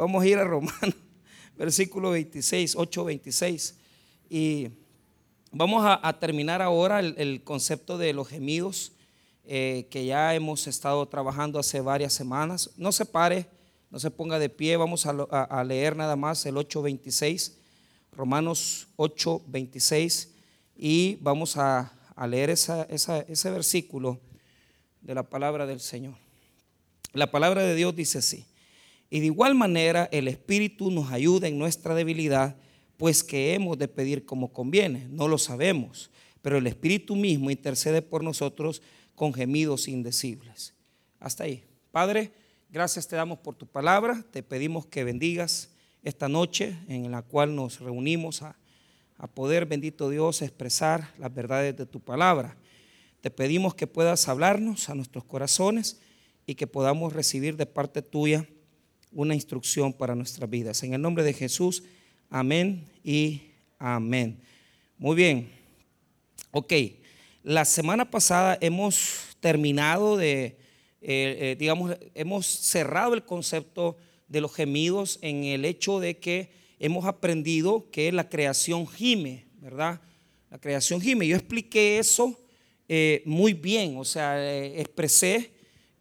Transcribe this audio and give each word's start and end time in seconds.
Vamos 0.00 0.22
a 0.22 0.26
ir 0.26 0.38
a 0.38 0.44
Romanos, 0.44 0.96
versículo 1.58 2.12
26, 2.12 2.74
8, 2.74 3.04
26. 3.04 3.74
Y 4.30 4.68
vamos 5.52 5.84
a, 5.84 6.18
terminar 6.18 6.62
ahora 6.62 7.00
el, 7.00 7.44
concepto 7.44 7.98
de 7.98 8.14
los 8.14 8.26
gemidos 8.26 8.92
eh, 9.44 9.88
que 9.90 10.06
ya 10.06 10.34
hemos 10.34 10.66
estado 10.68 11.06
trabajando 11.06 11.58
hace 11.58 11.82
varias 11.82 12.14
semanas. 12.14 12.70
No 12.78 12.92
se 12.92 13.04
pare, 13.04 13.46
no 13.90 13.98
se 13.98 14.10
ponga 14.10 14.38
de 14.38 14.48
pie, 14.48 14.78
vamos 14.78 15.04
a, 15.04 15.64
leer 15.64 15.94
nada 15.94 16.16
más 16.16 16.46
el 16.46 16.54
8.26, 16.54 17.52
Romanos 18.12 18.88
8.26, 18.96 20.28
y 20.76 21.16
vamos 21.16 21.58
a, 21.58 21.92
leer 22.26 22.48
ese 22.48 23.50
versículo 23.50 24.18
de 25.02 25.14
la 25.14 25.24
palabra 25.24 25.66
del 25.66 25.80
Señor. 25.80 26.14
La 27.12 27.30
palabra 27.30 27.62
de 27.64 27.74
Dios 27.74 27.94
dice 27.94 28.16
así. 28.16 28.46
Y 29.10 29.18
de 29.18 29.26
igual 29.26 29.56
manera 29.56 30.08
el 30.12 30.28
Espíritu 30.28 30.90
nos 30.92 31.10
ayuda 31.10 31.48
en 31.48 31.58
nuestra 31.58 31.96
debilidad, 31.96 32.56
pues 32.96 33.24
que 33.24 33.54
hemos 33.54 33.76
de 33.76 33.88
pedir 33.88 34.24
como 34.24 34.52
conviene. 34.52 35.08
No 35.10 35.26
lo 35.26 35.36
sabemos, 35.36 36.10
pero 36.42 36.58
el 36.58 36.66
Espíritu 36.68 37.16
mismo 37.16 37.50
intercede 37.50 38.02
por 38.02 38.22
nosotros 38.22 38.82
con 39.16 39.34
gemidos 39.34 39.88
indecibles. 39.88 40.74
Hasta 41.18 41.44
ahí. 41.44 41.64
Padre, 41.90 42.30
gracias 42.70 43.08
te 43.08 43.16
damos 43.16 43.40
por 43.40 43.56
tu 43.56 43.66
palabra. 43.66 44.24
Te 44.30 44.44
pedimos 44.44 44.86
que 44.86 45.02
bendigas 45.02 45.70
esta 46.04 46.28
noche 46.28 46.78
en 46.88 47.10
la 47.10 47.22
cual 47.22 47.56
nos 47.56 47.80
reunimos 47.80 48.42
a, 48.42 48.56
a 49.18 49.26
poder, 49.26 49.66
bendito 49.66 50.08
Dios, 50.08 50.40
expresar 50.40 51.12
las 51.18 51.34
verdades 51.34 51.76
de 51.76 51.84
tu 51.84 51.98
palabra. 51.98 52.56
Te 53.20 53.30
pedimos 53.30 53.74
que 53.74 53.88
puedas 53.88 54.28
hablarnos 54.28 54.88
a 54.88 54.94
nuestros 54.94 55.24
corazones 55.24 56.00
y 56.46 56.54
que 56.54 56.68
podamos 56.68 57.12
recibir 57.12 57.56
de 57.56 57.66
parte 57.66 58.02
tuya 58.02 58.46
una 59.12 59.34
instrucción 59.34 59.92
para 59.92 60.14
nuestras 60.14 60.48
vidas. 60.48 60.82
En 60.82 60.94
el 60.94 61.02
nombre 61.02 61.24
de 61.24 61.32
Jesús, 61.32 61.82
amén 62.28 62.86
y 63.02 63.42
amén. 63.78 64.38
Muy 64.98 65.16
bien. 65.16 65.50
Ok, 66.52 66.72
la 67.42 67.64
semana 67.64 68.10
pasada 68.10 68.58
hemos 68.60 69.36
terminado 69.40 70.16
de, 70.16 70.44
eh, 70.44 70.56
eh, 71.00 71.56
digamos, 71.58 71.96
hemos 72.14 72.46
cerrado 72.46 73.14
el 73.14 73.24
concepto 73.24 73.96
de 74.28 74.40
los 74.40 74.54
gemidos 74.54 75.18
en 75.22 75.44
el 75.44 75.64
hecho 75.64 76.00
de 76.00 76.18
que 76.18 76.50
hemos 76.78 77.04
aprendido 77.06 77.90
que 77.90 78.12
la 78.12 78.28
creación 78.28 78.86
gime, 78.86 79.46
¿verdad? 79.60 80.00
La 80.50 80.58
creación 80.58 81.00
gime. 81.00 81.26
Yo 81.26 81.36
expliqué 81.36 81.98
eso 81.98 82.38
eh, 82.88 83.22
muy 83.24 83.54
bien, 83.54 83.96
o 83.96 84.04
sea, 84.04 84.60
expresé 84.62 85.52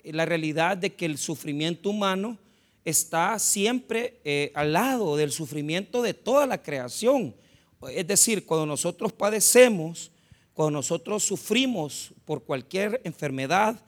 la 0.03 0.25
realidad 0.25 0.77
de 0.77 0.93
que 0.93 1.05
el 1.05 1.17
sufrimiento 1.17 1.89
humano 1.89 2.37
está 2.89 3.37
siempre 3.39 4.19
eh, 4.23 4.51
al 4.55 4.73
lado 4.73 5.15
del 5.15 5.31
sufrimiento 5.31 6.01
de 6.01 6.13
toda 6.13 6.45
la 6.45 6.61
creación. 6.61 7.35
Es 7.91 8.07
decir, 8.07 8.45
cuando 8.45 8.65
nosotros 8.65 9.13
padecemos, 9.13 10.11
cuando 10.53 10.79
nosotros 10.79 11.23
sufrimos 11.23 12.13
por 12.25 12.43
cualquier 12.43 13.01
enfermedad 13.03 13.81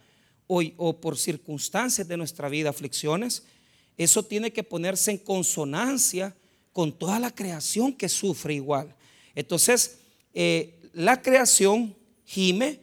o, 0.48 1.00
por 1.00 1.18
circunstancias 1.18 2.08
de 2.08 2.18
nuestra 2.18 2.50
vida, 2.50 2.70
aflicciones, 2.70 3.44
eso 3.98 4.24
tiene 4.24 4.52
que 4.52 4.64
ponerse 4.64 5.12
en 5.12 5.18
consonancia 5.18 6.36
con 6.74 6.92
toda 6.92 7.20
la 7.20 7.34
creación 7.34 7.94
que 7.94 8.10
sufre 8.10 8.54
igual. 8.54 8.96
Entonces, 9.36 10.00
eh, 10.34 10.80
la 10.94 11.22
creación 11.22 11.96
gime 12.26 12.80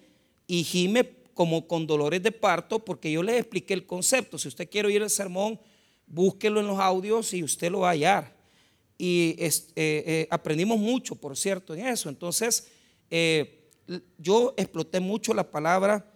y 0.46 0.64
gime 0.64 1.18
como 1.34 1.66
con 1.66 1.86
dolores 1.86 2.22
de 2.22 2.32
parto, 2.32 2.78
porque 2.78 3.12
yo 3.12 3.22
le 3.22 3.38
expliqué 3.38 3.72
el 3.74 3.86
concepto. 3.86 4.38
Si 4.38 4.48
usted 4.48 4.68
quiere 4.68 4.88
oír 4.88 5.02
el 5.02 5.10
sermón, 5.10 5.60
búsquelo 6.08 6.60
en 6.60 6.66
los 6.66 6.78
audios 6.78 7.32
y 7.34 7.42
usted 7.42 7.70
lo 7.70 7.80
va 7.80 7.88
a 7.88 7.92
hallar. 7.92 8.36
Y 8.98 9.36
eh, 9.38 9.50
eh, 9.76 10.28
aprendimos 10.30 10.78
mucho, 10.78 11.14
por 11.14 11.36
cierto, 11.36 11.74
en 11.74 11.86
eso. 11.86 12.08
Entonces, 12.08 12.66
eh, 13.10 13.68
yo 14.18 14.54
exploté 14.56 15.00
mucho 15.00 15.32
la 15.32 15.48
palabra 15.50 16.14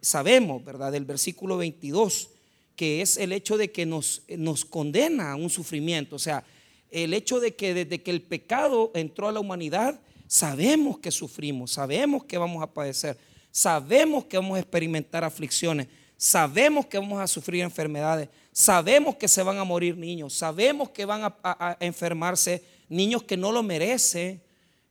sabemos, 0.00 0.64
¿verdad? 0.64 0.92
Del 0.92 1.04
versículo 1.04 1.56
22, 1.56 2.30
que 2.76 3.02
es 3.02 3.16
el 3.16 3.32
hecho 3.32 3.56
de 3.56 3.72
que 3.72 3.84
nos, 3.84 4.22
nos 4.28 4.64
condena 4.64 5.32
a 5.32 5.34
un 5.34 5.50
sufrimiento. 5.50 6.14
O 6.14 6.20
sea, 6.20 6.44
el 6.92 7.12
hecho 7.12 7.40
de 7.40 7.56
que 7.56 7.74
desde 7.74 8.02
que 8.02 8.12
el 8.12 8.22
pecado 8.22 8.92
entró 8.94 9.28
a 9.28 9.32
la 9.32 9.40
humanidad, 9.40 10.00
sabemos 10.28 10.98
que 10.98 11.10
sufrimos, 11.10 11.72
sabemos 11.72 12.24
que 12.24 12.38
vamos 12.38 12.62
a 12.62 12.72
padecer, 12.72 13.18
sabemos 13.50 14.26
que 14.26 14.36
vamos 14.36 14.56
a 14.56 14.60
experimentar 14.60 15.24
aflicciones, 15.24 15.88
sabemos 16.22 16.86
que 16.86 16.98
vamos 16.98 17.20
a 17.20 17.26
sufrir 17.26 17.62
enfermedades, 17.62 18.28
Sabemos 18.52 19.16
que 19.16 19.28
se 19.28 19.42
van 19.42 19.56
a 19.56 19.64
morir 19.64 19.96
niños, 19.96 20.34
sabemos 20.34 20.90
que 20.90 21.06
van 21.06 21.22
a, 21.24 21.76
enfermarse 21.80 22.62
niños 22.90 23.22
que 23.22 23.34
no 23.34 23.50
lo 23.50 23.62
merecen, 23.62 24.42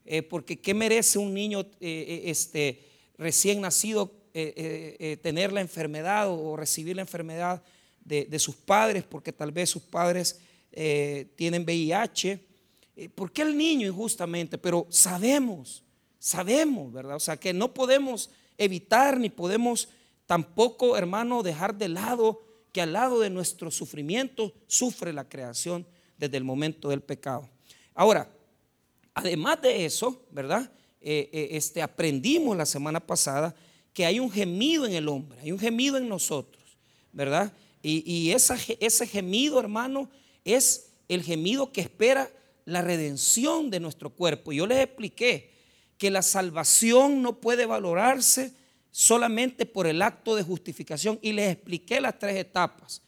eh, 0.03 0.23
porque 0.23 0.59
¿qué 0.59 0.73
merece 0.73 1.19
un 1.19 1.31
niño 1.31 1.61
eh, 1.61 1.65
eh, 1.79 2.21
este, 2.25 2.79
recién 3.17 3.61
nacido 3.61 4.11
tener 4.33 5.51
la 5.51 5.61
enfermedad 5.61 6.29
o, 6.29 6.55
recibir 6.55 6.95
la 6.95 7.03
enfermedad 7.03 7.61
de, 8.03 8.39
sus 8.39 8.55
padres, 8.55 9.03
porque 9.03 9.31
tal 9.31 9.51
vez 9.51 9.69
sus 9.69 9.83
padres 9.83 10.39
tienen 11.35 11.63
VIH? 11.63 12.39
¿Por 13.13 13.31
qué 13.31 13.43
el 13.43 13.55
niño 13.55 13.87
injustamente? 13.87 14.57
Pero 14.57 14.87
sabemos, 14.89 15.83
sabemos, 16.17 16.91
¿verdad? 16.91 17.17
O 17.17 17.19
sea, 17.19 17.37
que 17.37 17.53
no 17.53 17.73
podemos 17.73 18.31
evitar 18.57 19.19
ni 19.19 19.29
podemos 19.29 19.89
tampoco, 20.31 20.95
hermano, 20.95 21.43
dejar 21.43 21.75
de 21.75 21.89
lado 21.89 22.41
que 22.71 22.79
al 22.81 22.93
lado 22.93 23.19
de 23.19 23.29
nuestro 23.29 23.69
sufrimiento 23.69 24.53
sufre 24.65 25.11
la 25.11 25.27
creación 25.27 25.85
desde 26.17 26.37
el 26.37 26.45
momento 26.45 26.87
del 26.87 27.01
pecado. 27.01 27.49
Ahora, 27.93 28.31
además 29.13 29.61
de 29.61 29.83
eso, 29.83 30.25
¿verdad? 30.31 30.71
Eh, 31.01 31.29
eh, 31.33 31.49
este, 31.51 31.81
aprendimos 31.81 32.55
la 32.55 32.65
semana 32.65 33.01
pasada 33.01 33.53
que 33.91 34.05
hay 34.05 34.21
un 34.21 34.31
gemido 34.31 34.85
en 34.85 34.93
el 34.93 35.09
hombre, 35.09 35.37
hay 35.41 35.51
un 35.51 35.59
gemido 35.59 35.97
en 35.97 36.07
nosotros, 36.07 36.63
¿verdad? 37.11 37.51
Y, 37.83 38.31
ese 38.31 39.07
gemido, 39.07 39.59
hermano, 39.59 40.09
es 40.45 40.91
el 41.09 41.23
gemido 41.23 41.73
que 41.73 41.81
espera 41.81 42.31
la 42.63 42.81
redención 42.81 43.69
de 43.69 43.81
nuestro 43.81 44.11
cuerpo. 44.11 44.53
Yo 44.53 44.65
les 44.65 44.79
expliqué 44.79 45.51
que 45.97 46.09
la 46.09 46.21
salvación 46.21 47.21
no 47.21 47.41
puede 47.41 47.65
valorarse 47.65 48.60
solamente 48.91 49.65
por 49.65 49.87
el 49.87 50.01
acto 50.01 50.35
de 50.35 50.43
justificación 50.43 51.17
y 51.21 51.31
les 51.31 51.53
expliqué 51.53 52.01
las 52.01 52.19
tres 52.19 52.35
etapas. 52.35 53.01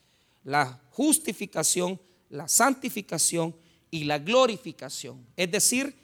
La 0.44 0.81
justificación, 0.91 1.99
la 2.29 2.47
santificación 2.47 3.55
y 3.91 4.05
la 4.05 4.17
glorificación. 4.19 5.25
Es 5.38 5.51
decir, 5.51 5.95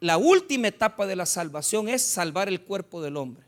la 0.00 0.16
última 0.16 0.68
etapa 0.68 1.06
de 1.06 1.14
la 1.14 1.26
salvación 1.26 1.88
es 1.88 2.02
salvar 2.02 2.48
el 2.48 2.62
cuerpo 2.62 3.00
del 3.00 3.16
hombre. 3.16 3.46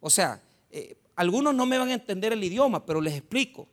O 0.00 0.10
sea, 0.10 0.40
eh, 0.70 0.96
algunos 1.16 1.54
no 1.54 1.66
me 1.66 1.78
van 1.78 1.88
a 1.88 1.94
entender 1.94 2.32
el 2.32 2.44
idioma, 2.44 2.84
pero 2.86 3.00
les 3.00 3.14
explico. 3.14 3.66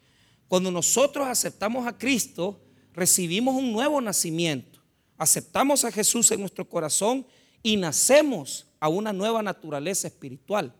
Cuando 0.47 0.71
nosotros 0.71 1.27
aceptamos 1.27 1.85
a 1.85 1.97
Cristo, 1.97 2.59
recibimos 2.93 3.55
un 3.55 3.71
nuevo 3.71 4.01
nacimiento. 4.01 4.79
Aceptamos 5.17 5.85
a 5.85 5.91
Jesús 5.91 6.31
en 6.31 6.39
nuestro 6.39 6.67
corazón 6.67 7.25
y 7.61 7.77
nacemos 7.77 8.65
a 8.79 8.89
una 8.89 9.13
nueva 9.13 9.43
naturaleza 9.43 10.07
espiritual. 10.07 10.73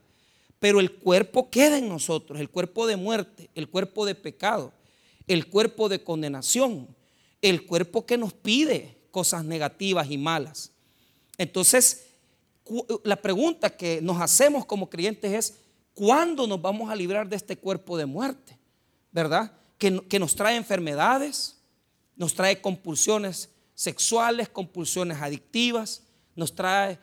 Pero 0.62 0.80
el 0.80 0.92
cuerpo 0.92 1.50
queda 1.50 1.80
en 1.80 1.90
nosotros, 1.90 2.40
el 2.40 2.52
cuerpo 2.52 2.86
de 2.86 2.96
muerte, 2.96 3.50
el 3.56 3.68
cuerpo 3.68 4.06
de 4.06 4.14
pecado, 4.14 4.72
el 5.26 5.48
cuerpo 5.48 5.90
de 5.90 6.04
condenación, 6.04 6.88
el 7.42 7.66
cuerpo 7.66 8.06
que 8.06 8.16
nos 8.16 8.32
pide 8.32 8.96
cosas 9.10 9.44
negativas 9.44 10.12
y 10.12 10.20
malas. 10.20 10.72
Entonces, 11.40 12.10
la 13.04 13.16
pregunta 13.16 13.72
que 13.72 14.02
nos 14.04 14.22
hacemos 14.22 14.64
como 14.68 14.88
creyentes 14.88 15.32
es, 15.34 15.58
¿cuándo 15.96 16.46
nos 16.46 16.62
vamos 16.62 16.92
a 16.92 16.96
librar 16.96 17.28
de 17.28 17.38
este 17.38 17.58
cuerpo 17.58 17.98
de 17.98 18.06
muerte? 18.06 18.60
¿Verdad? 19.12 19.52
Que, 19.80 20.00
que 20.08 20.20
nos 20.20 20.36
trae 20.36 20.58
enfermedades, 20.58 21.58
nos 22.16 22.36
trae 22.36 22.62
compulsiones 22.62 23.50
sexuales, 23.74 24.48
compulsiones 24.48 25.18
adictivas, 25.19 26.04
nos 26.36 26.54
trae... 26.54 27.00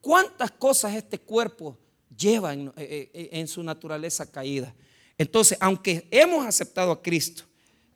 ¿Cuántas 0.00 0.50
cosas 0.50 0.94
este 0.94 1.18
cuerpo 1.18 1.76
lleva 2.16 2.54
eh, 2.54 2.70
eh, 2.76 3.28
en, 3.32 3.48
su 3.48 3.62
naturaleza 3.62 4.30
caída. 4.30 4.74
Entonces, 5.18 5.58
aunque 5.60 6.06
hemos 6.10 6.46
aceptado 6.46 6.92
a 6.92 7.02
Cristo, 7.02 7.44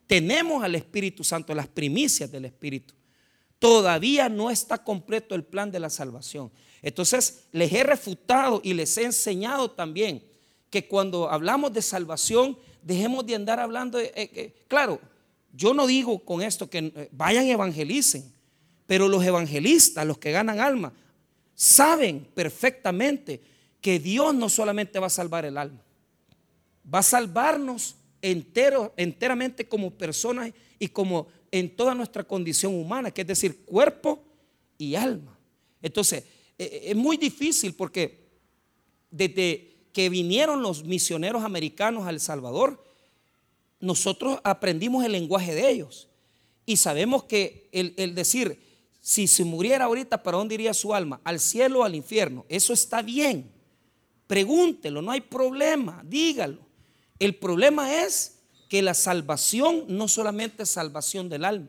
tenemos 0.06 0.62
al 0.62 0.74
Espíritu 0.74 1.24
Santo, 1.24 1.54
las 1.54 1.68
primicias 1.68 2.30
del 2.30 2.44
Espíritu, 2.44 2.94
todavía 3.58 4.28
no 4.28 4.50
está 4.50 4.82
completo 4.82 5.34
el 5.34 5.44
plan 5.44 5.70
de 5.70 5.80
la 5.80 5.90
salvación. 5.90 6.50
Entonces, 6.82 7.44
les 7.52 7.72
he 7.72 7.82
refutado 7.82 8.60
y 8.62 8.74
les 8.74 8.96
he 8.96 9.04
enseñado 9.04 9.70
también 9.70 10.22
que 10.70 10.86
cuando 10.86 11.30
hablamos 11.30 11.72
de 11.72 11.82
salvación, 11.82 12.58
dejemos 12.82 13.26
de 13.26 13.34
andar 13.34 13.58
hablando. 13.58 13.98
Eh, 13.98 14.64
claro, 14.68 15.00
yo 15.52 15.74
no 15.74 15.86
digo 15.86 16.18
con 16.20 16.42
esto 16.42 16.68
que 16.68 17.08
vayan 17.12 17.46
evangelicen, 17.46 18.32
pero 18.86 19.08
los 19.08 19.24
evangelistas, 19.24 20.06
los 20.06 20.18
que 20.18 20.30
ganan 20.30 20.60
alma, 20.60 20.92
saben 21.54 22.28
perfectamente 22.34 23.40
que 23.80 23.98
Dios 23.98 24.34
no 24.34 24.48
solamente 24.48 24.98
va 24.98 25.06
a 25.06 25.10
salvar 25.10 25.44
el 25.44 25.58
alma, 25.58 25.82
va 26.92 27.00
a 27.00 27.02
salvarnos 27.04 27.96
entero, 28.22 28.92
enteramente 28.96 29.68
como 29.68 29.90
personas 29.92 30.52
y 30.78 30.88
como 30.88 31.28
en 31.50 31.74
toda 31.74 31.94
nuestra 31.94 32.24
condición 32.24 32.74
humana, 32.74 33.10
que 33.10 33.22
es 33.22 33.26
decir, 33.26 33.64
cuerpo 33.64 34.22
y 34.78 34.94
alma. 34.94 35.38
Entonces, 35.80 36.24
e, 36.58 36.64
e, 36.64 36.90
es 36.90 36.96
muy 36.96 37.16
difícil 37.16 37.74
porque 37.74 38.26
desde 39.10 39.76
que 39.92 40.08
vinieron 40.08 40.62
los 40.62 40.84
misioneros 40.84 41.42
americanos 41.44 42.06
a 42.06 42.10
El 42.10 42.20
Salvador, 42.20 42.84
nosotros 43.80 44.40
aprendimos 44.44 45.04
el 45.04 45.12
lenguaje 45.12 45.54
de 45.54 45.70
ellos. 45.70 46.08
Y 46.66 46.76
sabemos 46.76 47.24
que 47.24 47.68
el, 47.72 48.14
decir, 48.14 48.60
si 49.00 49.26
se 49.28 49.44
muriera 49.44 49.84
ahorita, 49.84 50.22
¿para 50.22 50.36
dónde 50.36 50.54
iría 50.56 50.74
su 50.74 50.92
alma? 50.92 51.20
¿Al 51.24 51.38
cielo 51.38 51.80
o 51.80 51.84
al 51.84 51.94
infierno? 51.94 52.44
Eso 52.48 52.72
está 52.72 53.02
bien. 53.02 53.50
Pregúntelo, 54.26 55.02
no 55.02 55.10
hay 55.10 55.20
problema, 55.20 56.02
dígalo. 56.04 56.66
El 57.18 57.36
problema 57.36 58.02
es 58.04 58.38
que 58.68 58.82
la 58.82 58.94
salvación 58.94 59.84
no 59.88 60.08
solamente 60.08 60.64
es 60.64 60.70
salvación 60.70 61.28
del 61.28 61.44
alma, 61.44 61.68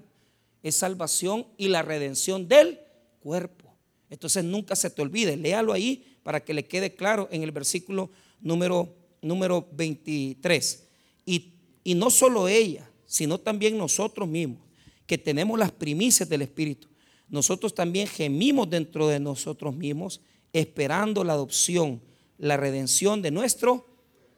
es 0.63 0.75
salvación 0.75 1.45
y 1.57 1.67
la 1.67 1.83
redención 1.83 2.47
del 2.47 2.79
cuerpo. 3.19 3.71
Entonces 4.09 4.43
nunca 4.43 4.75
se 4.75 4.89
te 4.89 5.01
olvide, 5.01 5.37
léalo 5.37 5.73
ahí 5.73 6.17
para 6.23 6.43
que 6.43 6.53
le 6.53 6.65
quede 6.65 6.95
claro 6.95 7.27
en 7.31 7.43
el 7.43 7.51
versículo 7.51 8.09
número, 8.41 8.95
número 9.21 9.67
23. 9.73 10.83
Y, 11.25 11.53
y 11.83 11.93
no 11.93 12.09
solo 12.09 12.47
ella, 12.47 12.89
sino 13.05 13.37
también 13.39 13.77
nosotros 13.77 14.27
mismos, 14.27 14.59
que 15.05 15.17
tenemos 15.17 15.57
las 15.57 15.71
primicias 15.71 16.27
del 16.27 16.41
Espíritu. 16.41 16.87
Nosotros 17.29 17.73
también 17.73 18.07
gemimos 18.07 18.69
dentro 18.69 19.07
de 19.07 19.19
nosotros 19.19 19.75
mismos, 19.75 20.21
esperando 20.53 21.23
la 21.23 21.33
adopción, 21.33 22.01
la 22.37 22.57
redención 22.57 23.21
de 23.21 23.31
nuestro 23.31 23.85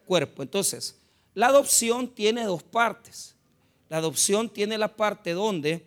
cuerpo. 0.06 0.42
Entonces, 0.42 0.96
la 1.34 1.48
adopción 1.48 2.07
tiene 2.07 2.44
dos 2.46 2.63
partes. 2.63 3.36
La 3.90 3.98
adopción 3.98 4.50
tiene 4.50 4.78
la 4.78 4.96
parte 4.96 5.34
donde 5.34 5.86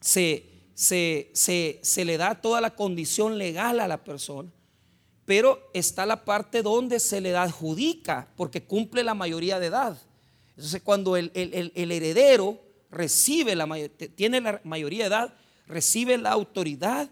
se, 0.00 0.46
se, 0.74 2.04
le 2.04 2.16
da 2.16 2.40
toda 2.40 2.60
la 2.60 2.74
condición 2.74 3.38
legal 3.38 3.80
a 3.80 3.88
la 3.88 4.04
persona, 4.04 4.50
pero 5.24 5.70
está 5.74 6.06
la 6.06 6.24
parte 6.24 6.62
donde 6.62 7.00
se 7.00 7.20
le 7.20 7.36
adjudica 7.36 8.28
porque 8.36 8.64
cumple 8.64 9.02
la 9.02 9.14
mayoría 9.14 9.58
de 9.58 9.66
edad. 9.66 9.98
Entonces, 10.50 10.82
cuando 10.82 11.16
el, 11.16 11.30
heredero 11.34 12.60
recibe 12.90 13.54
la 13.54 13.68
tiene 14.14 14.40
la 14.40 14.60
mayoría 14.64 15.04
de 15.04 15.08
edad, 15.08 15.34
recibe 15.66 16.16
la 16.16 16.30
autoridad 16.30 17.10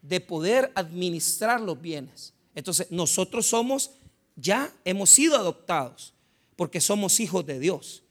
de 0.00 0.20
poder 0.20 0.72
administrar 0.74 1.60
los 1.60 1.80
bienes. 1.80 2.32
Entonces, 2.54 2.90
nosotros 2.90 3.46
somos, 3.46 3.92
ya 4.36 4.72
hemos 4.84 5.10
sido 5.10 5.36
adoptados 5.36 6.14
porque 6.56 6.80
somos 6.80 7.20
hijos 7.20 7.46
de 7.46 7.58
Dios. 7.58 8.02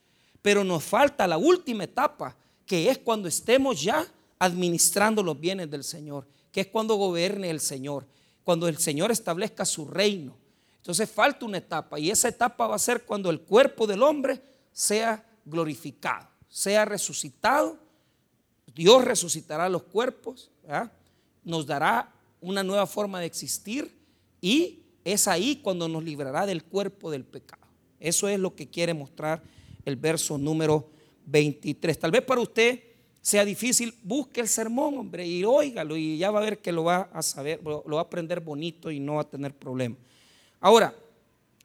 Pero 0.42 0.64
nos 0.64 0.84
falta 0.84 1.28
la 1.28 1.38
última 1.38 1.84
etapa, 1.84 2.36
que 2.66 2.90
es 2.90 2.98
cuando 2.98 3.28
estemos 3.28 3.82
ya 3.82 4.08
administrando 4.40 5.22
los 5.22 5.40
bienes 5.40 5.70
del 5.70 5.84
Señor, 5.84 6.26
que 6.52 6.62
es 6.62 6.68
cuando 6.68 6.96
gobierne 6.96 7.50
el 7.50 7.60
Señor, 7.60 8.08
cuando 8.44 8.68
el 8.68 8.78
Señor 8.78 9.12
establezca 9.12 9.66
su 9.66 9.86
reino. 9.86 10.36
Entonces 10.78 11.10
falta 11.12 11.46
una 11.46 11.58
etapa 11.58 12.00
y 12.00 12.10
esa 12.10 12.30
etapa 12.30 12.66
va 12.66 12.76
a 12.76 12.80
ser 12.80 13.04
cuando 13.04 13.30
el 13.30 13.42
cuerpo 13.42 13.86
del 13.86 14.02
hombre 14.02 14.42
sea 14.72 15.24
glorificado, 15.46 16.28
sea 16.48 16.86
resucitado. 16.86 17.78
Dios 18.74 19.04
resucitará 19.04 19.68
los 19.68 19.84
cuerpos, 19.84 20.50
nos 21.44 21.68
dará 21.68 22.12
una 22.40 22.64
nueva 22.64 22.88
forma 22.88 23.20
de 23.20 23.26
existir 23.26 23.99
y 24.42 24.80
es 25.04 25.28
ahí 25.28 25.58
cuando 25.58 25.88
nos 25.88 26.04
librará 26.04 26.46
del 26.46 26.64
cuerpo 26.64 27.12
del 27.12 27.26
pecado. 27.26 27.68
Eso 28.00 28.28
es 28.28 28.40
lo 28.40 28.56
que 28.56 28.70
quiere 28.70 28.94
mostrar 28.94 29.42
el 29.86 29.96
verso 29.96 30.38
número 30.38 30.90
23. 31.26 32.00
Tal 32.00 32.12
vez 32.12 32.22
para 32.22 32.42
usted 32.42 32.82
sea 33.22 33.44
difícil, 33.44 33.94
busque 34.04 34.42
el 34.42 34.48
sermón, 34.48 34.98
hombre, 34.98 35.28
y 35.28 35.44
óigalo 35.44 35.98
y 35.98 36.18
ya 36.18 36.32
va 36.32 36.40
a 36.40 36.44
ver 36.44 36.60
que 36.60 36.72
lo 36.72 36.86
va 36.86 37.10
a 37.14 37.22
saber, 37.22 37.62
lo 37.64 37.84
va 37.86 38.00
a 38.00 38.04
aprender 38.04 38.40
bonito 38.40 38.92
y 38.92 39.00
no 39.00 39.16
va 39.16 39.22
a 39.22 39.30
tener 39.30 39.54
problema. 39.54 39.96
Ahora, 40.60 40.96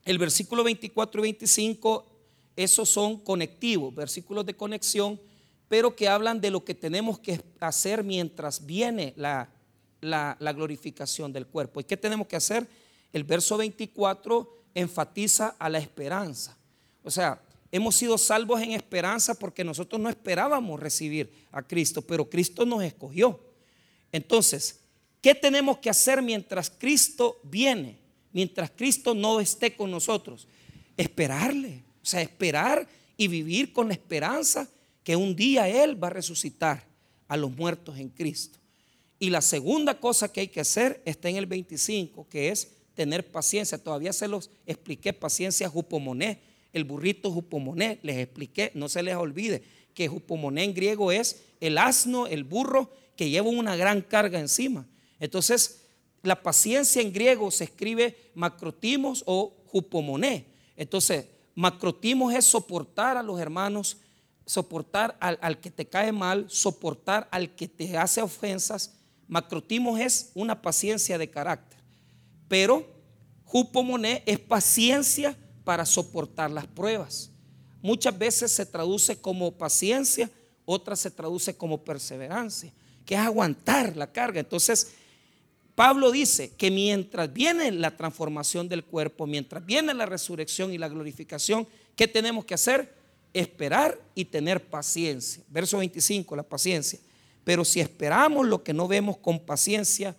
el 0.05 0.19
versículo 0.19 0.65
24 0.65 1.21
y 1.21 1.23
25, 1.23 2.07
esos 2.57 2.89
son 2.89 3.19
conectivos, 3.19 3.95
versículos 3.95 4.45
de 4.45 4.55
conexión, 4.55 5.21
pero 5.69 5.97
que 5.97 6.09
hablan 6.09 6.41
de 6.41 6.51
lo 6.51 6.65
que 6.65 6.75
tenemos 6.75 7.19
que 7.19 7.41
hacer 7.61 8.05
mientras 8.05 8.67
viene 8.67 9.15
la, 9.17 9.49
la, 10.05 10.37
glorificación 10.53 11.33
del 11.33 11.47
cuerpo. 11.47 11.81
¿Y 11.81 11.85
qué 11.85 11.97
tenemos 11.97 12.27
que 12.27 12.37
hacer? 12.37 12.67
El 13.13 13.25
verso 13.25 13.57
24 13.57 14.65
enfatiza 14.75 15.57
a 15.59 15.69
la 15.69 15.79
esperanza. 15.79 16.57
O 17.03 17.11
sea, 17.11 17.41
hemos 17.71 17.97
sido 17.97 18.19
salvos 18.19 18.61
en 18.63 18.73
esperanza 18.73 19.35
porque 19.35 19.65
nosotros 19.65 20.01
no 20.01 20.09
esperábamos 20.09 20.81
recibir 20.81 21.33
a 21.53 21.63
Cristo, 21.63 22.03
pero 22.03 22.29
Cristo 22.29 22.65
nos 22.65 22.83
escogió. 22.83 23.41
Entonces, 24.13 24.81
¿qué 25.21 25.35
tenemos 25.35 25.79
que 25.79 25.91
hacer 25.91 26.23
mientras 26.23 26.71
Cristo 26.71 27.41
viene? 27.43 27.99
Mientras 28.33 28.71
Cristo 28.71 29.15
no 29.15 29.41
esté 29.41 29.75
con 29.77 29.91
nosotros. 29.91 30.49
Esperarle. 30.97 31.85
O 32.03 32.07
sea, 32.07 32.21
esperar 32.21 32.87
y 33.17 33.29
vivir 33.29 33.73
con 33.73 33.89
la 33.89 33.95
esperanza 33.95 34.69
que 35.03 35.17
un 35.17 35.37
día 35.37 35.69
Él 35.69 36.03
va 36.03 36.09
a 36.09 36.11
resucitar 36.11 36.85
a 37.29 37.37
los 37.37 37.51
muertos 37.51 37.99
en 37.99 38.09
Cristo. 38.09 38.59
Y 39.25 39.31
la 39.31 39.41
segunda 39.41 39.99
cosa 39.99 40.31
que 40.31 40.41
hay 40.41 40.49
que 40.49 40.61
hacer 40.61 41.01
está 41.07 41.31
en 41.31 41.37
el 41.37 41.47
25, 41.47 42.29
que 42.29 42.51
es 42.51 42.73
tener 42.95 43.27
paciencia. 43.31 43.83
Todavía 43.83 44.13
se 44.13 44.29
los 44.29 44.51
expliqué, 44.67 45.15
paciencia 45.15 45.67
jupomoné, 45.67 46.43
el 46.75 46.85
burrito 46.85 47.31
jupomoné, 47.31 48.01
les 48.03 48.19
expliqué, 48.19 48.71
no 48.75 48.87
se 48.87 49.03
les 49.03 49.17
olvide 49.17 49.63
que 49.95 50.09
jupomoné 50.09 50.65
en 50.65 50.75
griego 50.75 51.11
es 51.11 51.43
el 51.59 51.79
asno, 51.79 52.27
el 52.27 52.45
burro 52.45 52.91
que 53.17 53.31
lleva 53.31 53.49
una 53.49 53.77
gran 53.77 54.03
carga 54.03 54.39
encima. 54.39 54.87
Entonces, 55.19 55.87
la 56.23 56.43
paciencia 56.43 57.01
en 57.01 57.11
griego 57.11 57.51
se 57.51 57.65
escribe 57.65 58.31
macrotimos 58.35 59.25
o 59.25 59.57
jupomoné. 59.69 60.45
Entonces, 60.77 61.25
macrotimos 61.55 62.35
es 62.35 62.45
soportar 62.45 63.17
a 63.17 63.23
los 63.23 63.41
hermanos, 63.41 63.97
soportar 64.45 65.17
al, 65.19 65.39
al 65.41 65.61
que 65.63 65.71
te 65.71 65.87
cae 65.87 66.13
mal, 66.13 66.45
soportar 66.51 67.27
al 67.31 67.55
que 67.55 67.69
te 67.69 67.97
hace 67.97 68.21
ofensas 68.21 68.99
Macrotimos 69.29 70.01
es 70.01 70.31
una 70.35 70.61
paciencia 70.61 71.19
de 71.19 71.31
carácter, 71.31 71.79
pero 72.49 72.87
jupomoné 73.45 74.23
es 74.27 74.39
paciencia 74.39 75.37
para 75.65 75.87
soportar 75.87 76.51
las 76.51 76.67
pruebas. 76.67 77.31
Muchas 77.83 78.17
veces 78.17 78.53
se 78.53 78.67
traduce 78.67 79.21
como 79.21 79.53
paciencia, 79.53 80.31
otras 80.65 81.01
se 81.01 81.11
traduce 81.11 81.57
como 81.57 81.85
perseverancia, 81.85 82.73
que 83.05 83.15
es 83.15 83.21
aguantar 83.21 83.97
la 83.97 84.11
carga. 84.11 84.41
Entonces, 84.41 84.93
Pablo 85.75 86.11
dice 86.11 86.53
que 86.57 86.71
mientras 86.71 87.33
viene 87.33 87.71
la 87.73 87.97
transformación 87.97 88.69
del 88.69 88.85
cuerpo, 88.85 89.27
mientras 89.27 89.65
viene 89.67 89.93
la 89.93 90.07
resurrección 90.07 90.73
y 90.73 90.79
la 90.79 90.89
glorificación, 90.89 91.67
¿qué 91.97 92.07
tenemos 92.07 92.45
que 92.45 92.55
hacer? 92.55 92.95
Esperar 93.33 93.99
y 94.15 94.25
tener 94.25 94.65
paciencia. 94.65 95.43
Verso 95.49 95.79
25, 95.79 96.37
la 96.37 96.45
paciencia. 96.45 97.01
Pero 97.45 97.65
si 97.65 97.81
esperamos 97.81 98.47
lo 98.47 98.65
que 98.65 98.73
no 98.73 98.89
vemos 98.89 99.19
con 99.19 99.39
paciencia, 99.39 100.17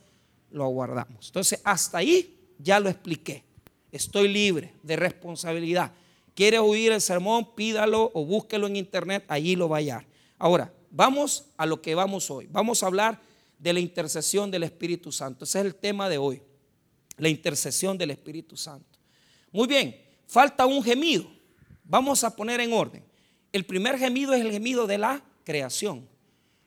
lo 0.52 0.64
aguardamos. 0.64 1.28
Entonces, 1.28 1.60
hasta 1.64 1.98
ahí 1.98 2.38
ya 2.60 2.80
lo 2.80 2.90
expliqué. 2.90 3.44
Estoy 3.92 4.28
libre 4.28 4.74
de 4.84 4.96
responsabilidad. 4.96 5.92
¿Quiere 6.34 6.60
oír 6.60 6.92
el 6.92 7.02
sermón? 7.02 7.56
Pídalo 7.56 8.12
o 8.14 8.26
búsquelo 8.26 8.68
en 8.68 8.76
internet, 8.76 9.24
allí 9.28 9.56
lo 9.56 9.70
va 9.70 9.78
a 9.78 9.80
hallar. 9.80 10.06
Ahora, 10.38 10.72
vamos 10.92 11.46
a 11.58 11.66
lo 11.66 11.82
que 11.82 11.96
vamos 11.96 12.30
hoy. 12.30 12.48
Vamos 12.52 12.84
a 12.84 12.88
hablar 12.88 13.20
de 13.58 13.74
la 13.74 13.80
intercesión 13.80 14.52
del 14.52 14.64
Espíritu 14.64 15.12
Santo. 15.12 15.46
Ese 15.46 15.60
es 15.60 15.66
el 15.66 15.76
tema 15.76 16.10
de 16.10 16.18
hoy. 16.18 16.42
La 17.18 17.30
intercesión 17.30 17.98
del 17.98 18.12
Espíritu 18.12 18.58
Santo. 18.58 19.00
Muy 19.52 19.68
bien, 19.68 19.96
falta 20.28 20.66
un 20.66 20.84
gemido. 20.84 21.26
Vamos 21.86 22.24
a 22.24 22.36
poner 22.36 22.60
en 22.60 22.74
orden. 22.74 23.04
El 23.54 23.66
primer 23.66 23.98
gemido 23.98 24.34
es 24.34 24.42
el 24.42 24.52
gemido 24.52 24.86
de 24.86 24.98
la 24.98 25.24
creación. 25.46 26.08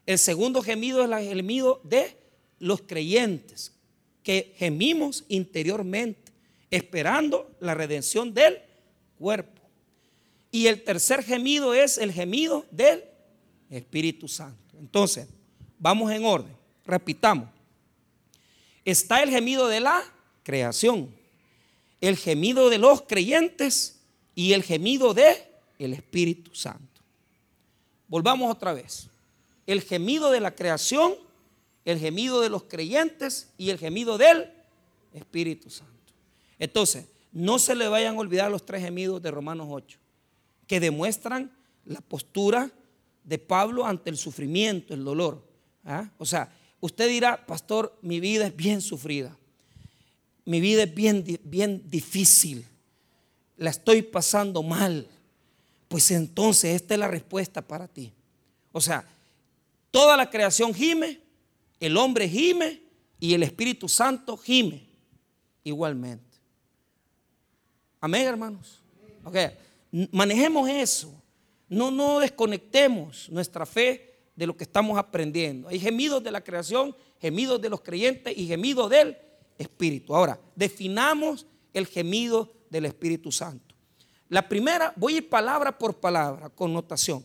El 0.09 0.19
segundo 0.19 0.63
gemido 0.63 1.05
es 1.05 1.11
el 1.11 1.37
gemido 1.37 1.83
de 1.85 2.17
los 2.61 2.81
creyentes, 2.81 3.73
que 4.23 4.55
gemimos 4.57 5.27
interiormente, 5.29 6.33
esperando 6.71 7.55
la 7.61 7.75
redención 7.75 8.33
del 8.33 8.59
cuerpo. 9.19 9.61
Y 10.51 10.67
el 10.67 10.83
tercer 10.83 11.23
gemido 11.23 11.75
es 11.75 11.99
el 11.99 12.11
gemido 12.11 12.65
del 12.71 13.05
Espíritu 13.69 14.29
Santo. 14.29 14.79
Entonces, 14.79 15.29
vamos 15.79 16.11
en 16.11 16.25
orden, 16.25 16.57
repitamos. 16.87 17.51
Está 18.87 19.23
el 19.23 19.29
gemido 19.29 19.69
de 19.69 19.81
la 19.81 20.03
creación, 20.43 21.15
el 22.01 22.17
gemido 22.17 22.71
de 22.71 22.79
los 22.79 23.03
creyentes 23.03 24.01
y 24.35 24.55
el 24.55 24.63
gemido 24.63 25.13
de 25.13 25.37
el 25.79 25.93
Espíritu 25.93 26.55
Santo. 26.55 27.03
Volvamos 28.09 28.51
otra 28.51 28.73
vez 28.73 29.11
el 29.69 29.83
gemido 29.83 30.31
de 30.31 30.41
la 30.41 30.55
creación, 30.55 31.15
el 31.85 31.99
gemido 31.99 32.41
de 32.41 32.49
los 32.49 32.63
creyentes 32.65 33.53
y 33.59 33.69
el 33.69 33.79
gemido 33.79 34.17
del 34.17 34.51
Espíritu 35.13 35.69
Santo. 35.69 36.15
Entonces, 36.59 37.05
no 37.33 37.59
se 37.59 37.75
le 37.75 37.87
vayan 37.87 38.17
a 38.17 38.19
olvidar 38.19 38.51
los 38.51 38.65
tres 38.65 38.83
gemidos 38.83 39.21
de 39.21 39.31
Romanos 39.31 39.69
8, 39.71 39.99
que 40.67 40.81
demuestran 40.81 41.53
la 41.85 42.01
postura 42.01 42.71
de 43.25 43.39
Pablo 43.39 43.85
ante 43.85 44.09
el 44.09 44.17
sufrimiento, 44.17 44.95
el 44.95 45.05
dolor. 45.05 45.47
¿ah? 45.85 46.11
O 46.17 46.25
sea, 46.25 46.51
usted 46.81 47.07
dirá, 47.07 47.45
pastor, 47.45 47.95
mi 48.01 48.21
vida 48.21 48.47
es 48.47 48.57
bien 48.57 48.81
sufrida, 48.81 49.37
mi 50.47 50.63
vida 50.63 50.85
es 50.85 50.95
bien, 50.95 51.23
bien 51.45 51.83
difícil, 51.91 52.67
la 53.59 53.69
estoy 53.69 54.01
pasando 54.01 54.63
mal. 54.63 55.07
Pues 55.89 56.11
entonces 56.11 56.75
esta 56.75 56.95
es 56.95 57.01
la 57.01 57.09
respuesta 57.09 57.61
para 57.61 57.87
ti. 57.87 58.15
O 58.73 58.81
sea, 58.81 59.07
toda 59.91 60.17
la 60.17 60.31
creación 60.31 60.75
gime, 60.75 61.21
el 61.81 61.97
hombre 61.97 62.29
gime 62.29 62.83
y 63.21 63.35
el 63.35 63.43
Espíritu 63.43 63.89
Santo 63.89 64.37
gime 64.37 64.87
igualmente. 65.65 66.25
Amén, 68.01 68.27
hermanos. 68.27 68.81
Manejemos 70.13 70.69
eso. 70.69 71.13
No, 71.69 71.91
no 71.91 72.21
desconectemos 72.21 73.29
nuestra 73.31 73.67
fe 73.67 74.15
de 74.35 74.47
lo 74.47 74.57
que 74.57 74.65
estamos 74.65 74.99
aprendiendo. 74.99 75.69
Hay 75.69 75.79
gemidos 75.81 76.23
de 76.23 76.31
la 76.31 76.43
creación, 76.43 76.97
gemidos 77.21 77.61
de 77.61 77.69
los 77.69 77.81
creyentes 77.81 78.37
y 78.37 78.47
gemidos 78.47 78.89
del 78.89 79.17
Espíritu. 79.59 80.15
Ahora, 80.15 80.39
definamos 80.55 81.47
el 81.75 81.87
gemido 81.87 82.53
del 82.71 82.87
Espíritu 82.87 83.33
Santo. 83.33 83.75
La 84.29 84.49
primera, 84.49 84.93
voy 84.97 85.15
a 85.15 85.17
ir 85.19 85.29
palabra 85.29 85.77
por 85.77 85.99
palabra, 85.99 86.51
connotación. 86.51 87.25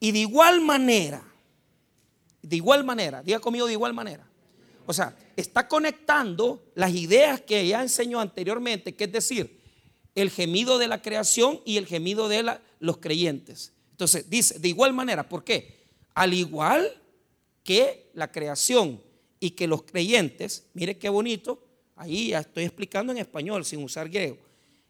Y 0.00 0.12
de 0.12 0.20
igual 0.20 0.60
manera, 0.60 1.22
de 2.48 2.56
igual 2.56 2.82
manera, 2.84 3.22
diga 3.22 3.40
conmigo 3.40 3.66
de 3.66 3.74
igual 3.74 3.92
manera. 3.92 4.26
O 4.86 4.92
sea, 4.92 5.14
está 5.36 5.68
conectando 5.68 6.62
las 6.74 6.94
ideas 6.94 7.42
que 7.42 7.66
ya 7.66 7.82
enseñó 7.82 8.20
anteriormente, 8.20 8.96
que 8.96 9.04
es 9.04 9.12
decir, 9.12 9.60
el 10.14 10.30
gemido 10.30 10.78
de 10.78 10.88
la 10.88 11.02
creación 11.02 11.60
y 11.66 11.76
el 11.76 11.86
gemido 11.86 12.28
de 12.28 12.58
los 12.80 12.96
creyentes. 12.96 13.74
Entonces, 13.90 14.30
dice, 14.30 14.58
de 14.58 14.68
igual 14.68 14.94
manera, 14.94 15.28
¿por 15.28 15.44
qué? 15.44 15.84
Al 16.14 16.32
igual 16.32 16.90
que 17.62 18.10
la 18.14 18.32
creación 18.32 19.02
y 19.38 19.50
que 19.50 19.66
los 19.66 19.82
creyentes, 19.82 20.64
mire 20.72 20.96
qué 20.96 21.10
bonito, 21.10 21.62
ahí 21.94 22.28
ya 22.28 22.40
estoy 22.40 22.64
explicando 22.64 23.12
en 23.12 23.18
español 23.18 23.66
sin 23.66 23.84
usar 23.84 24.08
griego. 24.08 24.38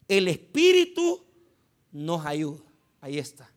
El 0.07 0.29
Espíritu 0.29 1.25
nos 1.91 2.25
ayuda. 2.25 2.63
Ahí 3.01 3.19
está. 3.19 3.51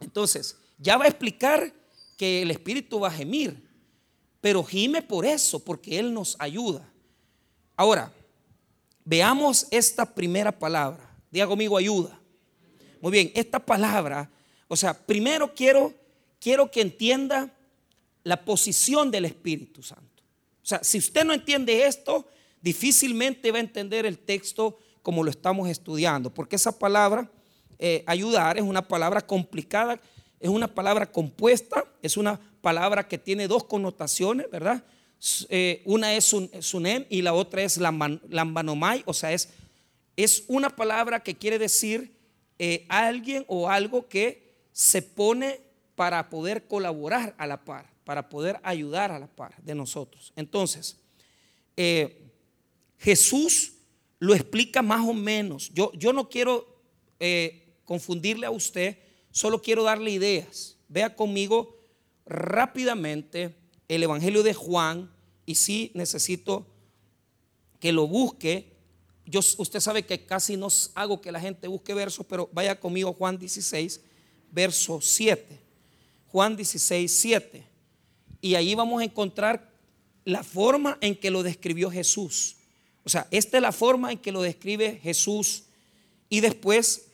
Entonces, 0.00 0.58
ya 0.78 0.98
va 0.98 1.06
a 1.06 1.08
explicar 1.08 1.79
que 2.20 2.42
el 2.42 2.50
Espíritu 2.50 3.00
va 3.00 3.08
a 3.08 3.12
gemir, 3.12 3.66
pero 4.42 4.62
gime 4.62 5.00
por 5.00 5.24
eso, 5.24 5.58
porque 5.58 5.98
Él 5.98 6.12
nos 6.12 6.36
ayuda. 6.38 6.86
Ahora, 7.74 8.12
veamos 9.06 9.66
esta 9.70 10.04
primera 10.04 10.52
palabra. 10.52 11.16
Diga 11.30 11.46
conmigo 11.46 11.78
ayuda. 11.78 12.20
Muy 13.00 13.10
bien, 13.10 13.32
esta 13.34 13.58
palabra, 13.58 14.30
o 14.68 14.76
sea, 14.76 14.92
primero 14.92 15.54
quiero, 15.54 15.94
quiero 16.38 16.70
que 16.70 16.82
entienda 16.82 17.50
la 18.22 18.44
posición 18.44 19.10
del 19.10 19.24
Espíritu 19.24 19.82
Santo. 19.82 20.22
O 20.62 20.66
sea, 20.66 20.84
si 20.84 20.98
usted 20.98 21.24
no 21.24 21.32
entiende 21.32 21.86
esto, 21.86 22.28
difícilmente 22.60 23.50
va 23.50 23.56
a 23.56 23.60
entender 23.62 24.04
el 24.04 24.18
texto 24.18 24.78
como 25.00 25.24
lo 25.24 25.30
estamos 25.30 25.70
estudiando, 25.70 26.28
porque 26.28 26.56
esa 26.56 26.78
palabra, 26.78 27.30
eh, 27.78 28.04
ayudar, 28.06 28.58
es 28.58 28.62
una 28.62 28.86
palabra 28.86 29.22
complicada, 29.26 29.98
es 30.40 30.48
una 30.48 30.74
palabra 30.74 31.12
compuesta, 31.12 31.84
es 32.02 32.16
una 32.16 32.40
palabra 32.60 33.06
que 33.06 33.18
tiene 33.18 33.46
dos 33.46 33.64
connotaciones, 33.64 34.50
¿verdad? 34.50 34.82
Eh, 35.48 35.82
una 35.84 36.14
es 36.14 36.34
sunem 36.60 37.04
y 37.10 37.22
la 37.22 37.34
otra 37.34 37.62
es 37.62 37.78
lambanomai, 37.78 39.02
o 39.06 39.12
sea, 39.12 39.32
es, 39.32 39.50
es 40.16 40.44
una 40.48 40.74
palabra 40.74 41.22
que 41.22 41.36
quiere 41.36 41.58
decir 41.58 42.16
eh, 42.58 42.86
alguien 42.88 43.44
o 43.46 43.68
algo 43.68 44.08
que 44.08 44.50
se 44.72 45.02
pone 45.02 45.60
para 45.94 46.30
poder 46.30 46.66
colaborar 46.66 47.34
a 47.36 47.46
la 47.46 47.62
par, 47.62 47.86
para 48.04 48.28
poder 48.28 48.58
ayudar 48.62 49.12
a 49.12 49.18
la 49.18 49.26
par 49.26 49.54
de 49.62 49.74
nosotros. 49.74 50.32
Entonces, 50.36 50.96
Jesús 52.98 53.72
lo 54.20 54.34
explica 54.34 54.82
más 54.82 55.06
o 55.06 55.14
menos. 55.14 55.72
Yo, 55.72 55.90
yo 55.94 56.12
no 56.12 56.28
quiero 56.28 56.66
eh, 57.18 57.74
confundirle 57.84 58.46
a 58.46 58.50
usted, 58.50 58.98
solo 59.30 59.62
quiero 59.62 59.82
darle 59.82 60.10
ideas. 60.10 60.76
Vea 60.88 61.14
conmigo 61.14 61.76
rápidamente 62.26 63.54
el 63.88 64.02
Evangelio 64.02 64.42
de 64.42 64.54
Juan 64.54 65.10
y 65.46 65.56
si 65.56 65.90
necesito 65.94 66.66
que 67.80 67.92
lo 67.92 68.06
busque. 68.06 68.72
Yo, 69.26 69.40
usted 69.40 69.80
sabe 69.80 70.04
que 70.04 70.24
casi 70.24 70.56
no 70.56 70.68
hago 70.94 71.20
que 71.20 71.32
la 71.32 71.40
gente 71.40 71.68
busque 71.68 71.94
versos, 71.94 72.26
pero 72.26 72.48
vaya 72.52 72.78
conmigo 72.78 73.12
Juan 73.12 73.38
16, 73.38 74.00
verso 74.50 75.00
7. 75.00 75.58
Juan 76.28 76.56
16, 76.56 77.12
7. 77.12 77.64
Y 78.40 78.54
ahí 78.54 78.74
vamos 78.74 79.00
a 79.00 79.04
encontrar 79.04 79.70
la 80.24 80.44
forma 80.44 80.98
en 81.00 81.16
que 81.16 81.30
lo 81.30 81.42
describió 81.42 81.90
Jesús. 81.90 82.56
O 83.04 83.08
sea, 83.08 83.26
esta 83.30 83.56
es 83.58 83.62
la 83.62 83.72
forma 83.72 84.12
en 84.12 84.18
que 84.18 84.32
lo 84.32 84.42
describe 84.42 85.00
Jesús. 85.02 85.64
Y 86.28 86.40
después 86.40 87.09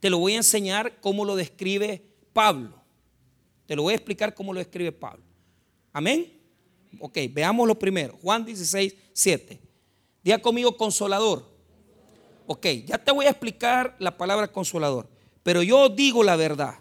te 0.00 0.10
lo 0.10 0.18
voy 0.18 0.34
a 0.34 0.38
enseñar 0.38 1.00
cómo 1.00 1.24
lo 1.24 1.36
describe 1.36 2.02
Pablo. 2.32 2.82
Te 3.66 3.74
lo 3.74 3.82
voy 3.82 3.92
a 3.92 3.96
explicar 3.96 4.34
cómo 4.34 4.52
lo 4.52 4.58
describe 4.58 4.92
Pablo. 4.92 5.24
Amén. 5.92 6.32
Ok, 7.00 7.18
veamos 7.30 7.66
lo 7.66 7.78
primero. 7.78 8.18
Juan 8.22 8.44
16, 8.44 8.94
7. 9.12 9.60
Diga 10.22 10.38
conmigo 10.38 10.76
consolador. 10.76 11.44
Ok, 12.46 12.66
ya 12.86 12.98
te 12.98 13.12
voy 13.12 13.26
a 13.26 13.30
explicar 13.30 13.96
la 13.98 14.16
palabra 14.16 14.48
consolador. 14.52 15.08
Pero 15.42 15.62
yo 15.62 15.88
digo 15.88 16.22
la 16.22 16.36
verdad. 16.36 16.78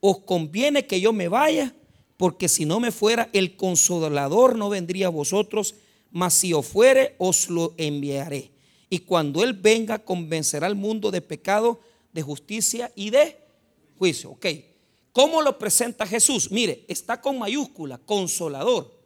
Os 0.00 0.18
conviene 0.20 0.86
que 0.86 1.00
yo 1.00 1.12
me 1.12 1.28
vaya, 1.28 1.74
porque 2.16 2.48
si 2.48 2.64
no 2.64 2.80
me 2.80 2.90
fuera, 2.92 3.28
el 3.32 3.56
consolador 3.56 4.56
no 4.56 4.68
vendría 4.68 5.06
a 5.06 5.10
vosotros 5.10 5.74
mas 6.16 6.32
si 6.32 6.54
os 6.54 6.66
fuere, 6.66 7.14
os 7.18 7.50
lo 7.50 7.74
enviaré. 7.76 8.50
Y 8.88 9.00
cuando 9.00 9.44
Él 9.44 9.52
venga, 9.52 9.98
convencerá 9.98 10.66
al 10.66 10.74
mundo 10.74 11.10
de 11.10 11.20
pecado, 11.20 11.78
de 12.16 12.22
justicia 12.22 12.90
y 12.96 13.10
de 13.10 13.36
juicio. 13.98 14.30
Ok. 14.30 14.46
¿Cómo 15.12 15.42
lo 15.42 15.58
presenta 15.58 16.06
Jesús? 16.06 16.50
Mire, 16.50 16.84
está 16.88 17.20
con 17.20 17.38
mayúscula, 17.38 17.98
consolador. 17.98 18.98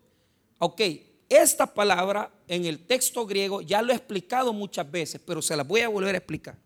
Ok. 0.58 0.80
Esta 1.28 1.66
palabra 1.66 2.32
en 2.46 2.64
el 2.64 2.86
texto 2.86 3.26
griego 3.26 3.62
ya 3.62 3.82
lo 3.82 3.92
he 3.92 3.96
explicado 3.96 4.52
muchas 4.52 4.88
veces, 4.88 5.20
pero 5.24 5.42
se 5.42 5.56
la 5.56 5.64
voy 5.64 5.80
a 5.80 5.88
volver 5.88 6.14
a 6.14 6.18
explicar. 6.18 6.56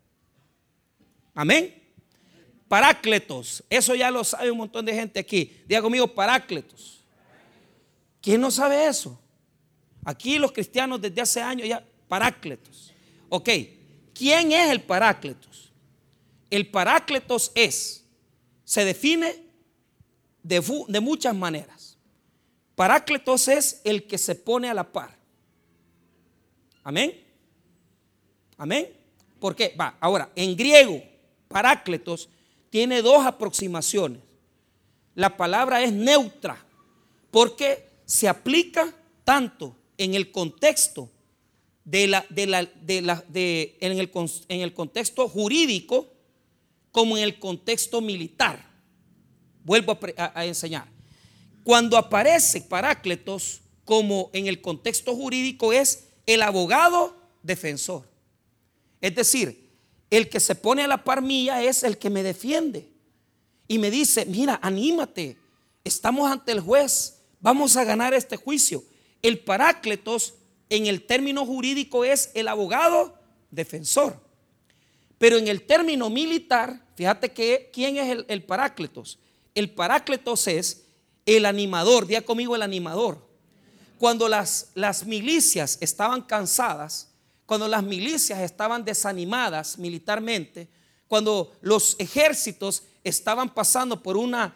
Amén. 1.33 1.83
Parácletos. 2.67 3.63
Eso 3.67 3.95
ya 3.95 4.11
lo 4.11 4.23
sabe 4.23 4.51
un 4.51 4.59
montón 4.59 4.85
de 4.85 4.93
gente 4.93 5.19
aquí. 5.19 5.51
Diga 5.67 5.81
conmigo, 5.81 6.07
parácletos. 6.07 7.03
¿Quién 8.21 8.39
no 8.39 8.51
sabe 8.51 8.85
eso? 8.85 9.19
Aquí 10.03 10.37
los 10.37 10.51
cristianos 10.51 11.01
desde 11.01 11.21
hace 11.21 11.41
años 11.41 11.67
ya, 11.67 11.83
parácletos. 12.07 12.93
Ok, 13.29 13.49
¿quién 14.13 14.51
es 14.51 14.69
el 14.69 14.81
parácletos? 14.81 15.54
El 16.49 16.69
parácletos 16.69 17.51
es, 17.55 18.05
se 18.63 18.85
define 18.85 19.43
de, 20.43 20.61
de 20.87 20.99
muchas 20.99 21.35
maneras. 21.35 21.97
Parácletos 22.75 23.47
es 23.47 23.81
el 23.83 24.05
que 24.05 24.17
se 24.17 24.35
pone 24.35 24.69
a 24.69 24.73
la 24.73 24.91
par. 24.91 25.17
Amén. 26.83 27.23
Amén. 28.57 28.89
¿Por 29.39 29.55
qué? 29.55 29.73
Va, 29.79 29.97
ahora, 29.99 30.29
en 30.35 30.55
griego, 30.55 31.01
parácletos 31.47 32.29
tiene 32.69 33.01
dos 33.01 33.25
aproximaciones. 33.25 34.21
La 35.13 35.37
palabra 35.37 35.81
es 35.81 35.93
neutra 35.93 36.63
porque 37.31 37.89
se 38.05 38.27
aplica 38.27 38.93
tanto 39.23 39.75
en 39.97 40.13
el 40.13 40.31
contexto 40.31 41.09
de 41.83 42.07
la, 42.07 42.25
de 42.29 42.47
la, 42.47 42.65
de 42.65 43.01
la, 43.01 43.23
en, 43.33 43.99
el, 43.99 44.11
en 44.49 44.61
el 44.61 44.73
contexto 44.73 45.29
jurídico 45.29 46.07
como 46.95 47.17
en 47.17 47.23
el 47.23 47.39
contexto 47.39 47.99
militar. 47.99 48.71
Vuelvo 49.65 49.99
a, 50.15 50.45
enseñar. 50.45 50.87
Cuando 51.61 51.97
aparece 51.97 52.61
Parácletos 52.61 53.59
como 53.83 54.29
en 54.31 54.47
el 54.47 54.61
contexto 54.61 55.13
jurídico 55.13 55.73
es 55.73 56.07
el 56.25 56.41
abogado 56.41 57.13
defensor. 57.43 58.07
Es 59.01 59.13
decir, 59.13 59.73
el 60.09 60.29
que 60.29 60.39
se 60.39 60.55
pone 60.55 60.83
a 60.83 60.87
la 60.87 61.03
par 61.03 61.21
mía 61.21 61.61
es 61.61 61.83
el 61.83 61.97
que 61.97 62.09
me 62.09 62.23
defiende. 62.23 62.89
Y 63.67 63.77
me 63.77 63.91
dice, 63.91 64.25
mira, 64.25 64.57
anímate, 64.63 65.35
estamos 65.83 66.31
ante 66.31 66.53
el 66.53 66.61
juez, 66.61 67.23
vamos 67.41 67.75
a 67.75 67.83
ganar 67.83 68.13
este 68.13 68.37
juicio. 68.37 68.85
El 69.21 69.39
parácletos 69.39 70.35
en 70.69 70.85
el 70.85 71.05
término 71.05 71.45
jurídico 71.45 72.05
es 72.05 72.31
el 72.35 72.47
abogado 72.47 73.19
defensor. 73.51 74.17
Pero 75.17 75.37
en 75.37 75.49
el 75.49 75.63
término 75.63 76.09
militar, 76.09 76.84
fíjate 76.95 77.31
que 77.31 77.69
quién 77.71 77.97
es 77.97 78.25
el, 78.27 78.43
parácletos. 78.43 79.19
El 79.53 79.69
parácletos 79.69 80.47
es 80.47 80.85
el 81.25 81.45
animador, 81.45 82.07
día 82.07 82.23
conmigo 82.23 82.55
el 82.55 82.61
animador. 82.61 83.25
Cuando 83.97 84.27
las, 84.27 84.71
milicias 85.05 85.77
estaban 85.81 86.21
cansadas, 86.21 87.11
cuando 87.45 87.67
las 87.67 87.83
milicias 87.83 88.39
estaban 88.39 88.83
desanimadas 88.83 89.77
militarmente, 89.77 90.67
Cuando 91.07 91.51
los 91.61 91.95
ejércitos 91.99 92.83
estaban 93.03 93.53
pasando 93.53 94.01
por, 94.01 94.17
una, 94.17 94.55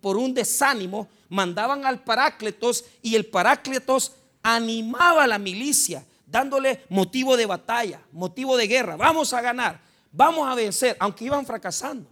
por 0.00 0.16
un 0.16 0.32
desánimo, 0.32 1.08
mandaban 1.28 1.84
al 1.84 2.02
Parácletos 2.02 2.84
y 3.02 3.14
el 3.14 3.26
Parácletos 3.26 4.12
animaba 4.42 5.24
a 5.24 5.26
la 5.26 5.38
milicia, 5.38 6.04
dándole 6.26 6.84
motivo 6.88 7.36
de 7.36 7.46
batalla, 7.46 8.02
motivo 8.12 8.56
de 8.56 8.66
guerra. 8.66 8.96
Vamos 8.96 9.32
a 9.32 9.40
ganar, 9.40 9.80
vamos 10.10 10.48
a 10.48 10.54
vencer, 10.54 10.96
aunque 11.00 11.24
iban 11.24 11.46
fracasando, 11.46 12.08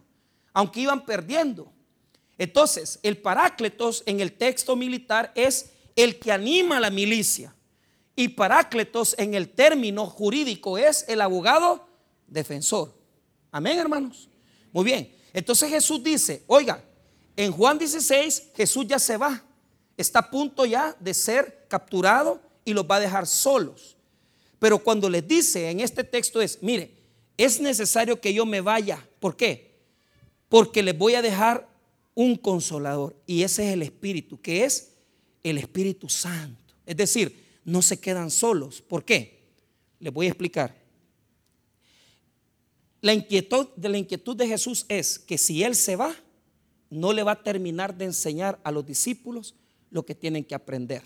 aunque 0.53 0.81
iban 0.81 1.05
perdiendo. 1.05 1.73
Entonces, 2.37 3.01
el 3.03 3.19
Parácletos 3.19 4.03
en 4.07 4.21
el 4.21 4.33
texto 4.33 4.77
militar 4.77 5.33
es 5.35 5.73
el 5.97 6.19
que 6.19 6.31
anima 6.31 6.77
a 6.77 6.81
la 6.81 6.91
milicia. 6.91 7.55
Y 8.15 8.29
Parácletos 8.29 9.15
en 9.19 9.35
el 9.35 9.49
término 9.51 10.07
jurídico 10.07 10.79
es 10.79 11.05
el 11.09 11.21
abogado 11.21 11.89
defensor. 12.27 12.95
Amén, 13.51 13.79
hermanos. 13.79 14.29
Muy 14.73 14.85
bien. 14.85 15.15
Entonces 15.33 15.71
Jesús 15.71 16.03
dice, 16.03 16.43
oiga, 16.47 16.83
en 17.37 17.53
Juan 17.53 17.79
16 17.79 18.51
Jesús 18.55 18.87
ya 18.87 18.99
se 18.99 19.17
va. 19.17 19.43
Está 19.97 20.21
a 20.21 20.31
punto 20.31 20.65
ya 20.65 20.97
de 21.01 21.15
ser 21.15 21.67
capturado 21.69 22.41
y 22.65 22.73
los 22.73 22.85
va 22.85 22.97
a 22.97 23.01
dejar 23.01 23.27
solos. 23.27 23.97
Pero 24.59 24.79
cuando 24.79 25.09
les 25.09 25.27
dice 25.27 25.71
en 25.71 25.81
este 25.81 26.05
texto 26.05 26.41
es, 26.41 26.63
mire, 26.63 26.98
es 27.39 27.61
necesario 27.61 28.21
que 28.21 28.35
yo 28.35 28.45
me 28.45 28.61
vaya. 28.61 29.09
¿Por 29.21 29.37
qué? 29.37 29.79
Porque 30.49 30.83
les 30.83 30.99
voy 30.99 31.15
a 31.15 31.23
dejar 31.23 31.69
un 32.15 32.37
consolador. 32.37 33.17
Y 33.27 33.45
ese 33.45 33.69
es 33.69 33.75
el 33.75 33.83
Espíritu, 33.83 34.41
que 34.41 34.65
es 34.65 34.97
el 35.45 35.57
Espíritu 35.57 36.09
Santo. 36.09 36.75
Es 36.85 36.97
decir, 36.97 37.45
no 37.65 37.81
se 37.81 38.01
quedan 38.01 38.31
solos. 38.31 38.83
¿Por 38.83 39.05
qué? 39.05 39.39
Les 40.01 40.13
voy 40.13 40.27
a 40.27 40.31
explicar. 40.31 40.77
La 43.01 43.15
inquietud 43.15 43.69
de 43.77 43.89
la 43.89 43.99
inquietud 43.99 44.35
de 44.35 44.49
Jesús 44.49 44.85
es 44.89 45.19
que 45.19 45.39
si 45.39 45.63
él 45.63 45.77
se 45.77 45.95
va, 45.95 46.15
no 46.91 47.13
le 47.13 47.23
va 47.23 47.33
a 47.33 47.43
terminar 47.43 47.97
de 47.97 48.07
enseñar 48.07 48.59
a 48.65 48.73
los 48.73 48.85
discípulos 48.85 49.55
lo 49.91 50.05
que 50.05 50.17
tienen 50.17 50.45
que 50.45 50.57
aprender. 50.57 51.03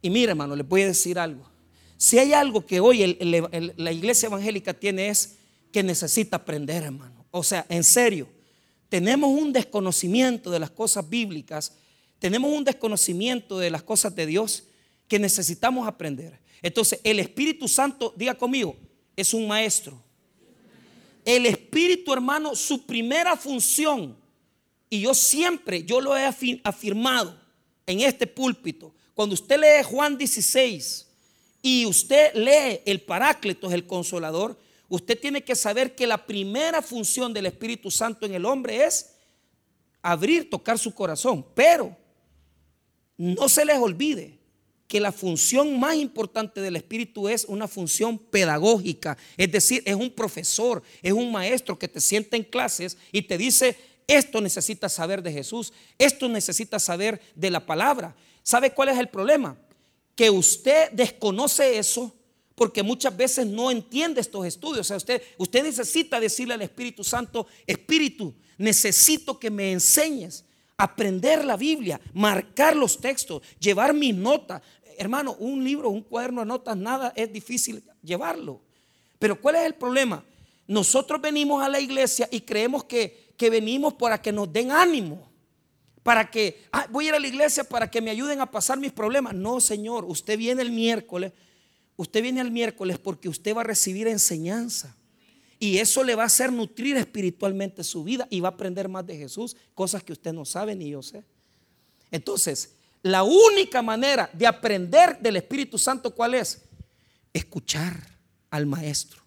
Y 0.00 0.08
mire, 0.08 0.30
hermano, 0.30 0.56
les 0.56 0.66
voy 0.66 0.82
a 0.82 0.86
decir 0.86 1.18
algo. 1.18 1.53
Si 1.96 2.18
hay 2.18 2.32
algo 2.32 2.66
que 2.66 2.80
hoy 2.80 3.16
la 3.76 3.92
iglesia 3.92 4.26
evangélica 4.26 4.74
tiene 4.74 5.08
es 5.08 5.36
que 5.72 5.82
necesita 5.82 6.36
aprender, 6.36 6.82
hermano. 6.82 7.26
O 7.30 7.42
sea, 7.42 7.66
en 7.68 7.82
serio, 7.82 8.28
tenemos 8.88 9.30
un 9.30 9.52
desconocimiento 9.52 10.50
de 10.50 10.60
las 10.60 10.70
cosas 10.70 11.08
bíblicas, 11.08 11.72
tenemos 12.18 12.52
un 12.52 12.64
desconocimiento 12.64 13.58
de 13.58 13.70
las 13.70 13.82
cosas 13.82 14.14
de 14.14 14.26
Dios 14.26 14.64
que 15.08 15.18
necesitamos 15.18 15.86
aprender. 15.86 16.40
Entonces, 16.62 17.00
el 17.04 17.20
Espíritu 17.20 17.68
Santo, 17.68 18.14
diga 18.16 18.34
conmigo, 18.34 18.76
es 19.16 19.34
un 19.34 19.46
maestro. 19.46 20.02
El 21.24 21.46
Espíritu, 21.46 22.12
hermano, 22.12 22.54
su 22.54 22.84
primera 22.86 23.36
función, 23.36 24.16
y 24.88 25.00
yo 25.00 25.14
siempre, 25.14 25.82
yo 25.82 26.00
lo 26.00 26.16
he 26.16 26.24
afirmado 26.62 27.38
en 27.86 28.00
este 28.00 28.26
púlpito, 28.26 28.94
cuando 29.14 29.34
usted 29.34 29.58
lee 29.58 29.84
Juan 29.84 30.16
16 30.16 31.08
y 31.66 31.86
usted 31.86 32.34
lee 32.34 32.82
el 32.84 33.00
Paráclito, 33.00 33.72
el 33.72 33.86
Consolador, 33.86 34.60
usted 34.86 35.18
tiene 35.18 35.42
que 35.42 35.56
saber 35.56 35.94
que 35.94 36.06
la 36.06 36.26
primera 36.26 36.82
función 36.82 37.32
del 37.32 37.46
Espíritu 37.46 37.90
Santo 37.90 38.26
en 38.26 38.34
el 38.34 38.44
hombre 38.44 38.84
es 38.84 39.14
abrir, 40.02 40.50
tocar 40.50 40.78
su 40.78 40.94
corazón. 40.94 41.42
Pero 41.54 41.96
no 43.16 43.48
se 43.48 43.64
les 43.64 43.78
olvide 43.78 44.38
que 44.86 45.00
la 45.00 45.10
función 45.10 45.80
más 45.80 45.96
importante 45.96 46.60
del 46.60 46.76
Espíritu 46.76 47.30
es 47.30 47.46
una 47.46 47.66
función 47.66 48.18
pedagógica, 48.18 49.16
es 49.38 49.50
decir, 49.50 49.82
es 49.86 49.94
un 49.94 50.10
profesor, 50.10 50.82
es 51.00 51.14
un 51.14 51.32
maestro 51.32 51.78
que 51.78 51.88
te 51.88 52.02
sienta 52.02 52.36
en 52.36 52.44
clases 52.44 52.98
y 53.10 53.22
te 53.22 53.38
dice, 53.38 53.74
esto 54.06 54.42
necesitas 54.42 54.92
saber 54.92 55.22
de 55.22 55.32
Jesús, 55.32 55.72
esto 55.96 56.28
necesitas 56.28 56.82
saber 56.82 57.22
de 57.34 57.48
la 57.48 57.64
palabra. 57.64 58.14
¿Sabe 58.42 58.74
cuál 58.74 58.90
es 58.90 58.98
el 58.98 59.08
problema? 59.08 59.56
Que 60.14 60.30
usted 60.30 60.90
desconoce 60.92 61.78
eso 61.78 62.14
porque 62.54 62.82
muchas 62.82 63.16
veces 63.16 63.46
no 63.46 63.70
entiende 63.70 64.20
estos 64.20 64.46
estudios. 64.46 64.80
O 64.80 64.88
sea, 64.88 64.96
usted, 64.96 65.22
usted 65.38 65.62
necesita 65.62 66.20
decirle 66.20 66.54
al 66.54 66.62
Espíritu 66.62 67.02
Santo, 67.02 67.46
Espíritu, 67.66 68.34
necesito 68.58 69.38
que 69.38 69.50
me 69.50 69.72
enseñes 69.72 70.44
aprender 70.76 71.44
la 71.44 71.56
Biblia, 71.56 72.00
marcar 72.12 72.76
los 72.76 72.98
textos, 72.98 73.42
llevar 73.58 73.92
mis 73.94 74.14
notas. 74.14 74.62
Hermano, 74.96 75.36
un 75.38 75.64
libro, 75.64 75.90
un 75.90 76.02
cuaderno 76.02 76.42
de 76.42 76.46
notas, 76.46 76.76
nada 76.76 77.12
es 77.16 77.32
difícil 77.32 77.82
llevarlo. 78.02 78.60
Pero 79.18 79.40
¿cuál 79.40 79.56
es 79.56 79.62
el 79.62 79.74
problema? 79.74 80.24
Nosotros 80.66 81.20
venimos 81.20 81.62
a 81.62 81.68
la 81.68 81.80
iglesia 81.80 82.28
y 82.30 82.40
creemos 82.40 82.84
que, 82.84 83.32
que 83.36 83.50
venimos 83.50 83.94
para 83.94 84.20
que 84.22 84.32
nos 84.32 84.52
den 84.52 84.70
ánimo. 84.70 85.33
Para 86.04 86.30
que, 86.30 86.62
ah, 86.70 86.86
voy 86.90 87.06
a 87.06 87.08
ir 87.08 87.14
a 87.14 87.18
la 87.18 87.26
iglesia 87.26 87.64
para 87.64 87.90
que 87.90 88.00
me 88.00 88.10
ayuden 88.10 88.40
a 88.40 88.50
pasar 88.50 88.78
mis 88.78 88.92
problemas. 88.92 89.34
No, 89.34 89.60
Señor, 89.60 90.04
usted 90.04 90.38
viene 90.38 90.62
el 90.62 90.70
miércoles. 90.70 91.32
Usted 91.96 92.22
viene 92.22 92.40
el 92.40 92.52
miércoles 92.52 92.98
porque 92.98 93.28
usted 93.28 93.56
va 93.56 93.62
a 93.62 93.64
recibir 93.64 94.06
enseñanza. 94.06 94.94
Y 95.58 95.78
eso 95.78 96.04
le 96.04 96.14
va 96.14 96.24
a 96.24 96.26
hacer 96.26 96.52
nutrir 96.52 96.96
espiritualmente 96.96 97.82
su 97.82 98.04
vida 98.04 98.28
y 98.30 98.40
va 98.40 98.50
a 98.50 98.52
aprender 98.52 98.88
más 98.88 99.06
de 99.06 99.16
Jesús, 99.16 99.56
cosas 99.74 100.02
que 100.02 100.12
usted 100.12 100.32
no 100.32 100.44
sabe 100.44 100.76
ni 100.76 100.90
yo 100.90 101.02
sé. 101.02 101.24
Entonces, 102.10 102.74
la 103.02 103.22
única 103.22 103.80
manera 103.80 104.28
de 104.32 104.46
aprender 104.46 105.18
del 105.20 105.36
Espíritu 105.36 105.78
Santo, 105.78 106.14
¿cuál 106.14 106.34
es? 106.34 106.62
Escuchar 107.32 108.18
al 108.50 108.66
maestro, 108.66 109.22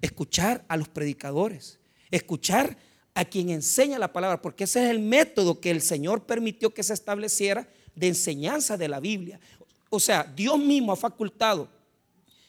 escuchar 0.00 0.64
a 0.68 0.76
los 0.76 0.88
predicadores, 0.88 1.80
escuchar 2.10 2.76
a 3.14 3.24
quien 3.24 3.50
enseña 3.50 3.98
la 3.98 4.12
palabra, 4.12 4.42
porque 4.42 4.64
ese 4.64 4.84
es 4.84 4.90
el 4.90 4.98
método 4.98 5.60
que 5.60 5.70
el 5.70 5.80
Señor 5.80 6.24
permitió 6.24 6.74
que 6.74 6.82
se 6.82 6.94
estableciera 6.94 7.68
de 7.94 8.08
enseñanza 8.08 8.76
de 8.76 8.88
la 8.88 9.00
Biblia. 9.00 9.38
O 9.88 10.00
sea, 10.00 10.24
Dios 10.24 10.58
mismo 10.58 10.92
ha 10.92 10.96
facultado 10.96 11.68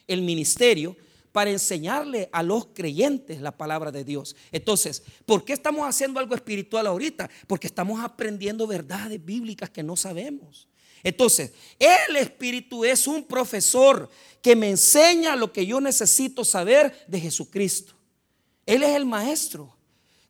el 0.08 0.22
ministerio 0.22 0.96
para 1.32 1.52
enseñarle 1.52 2.30
a 2.32 2.42
los 2.42 2.68
creyentes 2.68 3.42
la 3.42 3.52
palabra 3.52 3.92
de 3.92 4.04
Dios. 4.04 4.36
Entonces, 4.52 5.04
¿por 5.26 5.44
qué 5.44 5.54
estamos 5.54 5.88
haciendo 5.88 6.20
algo 6.20 6.34
espiritual 6.34 6.88
ahorita? 6.88 7.30
Porque 7.46 7.68
estamos 7.68 8.02
aprendiendo 8.02 8.66
verdades 8.66 9.24
bíblicas 9.24 9.70
que 9.70 9.84
no 9.84 9.96
sabemos. 9.96 10.68
Entonces, 11.04 11.52
el 11.78 12.16
Espíritu 12.16 12.84
es 12.84 13.06
un 13.06 13.24
profesor 13.24 14.10
que 14.42 14.56
me 14.56 14.70
enseña 14.70 15.36
lo 15.36 15.52
que 15.52 15.66
yo 15.66 15.80
necesito 15.80 16.44
saber 16.44 17.06
de 17.06 17.20
Jesucristo. 17.20 17.94
Él 18.66 18.82
es 18.82 18.96
el 18.96 19.06
maestro. 19.06 19.75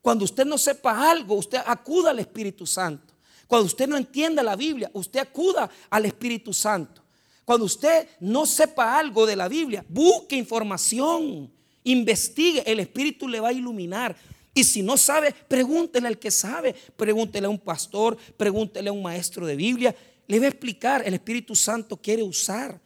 Cuando 0.06 0.24
usted 0.24 0.46
no 0.46 0.60
sepa 0.60 1.10
algo, 1.10 1.34
usted 1.34 1.58
acuda 1.66 2.12
al 2.12 2.20
Espíritu 2.20 2.68
Santo. 2.68 3.12
Cuando 3.48 3.66
usted 3.66 3.88
no 3.88 3.98
entienda 3.98 4.44
la 4.44 4.56
Biblia, 4.56 4.92
usted 4.94 5.20
acuda 5.20 5.68
al 5.90 6.06
Espíritu 6.06 6.54
Santo. 6.54 7.02
Cuando 7.44 7.66
usted 7.66 8.08
no 8.20 8.46
sepa 8.46 9.00
algo 9.00 9.26
de 9.26 9.36
la 9.36 9.48
Biblia, 9.48 9.84
busque 9.90 10.36
información, 10.36 11.52
investigue, 11.84 12.62
el 12.68 12.82
Espíritu 12.82 13.28
le 13.28 13.40
va 13.40 13.48
a 13.48 13.54
iluminar. 13.54 14.16
Y 14.54 14.64
si 14.64 14.84
no 14.84 14.96
sabe, 14.96 15.34
pregúntele 15.48 16.08
al 16.08 16.20
que 16.20 16.30
sabe, 16.30 16.76
pregúntele 16.96 17.48
a 17.48 17.50
un 17.50 17.58
pastor, 17.58 18.16
pregúntele 18.38 18.90
a 18.90 18.94
un 18.94 19.02
maestro 19.02 19.48
de 19.48 19.56
Biblia, 19.56 19.96
le 20.28 20.38
va 20.38 20.46
a 20.46 20.50
explicar. 20.50 21.02
El 21.04 21.16
Espíritu 21.16 21.56
Santo 21.56 21.98
quiere 21.98 22.22
usar 22.22 22.80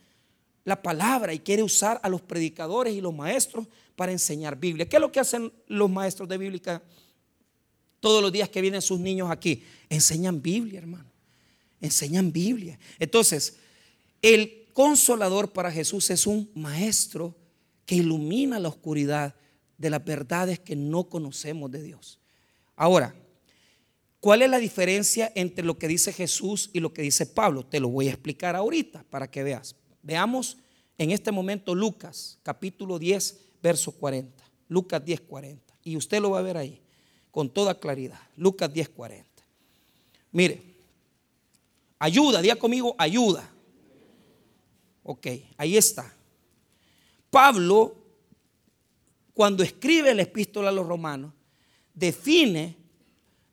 la 0.63 0.82
palabra 0.82 1.34
y 1.34 1.39
quiere 1.39 1.63
usar 1.63 1.99
a 2.01 2.08
los 2.08 2.21
predicadores 2.21 2.93
y 2.93 3.01
los 3.01 3.13
maestros 3.13 3.67
para 3.97 4.13
enseñar 4.13 4.58
Biblia. 4.58 4.88
¿Qué 4.88 4.95
es 4.95 5.01
lo 5.01 5.12
que 5.12 5.19
hacen 5.19 5.51
los 5.67 5.89
maestros 5.89 6.29
de 6.29 6.38
Biblia 6.38 6.82
todos 7.99 8.21
los 8.21 8.31
días 8.31 8.49
que 8.49 8.62
vienen 8.62 8.81
sus 8.81 8.99
niños 8.99 9.29
aquí? 9.29 9.63
Enseñan 9.89 10.41
Biblia, 10.41 10.79
hermano. 10.79 11.09
Enseñan 11.81 12.31
Biblia. 12.31 12.79
Entonces, 12.99 13.57
el 14.21 14.67
consolador 14.73 15.51
para 15.51 15.71
Jesús 15.71 16.09
es 16.09 16.27
un 16.27 16.49
maestro 16.55 17.35
que 17.85 17.95
ilumina 17.95 18.59
la 18.59 18.69
oscuridad 18.69 19.35
de 19.77 19.89
las 19.89 20.03
verdades 20.03 20.59
que 20.59 20.75
no 20.75 21.05
conocemos 21.09 21.71
de 21.71 21.81
Dios. 21.81 22.19
Ahora, 22.75 23.15
¿cuál 24.19 24.41
es 24.41 24.49
la 24.49 24.59
diferencia 24.59 25.31
entre 25.35 25.65
lo 25.65 25.77
que 25.77 25.88
dice 25.88 26.13
Jesús 26.13 26.69
y 26.73 26.79
lo 26.79 26.93
que 26.93 27.01
dice 27.01 27.25
Pablo? 27.25 27.65
Te 27.65 27.79
lo 27.79 27.89
voy 27.89 28.07
a 28.07 28.12
explicar 28.12 28.55
ahorita 28.55 29.03
para 29.09 29.29
que 29.29 29.43
veas. 29.43 29.75
Veamos 30.01 30.57
en 30.97 31.12
este 31.12 31.31
momento 31.31 31.73
Lucas, 31.73 32.39
capítulo 32.43 32.99
10, 32.99 33.39
verso 33.63 33.91
40. 33.93 34.43
Lucas 34.67 35.03
10, 35.03 35.21
40. 35.21 35.73
Y 35.83 35.95
usted 35.95 36.21
lo 36.21 36.31
va 36.31 36.39
a 36.39 36.43
ver 36.43 36.57
ahí 36.57 36.81
con 37.31 37.49
toda 37.49 37.79
claridad. 37.79 38.19
Lucas 38.35 38.71
10, 38.71 38.89
40. 38.89 39.29
Mire, 40.31 40.61
ayuda, 41.97 42.41
diga 42.41 42.55
conmigo, 42.55 42.95
ayuda. 42.97 43.49
Ok, 45.03 45.27
ahí 45.57 45.77
está. 45.77 46.13
Pablo, 47.29 47.95
cuando 49.33 49.63
escribe 49.63 50.13
la 50.13 50.23
epístola 50.23 50.69
a 50.69 50.71
los 50.71 50.87
romanos, 50.87 51.33
define 51.93 52.75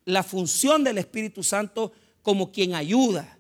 la 0.05 0.23
función 0.23 0.85
del 0.85 0.99
Espíritu 0.99 1.43
Santo 1.43 1.93
como 2.23 2.51
quien 2.51 2.75
ayuda, 2.75 3.39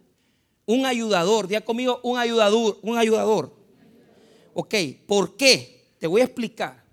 un 0.64 0.86
ayudador. 0.86 1.48
Diga 1.48 1.60
conmigo, 1.60 2.00
un 2.02 2.18
ayudador, 2.18 2.78
un 2.82 2.98
ayudador. 2.98 3.54
Ok, 4.54 4.74
¿por 5.06 5.36
qué? 5.36 5.92
Te 5.98 6.06
voy 6.06 6.20
a 6.20 6.24
explicar. 6.24 6.85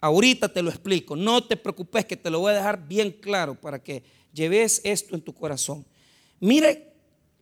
Ahorita 0.00 0.48
te 0.48 0.62
lo 0.62 0.70
explico. 0.70 1.14
No 1.14 1.44
te 1.44 1.56
preocupes 1.56 2.06
que 2.06 2.16
te 2.16 2.30
lo 2.30 2.40
voy 2.40 2.52
a 2.52 2.56
dejar 2.56 2.86
bien 2.88 3.12
claro 3.12 3.54
para 3.54 3.82
que 3.82 4.02
lleves 4.32 4.80
esto 4.84 5.14
en 5.14 5.20
tu 5.20 5.34
corazón. 5.34 5.84
Mire 6.38 6.92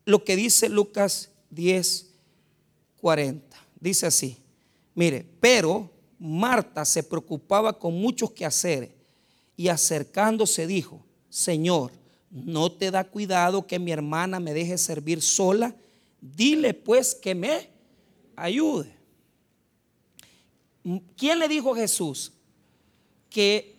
lo 0.05 0.25
que 0.25 0.35
dice 0.35 0.69
Lucas 0.69 1.31
10, 1.51 2.11
40. 3.01 3.57
Dice 3.79 4.07
así. 4.07 4.37
Mire, 4.95 5.25
pero 5.39 5.91
Marta 6.19 6.85
se 6.85 7.05
preocupaba 7.05 7.79
con 7.79 7.95
muchos 7.95 8.33
quehaceres 8.33 8.91
y 9.57 9.69
acercándose 9.69 10.67
dijo, 10.67 11.05
Señor, 11.29 11.93
¿no 12.31 12.73
te 12.73 12.91
da 12.91 13.05
cuidado 13.05 13.67
que 13.67 13.79
mi 13.79 13.93
hermana 13.93 14.41
me 14.41 14.53
deje 14.53 14.79
servir 14.79 15.23
sola? 15.23 15.77
Dile 16.21 16.75
pues 16.75 17.15
que 17.15 17.37
me 17.37 17.69
ayude. 18.35 18.93
¿Quién 21.17 21.39
le 21.39 21.47
dijo 21.47 21.75
a 21.75 21.77
Jesús 21.77 22.33
que 23.31 23.77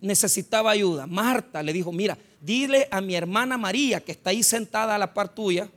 necesitaba 0.00 0.70
ayuda? 0.70 1.06
Marta 1.06 1.62
le 1.62 1.72
dijo, 1.72 1.92
mira, 1.92 2.16
dile 2.40 2.88
a 2.90 3.00
mi 3.00 3.14
hermana 3.14 3.58
María 3.58 4.00
que 4.00 4.12
está 4.12 4.30
ahí 4.30 4.42
sentada 4.42 4.94
a 4.94 4.98
la 4.98 5.12
par 5.12 5.34
tuya 5.34 5.68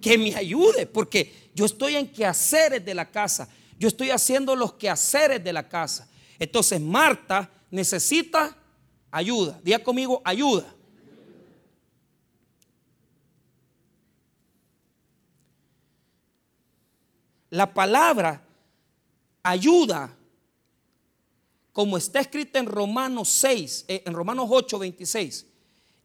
que 0.00 0.16
me 0.16 0.34
ayude, 0.34 0.86
porque 0.86 1.50
yo 1.54 1.64
estoy 1.64 1.96
en 1.96 2.06
quehaceres 2.06 2.84
de 2.84 2.94
la 2.94 3.10
casa. 3.10 3.48
Yo 3.78 3.88
estoy 3.88 4.10
haciendo 4.10 4.56
los 4.56 4.74
quehaceres 4.74 5.42
de 5.42 5.52
la 5.52 5.68
casa. 5.68 6.08
Entonces 6.38 6.80
Marta 6.80 7.50
necesita 7.70 8.56
ayuda. 9.10 9.58
Diga 9.62 9.78
conmigo, 9.80 10.22
ayuda. 10.24 10.74
La 17.50 17.72
palabra 17.72 18.42
ayuda, 19.42 20.14
como 21.78 21.96
está 21.96 22.18
escrita 22.18 22.58
en 22.58 22.66
Romanos 22.66 23.28
6, 23.28 23.84
eh, 23.86 24.02
en 24.04 24.12
Romanos 24.12 24.48
8, 24.50 24.80
26 24.80 25.46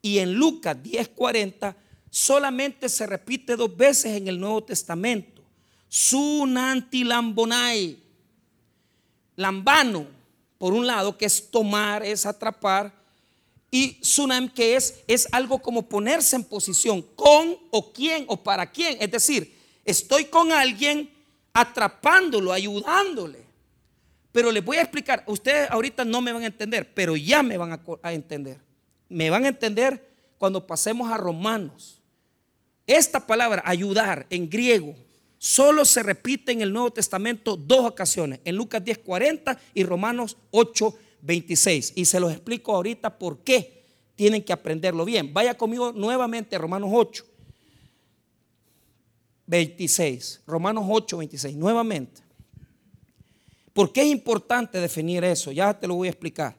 y 0.04 0.20
en 0.20 0.36
Lucas 0.36 0.78
10, 0.84 1.08
40, 1.08 1.76
solamente 2.12 2.88
se 2.88 3.08
repite 3.08 3.56
dos 3.56 3.76
veces 3.76 4.16
en 4.16 4.28
el 4.28 4.40
Nuevo 4.40 4.64
Testamento. 4.64 5.42
Sunanti 5.90 7.04
lambonai. 7.04 7.98
Lambano, 9.36 10.06
por 10.60 10.74
un 10.74 10.86
lado, 10.86 11.18
que 11.18 11.26
es 11.26 11.50
tomar, 11.50 12.06
es 12.06 12.28
atrapar. 12.28 12.94
Y 13.72 13.98
sunam, 14.00 14.50
que 14.50 14.76
es, 14.76 15.00
es 15.08 15.28
algo 15.32 15.58
como 15.58 15.90
ponerse 15.90 16.36
en 16.36 16.44
posición 16.44 17.02
con 17.02 17.58
o 17.72 17.92
quién 17.92 18.26
o 18.28 18.38
para 18.38 18.72
quién. 18.72 18.96
Es 19.00 19.10
decir, 19.10 19.60
estoy 19.84 20.26
con 20.26 20.52
alguien 20.52 21.10
atrapándolo, 21.52 22.54
ayudándole. 22.54 23.43
Pero 24.34 24.52
les 24.52 24.66
voy 24.66 24.78
a 24.78 24.82
explicar, 24.82 25.24
ustedes 25.28 25.70
ahorita 25.70 26.04
no 26.04 26.20
me 26.20 26.34
van 26.34 26.42
a 26.42 26.48
entender, 26.48 26.92
pero 26.94 27.16
ya 27.16 27.44
me 27.44 27.56
van 27.56 27.80
a, 28.02 28.12
entender. 28.12 28.60
Me 29.08 29.30
van 29.30 29.46
a 29.46 29.50
entender 29.50 30.04
cuando 30.40 30.66
pasemos 30.66 31.10
a 31.12 31.18
Romanos. 31.18 32.02
Esta 32.88 33.26
palabra, 33.28 33.62
ayudar, 33.64 34.26
en 34.32 34.50
griego, 34.50 34.96
solo 35.38 35.86
se 35.86 36.02
repite 36.02 36.52
en 36.52 36.62
el 36.62 36.74
Nuevo 36.74 36.92
Testamento 36.92 37.56
dos 37.56 37.86
ocasiones, 37.86 38.40
en 38.44 38.56
Lucas 38.56 38.84
10:40 38.84 39.60
y 39.76 39.84
Romanos 39.84 40.36
8:26. 40.50 41.94
Y 41.96 42.06
se 42.06 42.20
los 42.20 42.32
explico 42.32 42.76
ahorita 42.76 43.20
por 43.20 43.44
qué 43.44 43.84
tienen 44.16 44.42
que 44.42 44.52
aprenderlo 44.52 45.06
bien. 45.06 45.32
Vaya 45.32 45.56
conmigo 45.56 45.92
nuevamente 45.92 46.56
a 46.56 46.60
Romanos 46.60 46.90
8. 46.92 47.24
26, 49.46 50.42
Romanos 50.48 50.86
8, 50.88 51.18
26, 51.20 51.56
nuevamente. 51.56 52.23
¿Por 53.74 53.92
qué 53.92 54.02
es 54.02 54.08
importante 54.08 54.80
definir 54.80 55.24
eso? 55.24 55.52
Ya 55.52 55.78
te 55.78 55.88
lo 55.88 55.96
voy 55.96 56.08
a 56.08 56.12
explicar. 56.12 56.56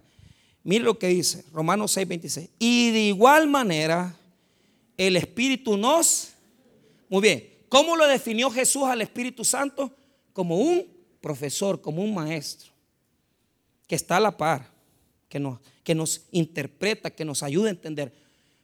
Mire 0.62 0.84
lo 0.84 0.98
que 0.98 1.08
dice 1.08 1.44
Romanos 1.52 1.92
6, 1.92 2.08
26. 2.08 2.50
Y 2.58 2.90
de 2.90 3.00
igual 3.00 3.48
manera, 3.48 4.16
el 4.96 5.16
Espíritu 5.16 5.76
nos... 5.76 6.30
Muy 7.08 7.22
bien, 7.22 7.54
¿Cómo 7.74 7.96
lo 7.96 8.06
definió 8.06 8.52
Jesús 8.52 8.84
al 8.84 9.02
Espíritu 9.02 9.44
Santo? 9.44 9.90
Como 10.32 10.58
un 10.58 10.86
profesor, 11.20 11.80
como 11.80 12.04
un 12.04 12.14
maestro, 12.14 12.70
que 13.88 13.96
está 13.96 14.18
a 14.18 14.20
la 14.20 14.36
par, 14.36 14.70
que 15.28 15.40
nos, 15.40 16.20
interpreta, 16.30 17.10
que 17.10 17.24
nos 17.24 17.42
ayuda 17.42 17.66
a 17.66 17.70
entender. 17.70 18.14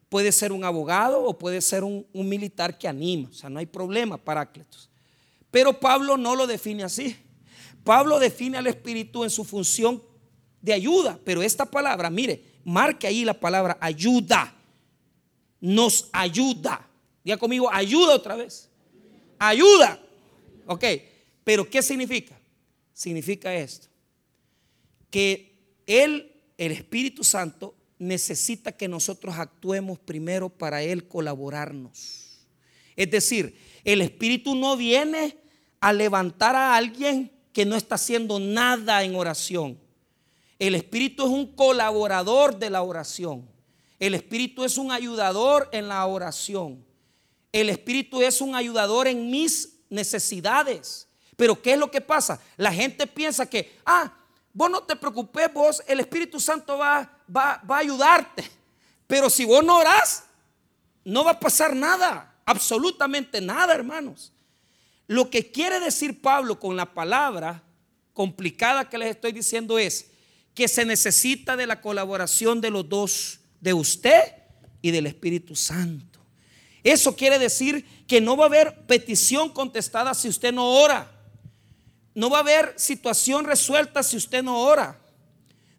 Puede 0.09 0.31
ser 0.31 0.53
un 0.53 0.63
abogado 0.63 1.25
o 1.25 1.37
puede 1.37 1.61
ser 1.61 1.83
un, 1.83 2.07
un 2.13 2.29
militar 2.29 2.79
que 2.79 2.87
anima, 2.87 3.29
o 3.31 3.33
sea, 3.33 3.51
no 3.51 3.59
hay 3.59 3.67
problema, 3.67 4.17
Paráclitos. 4.17 4.89
Pero 5.51 5.81
Pablo 5.81 6.17
no 6.17 6.37
lo 6.37 6.47
define 6.47 6.85
así. 6.85 7.17
Pablo 7.85 8.19
define 8.19 8.59
al 8.59 8.67
Espíritu 8.67 9.25
en 9.25 9.31
su 9.31 9.45
función 9.45 10.03
de 10.61 10.73
ayuda, 10.73 11.19
pero 11.25 11.43
esta 11.43 11.65
palabra, 11.65 12.11
mire, 12.11 12.45
marque 12.65 13.07
ahí 13.07 13.25
la 13.25 13.35
palabra 13.35 13.79
ayuda. 13.81 14.55
Nos 15.61 16.09
ayuda. 16.13 16.87
Diga 17.25 17.37
conmigo, 17.37 17.71
ayuda 17.71 18.15
otra 18.15 18.35
vez 18.37 18.71
ayuda. 19.41 20.01
Ok, 20.67 20.85
pero 21.43 21.69
¿qué 21.69 21.83
significa? 21.83 22.39
Significa 22.93 23.53
esto, 23.53 23.89
que 25.11 25.59
Él, 25.87 26.31
el 26.59 26.71
Espíritu 26.71 27.25
Santo, 27.25 27.75
necesita 27.99 28.73
que 28.73 28.87
nosotros 28.87 29.35
actuemos 29.37 29.99
primero 29.99 30.49
para 30.49 30.83
Él 30.83 31.09
colaborarnos. 31.09 32.47
Es 32.95 33.11
decir, 33.11 33.57
el 33.85 34.03
Espíritu 34.03 34.55
no 34.55 34.77
viene 34.77 35.37
a 35.81 35.93
levantar 35.93 36.55
a 36.55 36.77
alguien 36.77 37.33
que 37.53 37.65
no 37.65 37.77
está 37.77 37.97
haciendo 37.97 38.39
nada 38.39 39.03
en 39.03 39.15
oración. 39.17 39.79
El 40.59 40.75
Espíritu 40.75 41.25
es 41.25 41.31
un 41.31 41.47
colaborador 41.47 42.59
de 42.59 42.71
la 42.71 42.83
oración. 42.83 43.49
El 43.99 44.15
Espíritu 44.15 44.65
es 44.65 44.79
un 44.79 44.93
ayudador 44.93 45.69
en 45.73 45.89
la 45.89 46.05
oración. 46.07 46.85
El 47.53 47.71
Espíritu 47.71 48.23
es 48.23 48.41
un 48.41 48.55
ayudador 48.55 49.09
en 49.09 49.31
mis 49.31 49.79
necesidades. 49.89 51.09
Pero 51.37 51.61
¿qué 51.61 51.73
es 51.73 51.79
lo 51.79 51.91
que 51.91 52.01
pasa? 52.01 52.41
La 52.57 52.73
gente 52.73 53.07
piensa 53.07 53.47
que, 53.47 53.79
ah, 53.85 54.13
vos 54.53 54.71
no 54.71 54.83
te 54.83 54.97
preocupes, 54.97 55.53
vos, 55.53 55.83
el 55.87 56.01
Espíritu 56.01 56.39
Santo 56.39 56.79
va, 56.79 57.11
va, 57.35 57.63
va 57.69 57.77
a 57.77 57.81
ayudarte. 57.81 58.45
Pero 59.07 59.29
si 59.29 59.45
vos 59.45 59.65
no 59.65 59.79
orás, 59.79 60.25
no 61.05 61.25
va 61.25 61.33
a 61.33 61.41
pasar 61.41 61.75
nada, 61.75 62.35
absolutamente 62.45 63.41
nada, 63.41 63.75
hermanos. 63.75 64.33
Lo 65.11 65.29
que 65.29 65.51
quiere 65.51 65.81
decir 65.81 66.21
Pablo 66.23 66.61
con 66.61 66.77
la 66.77 66.95
palabra 66.95 67.65
complicada 68.13 68.89
que 68.89 68.97
les 68.97 69.11
estoy 69.11 69.33
diciendo 69.33 69.77
es 69.77 70.13
que 70.55 70.69
se 70.69 70.85
necesita 70.85 71.57
de 71.57 71.67
la 71.67 71.81
colaboración 71.81 72.61
de 72.61 72.71
los 72.71 72.89
dos, 72.89 73.41
de 73.61 73.75
usted 73.75 74.23
y 74.81 74.93
del 74.93 75.09
Espíritu 75.09 75.57
Santo. 75.57 76.21
Eso 76.85 77.17
quiere 77.17 77.41
decir 77.41 77.85
que 78.07 78.21
no 78.21 78.37
va 78.37 78.45
a 78.45 78.47
haber 78.47 78.87
petición 78.87 79.49
contestada 79.49 80.15
si 80.15 80.29
usted 80.29 80.53
no 80.53 80.75
ora. 80.81 81.11
No 82.15 82.31
va 82.31 82.37
a 82.37 82.43
haber 82.43 82.75
situación 82.77 83.45
resuelta 83.45 84.05
si 84.05 84.17
usted 84.17 84.45
no 84.45 84.61
ora. 84.61 84.97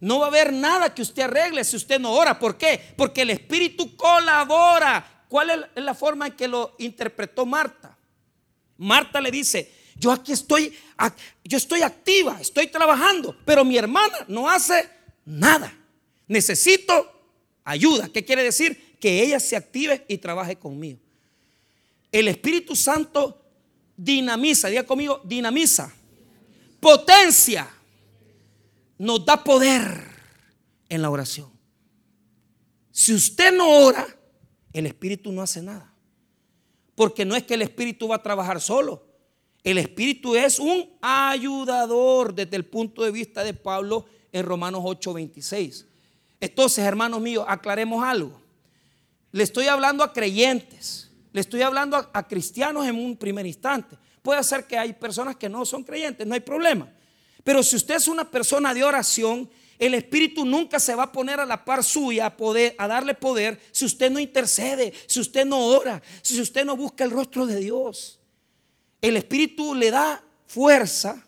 No 0.02 0.20
va 0.20 0.26
a 0.26 0.28
haber 0.28 0.52
nada 0.52 0.94
que 0.94 1.04
usted 1.04 1.24
arregle 1.24 1.64
si 1.64 1.78
usted 1.78 2.02
no 2.02 2.12
ora. 2.12 2.38
¿Por 2.38 2.58
qué? 2.58 2.94
Porque 2.98 3.22
el 3.22 3.30
Espíritu 3.30 3.96
colabora. 3.96 5.24
¿Cuál 5.30 5.70
es 5.74 5.82
la 5.82 5.94
forma 5.96 6.28
en 6.28 6.34
que 6.34 6.50
lo 6.50 6.76
interpretó 6.80 7.46
Marta? 7.46 7.81
Marta 8.82 9.22
le 9.22 9.32
dice, 9.32 9.72
yo 9.96 10.12
aquí 10.12 10.32
estoy, 10.32 10.74
yo 11.44 11.58
estoy 11.58 11.82
activa, 11.82 12.40
estoy 12.42 12.68
trabajando, 12.68 13.36
pero 13.46 13.64
mi 13.64 13.78
hermana 13.78 14.18
no 14.28 14.50
hace 14.50 14.90
nada. 15.26 15.74
Necesito 16.28 17.12
ayuda. 17.64 18.10
¿Qué 18.10 18.24
quiere 18.24 18.44
decir? 18.44 18.92
que 19.02 19.24
ella 19.24 19.40
se 19.40 19.58
active 19.58 20.06
y 20.08 20.20
trabaje 20.20 20.56
conmigo. 20.56 21.00
El 22.12 22.30
Espíritu 22.30 22.76
Santo 22.76 23.42
dinamiza, 23.98 24.70
diga 24.70 24.86
conmigo, 24.86 25.20
dinamiza, 25.26 25.92
potencia, 26.80 27.68
nos 28.98 29.26
da 29.26 29.44
poder 29.44 30.08
en 30.88 31.02
la 31.02 31.10
oración. 31.10 31.52
Si 32.92 33.14
usted 33.14 33.52
no 33.58 33.68
ora, 33.70 34.08
el 34.72 34.86
Espíritu 34.86 35.32
no 35.32 35.42
hace 35.42 35.62
nada. 35.62 35.91
Porque 36.96 37.26
no 37.26 37.36
es 37.36 37.44
que 37.44 37.54
el 37.54 37.62
Espíritu 37.62 38.08
va 38.08 38.18
a 38.18 38.24
trabajar 38.24 38.60
solo. 38.62 39.04
El 39.64 39.78
Espíritu 39.78 40.36
es 40.36 40.60
un 40.60 40.90
ayudador 41.02 42.34
desde 42.34 42.56
el 42.56 42.66
punto 42.66 43.04
de 43.04 43.12
vista 43.12 43.44
de 43.44 43.54
Pablo 43.54 44.06
en 44.32 44.46
Romanos 44.46 44.82
8:26. 44.84 45.86
Entonces, 46.40 46.84
hermanos 46.84 47.22
míos, 47.22 47.46
aclaremos 47.48 48.04
algo. 48.04 48.42
Le 49.32 49.44
estoy 49.44 49.68
hablando 49.68 50.04
a 50.04 50.12
creyentes, 50.12 51.10
le 51.32 51.42
estoy 51.42 51.62
hablando 51.62 51.96
a, 51.96 52.28
cristianos 52.28 52.86
en 52.88 52.96
un 52.96 53.16
primer 53.16 53.46
instante. 53.46 53.96
Puede 54.22 54.44
ser 54.44 54.66
que 54.66 54.78
hay 54.78 54.94
personas 54.94 55.36
que 55.36 55.48
no 55.48 55.66
son 55.66 55.84
creyentes, 55.84 56.26
no 56.28 56.34
hay 56.34 56.40
problema. 56.42 56.92
Pero 57.44 57.64
si 57.64 57.76
usted 57.76 57.96
es 57.96 58.08
una 58.08 58.30
persona 58.30 58.74
de 58.74 58.84
oración, 58.84 59.50
el 59.82 59.96
Espíritu 59.96 60.46
nunca 60.46 60.80
se 60.80 60.94
va 60.94 61.04
a 61.04 61.12
poner 61.12 61.40
a 61.40 61.46
la 61.46 61.66
par 61.66 61.84
suya 61.84 62.28
a, 62.28 62.38
poder, 62.38 62.76
a 62.78 62.88
darle 62.88 63.16
poder 63.16 63.60
si 63.72 63.84
usted 63.84 64.12
no 64.12 64.20
intercede, 64.20 64.94
si 65.08 65.20
usted 65.20 65.44
no 65.44 65.58
ora, 65.58 66.00
si 66.22 66.40
usted 66.40 66.64
no 66.64 66.78
busca 66.78 67.04
el 67.04 67.10
rostro 67.10 67.48
de 67.48 67.56
Dios. 67.56 68.20
El 69.02 69.18
Espíritu 69.18 69.74
le 69.74 69.90
da 69.90 70.24
fuerza 70.46 71.26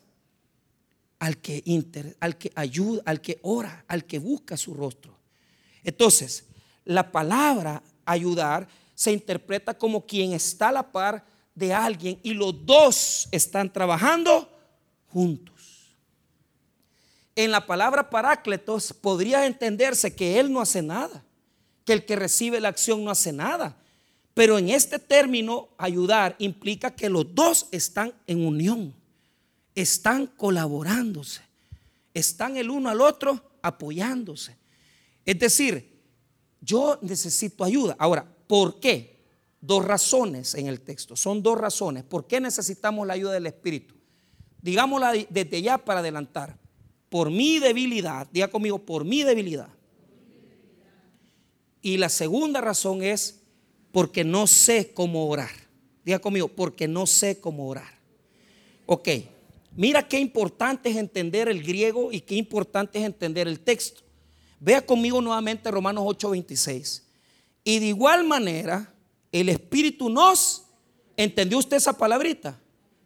al 1.18 1.40
que, 1.40 1.64
inter, 1.66 2.16
al 2.20 2.38
que 2.38 2.52
ayuda, 2.54 3.02
al 3.06 3.22
que 3.22 3.40
ora, 3.42 3.86
al 3.88 4.06
que 4.06 4.20
busca 4.20 4.56
su 4.56 4.76
rostro. 4.76 5.18
Entonces, 5.84 6.46
la 6.86 7.12
palabra 7.12 7.82
ayudar 8.06 8.68
se 8.94 9.12
interpreta 9.12 9.76
como 9.76 10.06
quien 10.06 10.34
está 10.34 10.70
a 10.70 10.74
la 10.74 10.92
par 10.92 11.26
de 11.56 11.74
alguien 11.74 12.20
y 12.22 12.36
los 12.36 12.64
dos 12.64 13.28
están 13.32 13.74
trabajando 13.74 14.48
juntos. 15.08 15.53
En 17.36 17.52
la 17.52 17.66
palabra 17.66 18.10
parácletos 18.10 18.94
podría 18.94 19.46
entenderse 19.46 20.16
que 20.16 20.40
él 20.40 20.52
no 20.52 20.62
hace 20.62 20.82
nada, 20.82 21.24
que 21.86 21.94
el 21.94 22.06
que 22.06 22.16
recibe 22.16 22.60
la 22.60 22.70
acción 22.70 23.04
no 23.04 23.12
hace 23.12 23.34
nada. 23.34 23.78
Pero 24.34 24.58
en 24.58 24.70
este 24.70 25.00
término, 25.00 25.70
ayudar 25.78 26.36
implica 26.40 26.96
que 26.96 27.10
los 27.10 27.34
dos 27.34 27.68
están 27.72 28.14
en 28.28 28.46
unión, 28.46 28.94
están 29.76 30.28
colaborándose, 30.28 31.42
están 32.14 32.58
el 32.58 32.70
uno 32.70 32.90
al 32.90 33.02
otro 33.02 33.52
apoyándose. 33.62 34.58
Es 35.26 35.40
decir, 35.40 36.02
yo 36.62 37.00
necesito 37.02 37.64
ayuda. 37.64 37.96
Ahora, 38.00 38.26
¿por 38.48 38.80
qué? 38.80 39.14
Dos 39.60 39.86
razones 39.86 40.56
en 40.56 40.68
el 40.68 40.82
texto. 40.82 41.16
Son 41.16 41.42
dos 41.42 41.58
razones. 41.58 42.04
¿Por 42.04 42.28
qué 42.28 42.40
necesitamos 42.40 43.08
la 43.08 43.14
ayuda 43.14 43.34
del 43.34 43.48
Espíritu? 43.48 43.96
Digámosla 44.62 45.14
desde 45.30 45.62
ya 45.62 45.78
para 45.78 46.02
adelantar. 46.02 46.58
Por 47.14 47.30
mi 47.30 47.60
debilidad, 47.60 48.28
diga 48.32 48.48
conmigo, 48.48 48.80
por 48.80 49.06
mi 49.06 49.22
debilidad. 49.22 49.70
Y 51.80 51.98
la 51.98 52.10
segunda 52.10 52.60
razón 52.60 53.04
es 53.04 53.40
porque 53.92 54.24
no 54.24 54.48
sé 54.48 54.94
cómo 54.96 55.28
orar. 55.28 55.52
Diga 56.04 56.18
conmigo, 56.18 56.48
porque 56.48 56.88
no 56.88 57.06
sé 57.06 57.40
cómo 57.40 57.68
orar. 57.68 58.00
Ok, 58.88 59.10
mira 59.76 60.08
qué 60.08 60.18
importante 60.18 60.90
es 60.90 60.96
entender 60.96 61.50
el 61.50 61.62
griego 61.62 62.12
y 62.12 62.20
qué 62.20 62.34
importante 62.34 62.98
es 62.98 63.06
entender 63.06 63.48
el 63.48 63.60
texto. 63.60 64.02
Vea 64.60 64.84
conmigo 64.84 65.22
nuevamente 65.22 65.70
Romanos 65.70 66.06
8:26. 66.08 67.04
Y 67.64 67.78
de 67.78 67.86
igual 67.90 68.24
manera, 68.24 68.92
el 69.32 69.50
Espíritu 69.50 70.10
nos, 70.10 70.64
¿entendió 71.16 71.60
usted 71.60 71.78
esa 71.78 71.96
palabrita? 71.96 72.60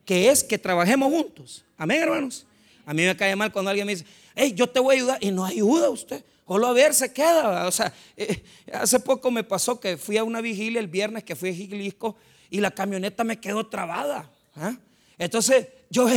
Que 0.06 0.30
es 0.30 0.46
que 0.46 0.58
trabajemos 0.58 1.12
juntos. 1.12 1.66
Amén, 1.76 2.04
hermanos. 2.04 2.48
A 2.88 2.94
mí 2.94 3.04
me 3.04 3.18
cae 3.18 3.36
mal 3.36 3.52
cuando 3.52 3.70
alguien 3.70 3.86
me 3.86 3.96
dice, 3.96 4.06
hey, 4.34 4.54
yo 4.56 4.66
te 4.66 4.80
voy 4.80 4.96
a 4.96 4.98
ayudar 4.98 5.18
y 5.20 5.30
no 5.30 5.44
ayuda 5.44 5.90
usted. 5.90 6.24
Solo 6.48 6.68
a 6.68 6.72
ver 6.72 6.94
se 6.94 7.12
queda. 7.12 7.68
O 7.68 7.72
sea, 7.72 7.94
eh, 8.16 8.42
hace 8.72 9.02
poco 9.02 9.30
me 9.30 9.44
pasó 9.44 9.78
que 9.78 9.98
fui 9.98 10.16
a 10.16 10.24
una 10.24 10.40
vigilia 10.40 10.80
el 10.80 10.88
viernes 10.88 11.26
que 11.26 11.36
fui 11.36 11.50
a 11.50 11.54
Gilisco 11.54 12.16
y 12.50 12.62
la 12.62 12.72
camioneta 12.72 13.26
me 13.26 13.42
quedó 13.42 13.68
trabada. 13.68 14.32
¿ah? 14.56 14.74
Entonces, 15.18 15.68
yo, 15.90 16.08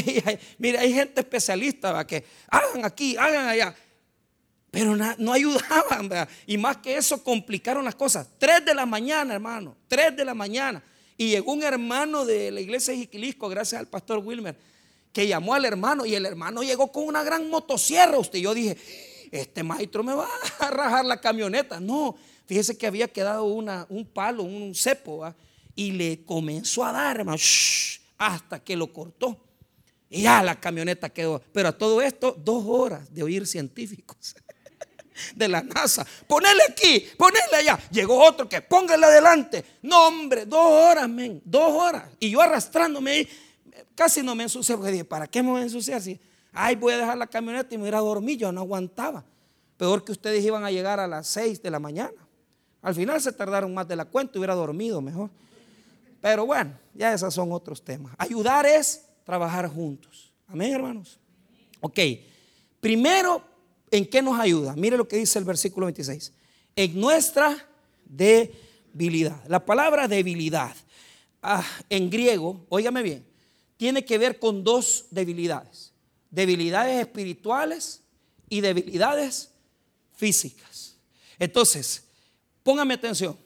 mire, 0.59 0.79
hay 0.79 0.93
gente 0.93 1.23
especialista 1.23 2.07
que 2.07 2.25
hagan 2.47 2.85
aquí, 2.85 3.17
hagan 3.17 3.49
allá. 3.49 3.75
Pero 4.71 4.95
no 4.95 5.33
ayudaban, 5.33 6.29
y 6.47 6.57
más 6.57 6.77
que 6.77 6.97
eso 6.97 7.25
complicaron 7.25 7.85
las 7.85 7.97
cosas. 7.97 8.29
Tres 8.39 8.65
de 8.65 8.73
la 8.73 8.87
mañana, 8.87 9.35
hermano, 9.35 9.77
tres 9.89 10.17
de 10.17 10.25
la 10.25 10.35
mañana. 10.35 10.81
Y 11.17 11.31
llegó 11.31 11.53
un 11.53 11.65
hermano 11.65 12.25
de 12.25 12.53
la 12.53 12.61
iglesia 12.61 12.95
de 12.95 13.01
Jiquilisco, 13.01 13.49
gracias 13.49 13.81
al 13.81 13.89
pastor 13.89 14.19
Wilmer, 14.19 14.57
que 15.13 15.27
llamó 15.27 15.55
al 15.55 15.65
hermano 15.65 16.07
y 16.07 16.15
el 16.15 16.27
hermano 16.27 16.63
llegó 16.63 16.93
con 16.93 17.05
una 17.05 17.23
gran 17.23 17.49
motosierra. 17.51 18.19
Usted, 18.19 18.39
yo 18.39 18.55
dije, 18.55 18.77
este 19.31 19.63
maestro 19.63 20.03
me 20.03 20.15
va 20.15 20.29
a 20.59 20.71
rajar 20.71 21.05
la 21.05 21.21
camioneta. 21.21 21.81
No, 21.81 22.17
fíjese 22.47 22.77
que 22.77 22.87
había 22.87 23.09
quedado 23.09 23.45
una, 23.45 23.87
un 23.89 24.07
palo, 24.07 24.43
un 24.43 24.75
cepo, 24.75 25.35
y 25.75 25.93
le 25.93 26.25
comenzó 26.25 26.85
a 26.85 26.93
dar, 26.93 27.21
hermano, 27.21 27.39
hasta 28.19 28.63
que 28.63 28.77
lo 28.77 28.93
cortó. 28.93 29.39
Y 30.09 30.23
ya 30.23 30.43
la 30.43 30.59
camioneta 30.59 31.09
quedó. 31.09 31.41
Pero 31.53 31.69
a 31.69 31.73
todo 31.73 32.03
esto, 32.03 32.37
dos 32.37 32.65
horas 32.67 33.13
de 33.15 33.23
oír 33.23 33.47
científicos 33.47 34.35
de 35.37 35.49
la 35.49 35.63
NASA. 35.63 36.05
Ponele 36.27 36.63
aquí, 36.69 37.07
ponele 37.17 37.57
allá. 37.61 37.79
Llegó 37.91 38.23
otro 38.23 38.49
que 38.49 38.61
póngale 38.61 39.07
adelante. 39.07 39.65
No, 39.83 40.09
hombre, 40.09 40.47
dos 40.47 40.67
horas, 40.67 41.09
men, 41.09 41.41
dos 41.45 41.73
horas. 41.73 42.05
Y 42.19 42.31
yo 42.31 42.41
arrastrándome 42.41 43.11
ahí, 43.13 43.29
casi 44.01 44.23
no 44.23 44.35
me 44.35 44.45
ensucié 44.45 44.75
porque 44.77 44.93
dije, 44.93 45.05
¿para 45.05 45.27
qué 45.27 45.43
me 45.43 45.51
voy 45.51 45.61
a 45.61 45.65
ensuciar 45.65 46.01
si 46.01 46.19
Ay, 46.55 46.75
voy 46.75 46.95
a 46.95 46.97
dejar 46.97 47.19
la 47.19 47.27
camioneta 47.27 47.75
y 47.75 47.77
me 47.77 47.85
voy 47.85 47.95
a 47.95 48.01
dormir. 48.01 48.39
Yo 48.39 48.51
no 48.51 48.63
aguantaba. 48.63 49.27
Peor 49.77 50.03
que 50.07 50.13
ustedes 50.13 50.43
iban 50.43 50.65
a 50.65 50.71
llegar 50.71 50.99
a 50.99 51.07
las 51.07 51.27
6 51.27 51.63
de 51.63 51.71
la 51.71 51.79
mañana. 51.79 52.27
Al 52.81 52.95
final 52.95 53.21
se 53.21 53.31
tardaron 53.31 53.75
más 53.75 53.87
de 53.87 53.97
la 53.97 54.07
cuenta, 54.07 54.39
hubiera 54.39 54.55
dormido 54.55 55.03
mejor. 55.03 55.29
Pero 56.23 56.47
bueno, 56.47 56.73
ya 56.95 57.13
esos 57.13 57.35
son 57.35 57.53
otros 57.53 57.85
temas. 57.85 58.15
Ayudar 58.17 58.65
es 58.65 59.05
trabajar 59.23 59.69
juntos. 59.69 60.33
Amén, 60.49 60.73
hermanos. 60.73 61.21
Ok. 61.83 61.99
Primero, 62.81 63.45
¿en 63.91 64.07
qué 64.07 64.23
nos 64.23 64.41
ayuda? 64.41 64.75
Mire 64.77 64.97
lo 64.97 65.07
que 65.07 65.19
dice 65.19 65.39
el 65.39 65.45
versículo 65.45 65.85
26. 65.85 66.33
En 66.75 66.99
nuestra 66.99 67.55
debilidad. 68.07 69.45
La 69.47 69.63
palabra 69.63 70.09
debilidad 70.09 70.75
ah, 71.43 71.63
en 71.91 72.09
griego, 72.09 72.65
óigame 72.71 73.03
bien, 73.03 73.30
tiene 73.81 74.05
que 74.05 74.19
ver 74.19 74.39
con 74.39 74.63
dos 74.63 75.07
debilidades 75.11 75.91
debilidades 76.31 77.01
espirituales 77.01 78.03
y 78.51 78.61
debilidades 78.61 79.51
físicas. 80.15 80.99
Entonces, 81.39 82.05
póngame 82.63 82.93
atención. 82.93 83.39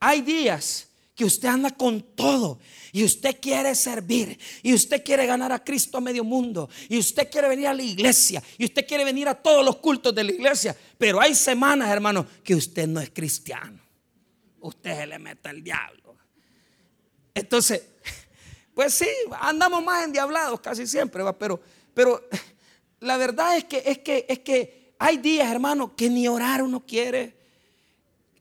Hay 0.00 0.20
días 0.20 0.88
que 1.14 1.24
usted 1.24 1.46
anda 1.46 1.70
con 1.70 2.02
todo 2.02 2.58
y 2.90 3.04
usted 3.04 3.38
quiere 3.40 3.72
servir 3.76 4.36
y 4.64 4.74
usted 4.74 5.04
quiere 5.04 5.26
ganar 5.26 5.52
a 5.52 5.62
Cristo 5.62 5.98
a 5.98 6.00
medio 6.00 6.24
mundo 6.24 6.68
y 6.88 6.98
usted 6.98 7.30
quiere 7.30 7.48
venir 7.48 7.68
a 7.68 7.74
la 7.74 7.84
iglesia 7.84 8.42
y 8.58 8.64
usted 8.64 8.84
quiere 8.84 9.04
venir 9.04 9.28
a 9.28 9.34
todos 9.40 9.64
los 9.64 9.76
cultos 9.76 10.12
de 10.12 10.24
la 10.24 10.32
iglesia, 10.32 10.76
pero 10.98 11.20
hay 11.20 11.36
semanas, 11.36 11.88
hermano, 11.88 12.26
que 12.42 12.56
usted 12.56 12.88
no 12.88 13.00
es 13.00 13.10
cristiano. 13.10 13.80
Usted 14.60 14.98
se 14.98 15.06
le 15.06 15.18
mete 15.20 15.48
al 15.48 15.62
diablo. 15.62 16.16
Entonces, 17.32 17.91
pues 18.74 18.94
sí, 18.94 19.08
andamos 19.40 19.84
más 19.84 20.04
endiablados 20.04 20.60
casi 20.60 20.86
siempre, 20.86 21.22
¿va? 21.22 21.36
pero 21.36 21.60
pero 21.94 22.28
la 23.00 23.16
verdad 23.16 23.56
es 23.56 23.64
que, 23.64 23.82
es 23.84 23.98
que, 23.98 24.26
es 24.28 24.38
que 24.40 24.94
hay 24.98 25.16
días, 25.16 25.50
hermano, 25.50 25.94
que 25.96 26.08
ni 26.08 26.28
orar 26.28 26.62
uno 26.62 26.84
quiere. 26.84 27.36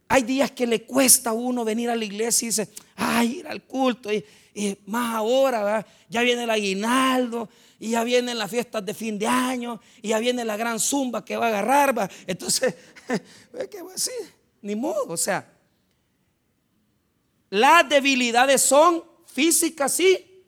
Hay 0.08 0.24
días 0.24 0.52
que 0.52 0.68
le 0.68 0.84
cuesta 0.84 1.32
a 1.32 1.34
uno 1.34 1.64
venir 1.64 1.90
a 1.90 1.96
la 1.96 2.06
iglesia 2.06 2.46
y 2.46 2.50
dice, 2.50 2.70
ay, 2.96 3.40
ir 3.40 3.48
al 3.48 3.64
culto. 3.64 4.12
Y, 4.12 4.24
más 4.86 5.16
ahora, 5.16 5.86
ya 6.10 6.22
viene 6.22 6.44
el 6.44 6.50
aguinaldo, 6.50 7.48
y 7.80 7.92
ya 7.92 8.04
vienen 8.04 8.38
las 8.38 8.52
fiestas 8.52 8.86
de 8.86 8.94
fin 8.94 9.18
de 9.18 9.26
año, 9.26 9.80
y 10.02 10.10
ya 10.10 10.20
viene 10.20 10.44
la 10.44 10.58
gran 10.58 10.78
zumba 10.80 11.24
que 11.24 11.38
va 11.38 11.46
a 11.46 11.60
agarrar. 11.60 12.12
Entonces, 12.28 12.76
¿qué 13.72 13.82
voy 13.82 13.92
a 13.92 13.94
decir? 13.94 14.14
Ni 14.62 14.76
modo, 14.76 15.06
o 15.08 15.18
sea, 15.18 15.50
las 17.50 17.88
debilidades 17.88 18.62
son 18.62 19.04
físicas 19.32 20.00
y 20.00 20.44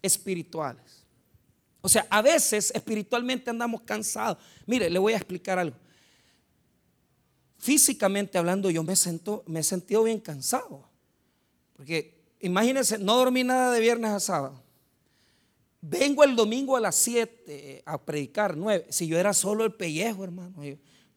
espirituales. 0.00 1.04
O 1.80 1.88
sea, 1.88 2.06
a 2.08 2.22
veces 2.22 2.72
espiritualmente 2.74 3.50
andamos 3.50 3.82
cansados. 3.82 4.38
Mire, 4.66 4.88
le 4.88 4.98
voy 4.98 5.12
a 5.12 5.16
explicar 5.16 5.58
algo. 5.58 5.76
Físicamente 7.58 8.38
hablando, 8.38 8.70
yo 8.70 8.82
me, 8.82 8.96
siento, 8.96 9.42
me 9.46 9.60
he 9.60 9.62
sentido 9.62 10.04
bien 10.04 10.20
cansado. 10.20 10.88
Porque 11.74 12.22
imagínense, 12.40 12.98
no 12.98 13.16
dormí 13.16 13.44
nada 13.44 13.72
de 13.72 13.80
viernes 13.80 14.10
a 14.12 14.20
sábado. 14.20 14.62
Vengo 15.80 16.22
el 16.22 16.36
domingo 16.36 16.76
a 16.76 16.80
las 16.80 16.94
7 16.96 17.82
a 17.84 18.00
predicar, 18.00 18.56
9. 18.56 18.86
Si 18.90 19.08
yo 19.08 19.18
era 19.18 19.34
solo 19.34 19.64
el 19.64 19.74
pellejo, 19.74 20.22
hermano. 20.22 20.62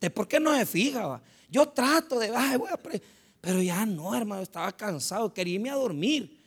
¿De 0.02 0.10
por 0.10 0.28
qué 0.28 0.40
no 0.40 0.56
se 0.56 0.66
fija? 0.66 1.22
Yo 1.50 1.70
trato 1.70 2.20
de, 2.20 2.36
ay, 2.36 2.58
voy 2.58 2.70
a 2.72 2.80
pero 3.40 3.62
ya 3.62 3.86
no, 3.86 4.16
hermano, 4.16 4.42
estaba 4.42 4.72
cansado, 4.76 5.32
quería 5.32 5.74
a 5.74 5.76
dormir. 5.76 6.45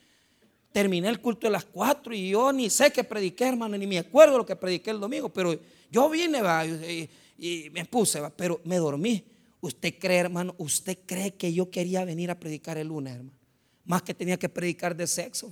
Terminé 0.72 1.08
el 1.08 1.20
culto 1.20 1.46
de 1.46 1.52
las 1.52 1.64
cuatro 1.64 2.14
y 2.14 2.30
yo 2.30 2.52
ni 2.52 2.68
sé 2.70 2.92
qué 2.92 3.02
prediqué, 3.02 3.48
hermano, 3.48 3.76
ni 3.76 3.86
me 3.86 3.98
acuerdo 3.98 4.38
lo 4.38 4.46
que 4.46 4.54
prediqué 4.54 4.90
el 4.90 5.00
domingo, 5.00 5.28
pero 5.28 5.58
yo 5.90 6.08
vine 6.10 6.42
va, 6.42 6.66
y, 6.66 7.70
me 7.72 7.84
puse, 7.86 8.20
va, 8.20 8.30
pero 8.30 8.60
me 8.64 8.76
dormí. 8.76 9.24
¿Usted 9.60 9.94
cree, 9.98 10.18
hermano? 10.18 10.54
¿Usted 10.58 10.98
cree 11.04 11.34
que 11.34 11.52
yo 11.52 11.70
quería 11.70 12.04
venir 12.04 12.30
a 12.30 12.38
predicar 12.38 12.78
el 12.78 12.88
lunes, 12.88 13.14
hermano? 13.14 13.36
Más 13.84 14.02
que 14.02 14.14
tenía 14.14 14.38
que 14.38 14.48
predicar 14.48 14.94
de 14.94 15.06
sexo. 15.06 15.50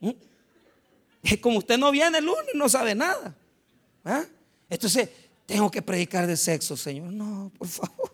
¿Mm? 0.00 0.10
Es 1.22 1.38
como 1.38 1.58
usted 1.58 1.76
no 1.76 1.90
viene 1.90 2.18
el 2.18 2.24
lunes, 2.24 2.54
no 2.54 2.68
sabe 2.68 2.94
nada. 2.94 3.36
¿ah? 4.04 4.24
Entonces, 4.70 5.08
tengo 5.44 5.70
que 5.70 5.82
predicar 5.82 6.26
de 6.26 6.36
sexo, 6.36 6.76
Señor. 6.76 7.12
No, 7.12 7.50
por 7.58 7.68
favor. 7.68 8.12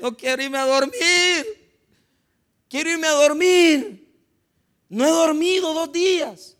Yo 0.00 0.16
quiero 0.16 0.42
irme 0.42 0.58
a 0.58 0.66
dormir. 0.66 1.46
Quiero 2.68 2.90
irme 2.90 3.06
a 3.06 3.12
dormir. 3.12 4.01
No 4.92 5.06
he 5.06 5.10
dormido 5.10 5.72
dos 5.72 5.90
días. 5.90 6.54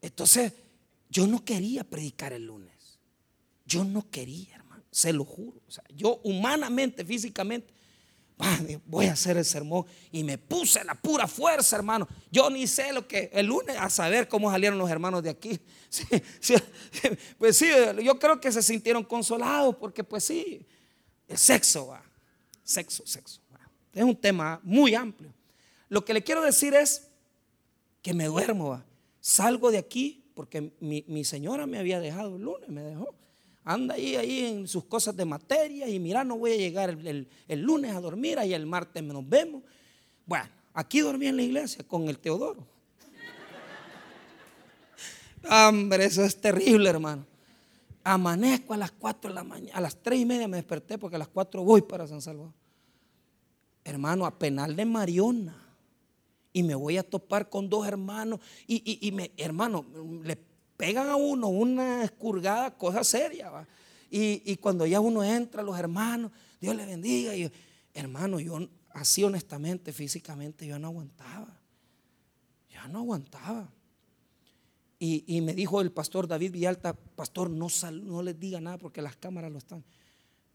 Entonces, 0.00 0.52
yo 1.10 1.26
no 1.26 1.44
quería 1.44 1.82
predicar 1.82 2.32
el 2.32 2.46
lunes. 2.46 3.00
Yo 3.66 3.82
no 3.82 4.08
quería, 4.08 4.54
hermano. 4.54 4.84
Se 4.88 5.12
lo 5.12 5.24
juro. 5.24 5.60
O 5.66 5.70
sea, 5.72 5.82
yo 5.92 6.20
humanamente, 6.22 7.04
físicamente, 7.04 7.74
voy 8.86 9.06
a 9.06 9.14
hacer 9.14 9.36
el 9.36 9.44
sermón. 9.44 9.86
Y 10.12 10.22
me 10.22 10.38
puse 10.38 10.84
la 10.84 10.94
pura 10.94 11.26
fuerza, 11.26 11.74
hermano. 11.74 12.06
Yo 12.30 12.48
ni 12.48 12.68
sé 12.68 12.92
lo 12.92 13.08
que 13.08 13.28
el 13.32 13.46
lunes 13.46 13.76
a 13.76 13.90
saber 13.90 14.28
cómo 14.28 14.48
salieron 14.48 14.78
los 14.78 14.88
hermanos 14.88 15.24
de 15.24 15.30
aquí. 15.30 15.58
pues 17.38 17.56
sí, 17.56 17.66
yo 18.04 18.20
creo 18.20 18.40
que 18.40 18.52
se 18.52 18.62
sintieron 18.62 19.02
consolados 19.02 19.74
porque 19.74 20.04
pues 20.04 20.22
sí, 20.22 20.64
el 21.26 21.38
sexo 21.38 21.88
va. 21.88 22.04
Sexo, 22.62 23.04
sexo. 23.04 23.40
Es 23.92 24.04
un 24.04 24.14
tema 24.14 24.60
muy 24.62 24.94
amplio. 24.94 25.34
Lo 25.88 26.04
que 26.04 26.14
le 26.14 26.22
quiero 26.22 26.42
decir 26.42 26.74
es 26.74 27.08
que 28.02 28.14
me 28.14 28.26
duermo. 28.26 28.82
Salgo 29.20 29.70
de 29.70 29.78
aquí 29.78 30.24
porque 30.34 30.72
mi, 30.80 31.04
mi 31.08 31.24
señora 31.24 31.66
me 31.66 31.78
había 31.78 32.00
dejado 32.00 32.36
el 32.36 32.42
lunes, 32.42 32.68
me 32.68 32.82
dejó 32.82 33.14
anda 33.68 33.96
ahí, 33.96 34.16
ahí 34.16 34.46
en 34.46 34.66
sus 34.66 34.84
cosas 34.84 35.14
de 35.14 35.26
materia 35.26 35.86
y 35.86 35.98
mira, 35.98 36.24
no 36.24 36.38
voy 36.38 36.52
a 36.52 36.56
llegar 36.56 36.88
el, 36.88 37.28
lunes 37.60 37.94
a 37.94 38.00
dormir, 38.00 38.38
ahí 38.38 38.54
el 38.54 38.64
martes 38.64 39.02
nos 39.02 39.28
vemos. 39.28 39.62
Bueno, 40.24 40.48
aquí 40.72 41.00
dormí 41.00 41.26
en 41.26 41.36
la 41.36 41.42
iglesia 41.42 41.84
con 41.86 42.08
el 42.08 42.18
Teodoro. 42.18 42.66
Hombre, 45.50 46.06
eso 46.06 46.24
es 46.24 46.40
terrible, 46.40 46.88
hermano. 46.88 47.26
Amanezco 48.02 48.72
a 48.72 48.78
las 48.78 48.90
4 48.90 49.28
de 49.28 49.34
la 49.34 49.44
mañana, 49.44 49.76
a 49.76 49.82
las 49.82 50.02
3 50.02 50.20
y 50.20 50.24
media 50.24 50.48
me 50.48 50.56
desperté 50.56 50.96
porque 50.96 51.16
a 51.16 51.18
las 51.18 51.28
4 51.28 51.62
voy 51.62 51.82
para 51.82 52.06
San 52.06 52.22
Salvador. 52.22 52.54
Hermano, 53.84 54.24
a 54.24 54.38
penal 54.38 54.74
de 54.74 54.86
Mariona. 54.86 55.67
Y 56.52 56.62
me 56.62 56.74
voy 56.74 56.96
a 56.96 57.02
topar 57.02 57.48
con 57.48 57.68
dos 57.68 57.86
hermanos. 57.86 58.40
Y, 58.66 59.06
y 59.06 59.12
me, 59.12 59.32
hermano, 59.36 59.84
le 60.22 60.36
pegan 60.78 61.08
a 61.08 61.16
uno 61.16 61.48
una 61.48 62.04
escurgada, 62.04 62.74
cosa 62.76 63.04
seria. 63.04 63.66
Y, 64.10 64.56
cuando 64.56 64.86
ya 64.86 65.00
uno 65.00 65.22
entra, 65.22 65.62
los 65.62 65.78
hermanos, 65.78 66.32
Dios 66.60 66.74
le 66.74 66.86
bendiga. 66.86 67.34
Y 67.36 67.50
hermano, 67.92 68.40
yo 68.40 68.58
así 68.90 69.22
honestamente, 69.24 69.92
físicamente, 69.92 70.66
yo 70.66 70.78
no 70.78 70.88
aguantaba. 70.88 71.60
Ya 72.70 72.88
no 72.88 73.00
aguantaba. 73.00 73.70
Y, 75.00 75.40
me 75.42 75.52
dijo 75.52 75.80
el 75.80 75.92
pastor 75.92 76.26
David 76.26 76.52
Villalta, 76.52 76.94
pastor, 76.94 77.50
no, 77.50 77.66
no 77.92 78.22
les 78.22 78.38
diga 78.38 78.60
nada 78.60 78.78
porque 78.78 79.02
las 79.02 79.16
cámaras 79.16 79.52
lo 79.52 79.58
están. 79.58 79.84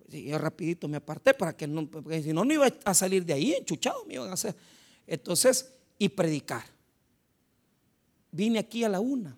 Y 0.10 0.23
yo 0.23 0.38
rapidito 0.38 0.88
me 0.88 0.97
aparté 0.97 1.34
para 1.34 1.56
que 1.56 1.67
no, 1.67 1.86
porque 1.89 2.23
si 2.23 2.34
no, 2.34 2.43
no 2.43 2.53
iba 2.53 2.67
a 2.86 2.93
salir 2.93 3.25
de 3.25 3.34
ahí, 3.34 3.53
enchuchado 3.53 4.06
me 4.06 4.15
iban 4.15 4.29
a 4.29 4.34
hacer. 4.34 4.56
Entonces, 5.06 5.73
y 6.03 6.09
predicar. 6.09 6.65
Vine 8.29 8.59
aquí 8.59 8.83
a 8.83 8.89
la 8.89 8.99
una. 8.99 9.37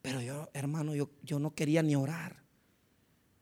Pero 0.00 0.22
yo, 0.22 0.48
hermano, 0.54 0.94
yo, 0.94 1.10
yo 1.22 1.38
no 1.38 1.54
quería 1.54 1.82
ni 1.82 1.94
orar. 1.94 2.42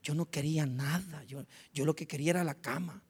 Yo 0.03 0.13
no 0.13 0.29
quería 0.29 0.67
nada. 0.67 1.23
Yo, 1.23 1.45
yo 1.73 1.85
lo 1.85 1.95
que 1.95 2.09
quería 2.09 2.31
era 2.33 2.43
la 2.43 2.57
cama. 2.57 3.01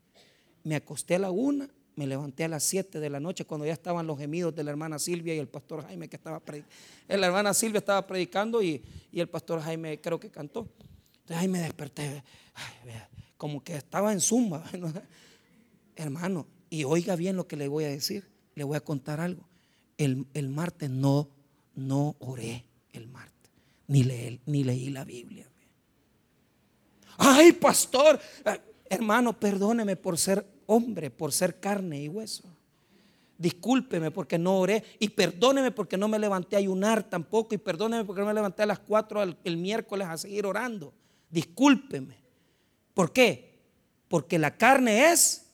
Me 0.64 0.76
acosté 0.76 1.14
a 1.14 1.20
la 1.20 1.30
una, 1.30 1.66
me 1.94 2.06
levanté 2.06 2.44
a 2.44 2.48
las 2.48 2.62
siete 2.62 3.00
de 3.00 3.08
la 3.08 3.18
noche 3.18 3.46
cuando 3.46 3.64
ya 3.64 3.72
estaban 3.72 4.06
los 4.06 4.18
gemidos 4.18 4.54
de 4.54 4.62
la 4.64 4.72
hermana 4.72 4.98
Silvia 4.98 5.34
y 5.34 5.38
el 5.38 5.48
pastor 5.48 5.86
Jaime 5.86 6.10
que 6.10 6.16
estaba 6.16 6.38
predicando. 6.38 6.76
La 7.08 7.26
hermana 7.26 7.54
Silvia 7.54 7.78
estaba 7.78 8.06
predicando 8.06 8.62
y, 8.62 8.82
el 9.14 9.30
pastor 9.30 9.62
Jaime 9.62 9.98
creo 9.98 10.20
que 10.20 10.28
cantó. 10.28 10.68
Entonces 11.20 11.36
ahí 11.38 11.48
me 11.48 11.60
desperté, 11.60 12.22
como 13.38 13.64
que 13.64 13.76
estaba 13.76 14.12
en 14.12 14.20
zumba. 14.20 14.62
Hermano, 15.96 16.46
y 16.68 16.84
oiga 16.84 17.16
bien 17.16 17.36
lo 17.36 17.48
que 17.48 17.56
le 17.56 17.68
voy 17.68 17.84
a 17.84 17.88
decir. 17.88 18.35
Le 18.56 18.64
voy 18.64 18.76
a 18.76 18.80
contar 18.80 19.20
algo. 19.20 19.48
El, 19.96 20.26
el 20.34 20.48
martes 20.48 20.90
no, 20.90 21.28
no 21.76 22.16
oré 22.18 22.66
el 22.92 23.06
martes 23.06 23.36
ni, 23.88 24.40
ni 24.46 24.64
leí 24.64 24.90
la 24.90 25.04
Biblia. 25.04 25.46
Ay, 27.18 27.52
pastor, 27.52 28.20
eh, 28.44 28.60
hermano, 28.90 29.38
perdóneme 29.38 29.96
por 29.96 30.18
ser 30.18 30.46
hombre, 30.66 31.10
por 31.10 31.32
ser 31.32 31.58
carne 31.60 32.02
y 32.02 32.08
hueso. 32.08 32.44
Discúlpeme 33.38 34.10
porque 34.10 34.38
no 34.38 34.58
oré 34.58 34.82
y 34.98 35.10
perdóneme 35.10 35.70
porque 35.70 35.96
no 35.96 36.08
me 36.08 36.18
levanté 36.18 36.56
a 36.56 36.58
ayunar 36.58 37.02
tampoco 37.02 37.54
y 37.54 37.58
perdóneme 37.58 38.04
porque 38.04 38.20
no 38.20 38.26
me 38.26 38.34
levanté 38.34 38.62
a 38.62 38.66
las 38.66 38.78
4 38.78 39.22
el, 39.44 39.56
miércoles 39.56 40.08
a 40.08 40.16
seguir 40.16 40.46
orando. 40.46 40.94
Discúlpeme. 41.30 42.16
¿Por 42.94 43.12
qué? 43.12 43.60
Porque 44.08 44.38
la 44.38 44.56
carne 44.56 45.12
es. 45.12 45.45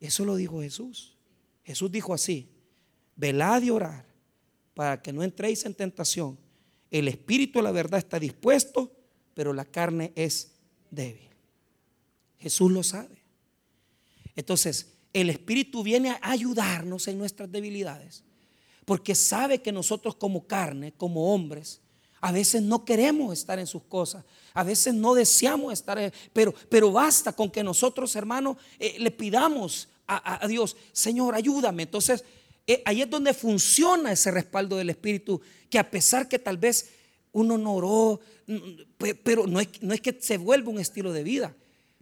Eso 0.00 0.24
lo 0.24 0.34
dijo 0.34 0.62
Jesús. 0.62 1.16
Jesús 1.62 1.92
dijo 1.92 2.14
así, 2.14 2.48
velad 3.14 3.62
y 3.62 3.70
orar 3.70 4.06
para 4.74 5.00
que 5.02 5.12
no 5.12 5.22
entréis 5.22 5.64
en 5.66 5.74
tentación. 5.74 6.38
El 6.90 7.06
espíritu 7.06 7.60
la 7.60 7.70
verdad 7.70 7.98
está 7.98 8.18
dispuesto, 8.18 8.90
pero 9.34 9.52
la 9.52 9.64
carne 9.64 10.12
es 10.16 10.52
débil. 10.90 11.28
Jesús 12.38 12.72
lo 12.72 12.82
sabe. 12.82 13.22
Entonces, 14.34 14.94
el 15.12 15.28
espíritu 15.28 15.82
viene 15.82 16.10
a 16.10 16.18
ayudarnos 16.22 17.06
en 17.08 17.18
nuestras 17.18 17.52
debilidades, 17.52 18.24
porque 18.86 19.14
sabe 19.14 19.60
que 19.60 19.70
nosotros 19.70 20.16
como 20.16 20.46
carne, 20.46 20.92
como 20.92 21.34
hombres, 21.34 21.80
a 22.22 22.32
veces 22.32 22.62
no 22.62 22.84
queremos 22.84 23.32
estar 23.32 23.58
en 23.58 23.66
sus 23.66 23.82
cosas, 23.82 24.24
a 24.54 24.64
veces 24.64 24.94
no 24.94 25.14
deseamos 25.14 25.72
estar, 25.72 26.12
pero, 26.32 26.54
pero 26.68 26.90
basta 26.90 27.32
con 27.32 27.50
que 27.50 27.62
nosotros, 27.62 28.16
hermanos, 28.16 28.56
eh, 28.78 28.96
le 28.98 29.10
pidamos 29.10 29.89
a, 30.10 30.48
Dios, 30.48 30.76
Señor, 30.92 31.34
ayúdame. 31.34 31.84
Entonces, 31.84 32.24
eh, 32.66 32.82
ahí 32.84 33.02
es 33.02 33.10
donde 33.10 33.32
funciona 33.34 34.12
ese 34.12 34.30
respaldo 34.30 34.76
del 34.76 34.90
Espíritu, 34.90 35.40
que 35.68 35.78
a 35.78 35.90
pesar 35.90 36.28
que 36.28 36.38
tal 36.38 36.56
vez 36.56 36.90
uno 37.32 37.56
no 37.56 37.74
oró, 37.74 38.20
pero 39.22 39.46
no 39.46 39.60
es, 39.60 39.68
no 39.82 39.94
es 39.94 40.00
que 40.00 40.16
se 40.20 40.36
vuelva 40.38 40.70
un 40.70 40.80
estilo 40.80 41.12
de 41.12 41.22
vida, 41.22 41.54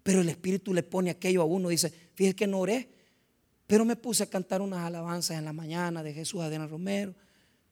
pero 0.03 0.23
el 0.23 0.29
Espíritu 0.29 0.73
le 0.73 0.83
pone 0.83 1.11
aquello 1.11 1.43
a 1.43 1.45
uno, 1.45 1.69
dice, 1.69 1.93
fíjese 2.15 2.35
que 2.35 2.47
no 2.47 2.61
oré, 2.61 2.89
pero 3.67 3.85
me 3.85 3.97
puse 3.97 4.23
a 4.23 4.27
cantar 4.27 4.63
unas 4.63 4.81
alabanzas 4.81 5.37
en 5.39 5.45
la 5.45 5.53
mañana 5.53 6.03
de 6.03 6.15
Jesús 6.15 6.41
Adriana 6.41 6.67
Romero, 6.67 7.15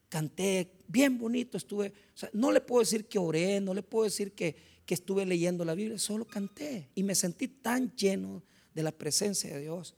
canté 0.09 0.71
bien 0.87 1.17
bonito, 1.17 1.57
estuve, 1.57 1.91
no 2.33 2.51
le 2.51 2.61
puedo 2.61 2.81
decir 2.81 3.05
que 3.05 3.17
oré, 3.17 3.59
no 3.59 3.73
le 3.73 3.81
puedo 3.81 4.03
decir 4.03 4.33
que, 4.33 4.55
que 4.85 4.93
estuve 4.93 5.25
leyendo 5.25 5.65
la 5.65 5.73
Biblia, 5.73 5.97
solo 5.97 6.25
canté 6.25 6.89
y 6.93 7.03
me 7.03 7.15
sentí 7.15 7.47
tan 7.47 7.93
lleno 7.95 8.43
de 8.73 8.83
la 8.83 8.91
presencia 8.91 9.53
de 9.53 9.61
Dios. 9.61 9.95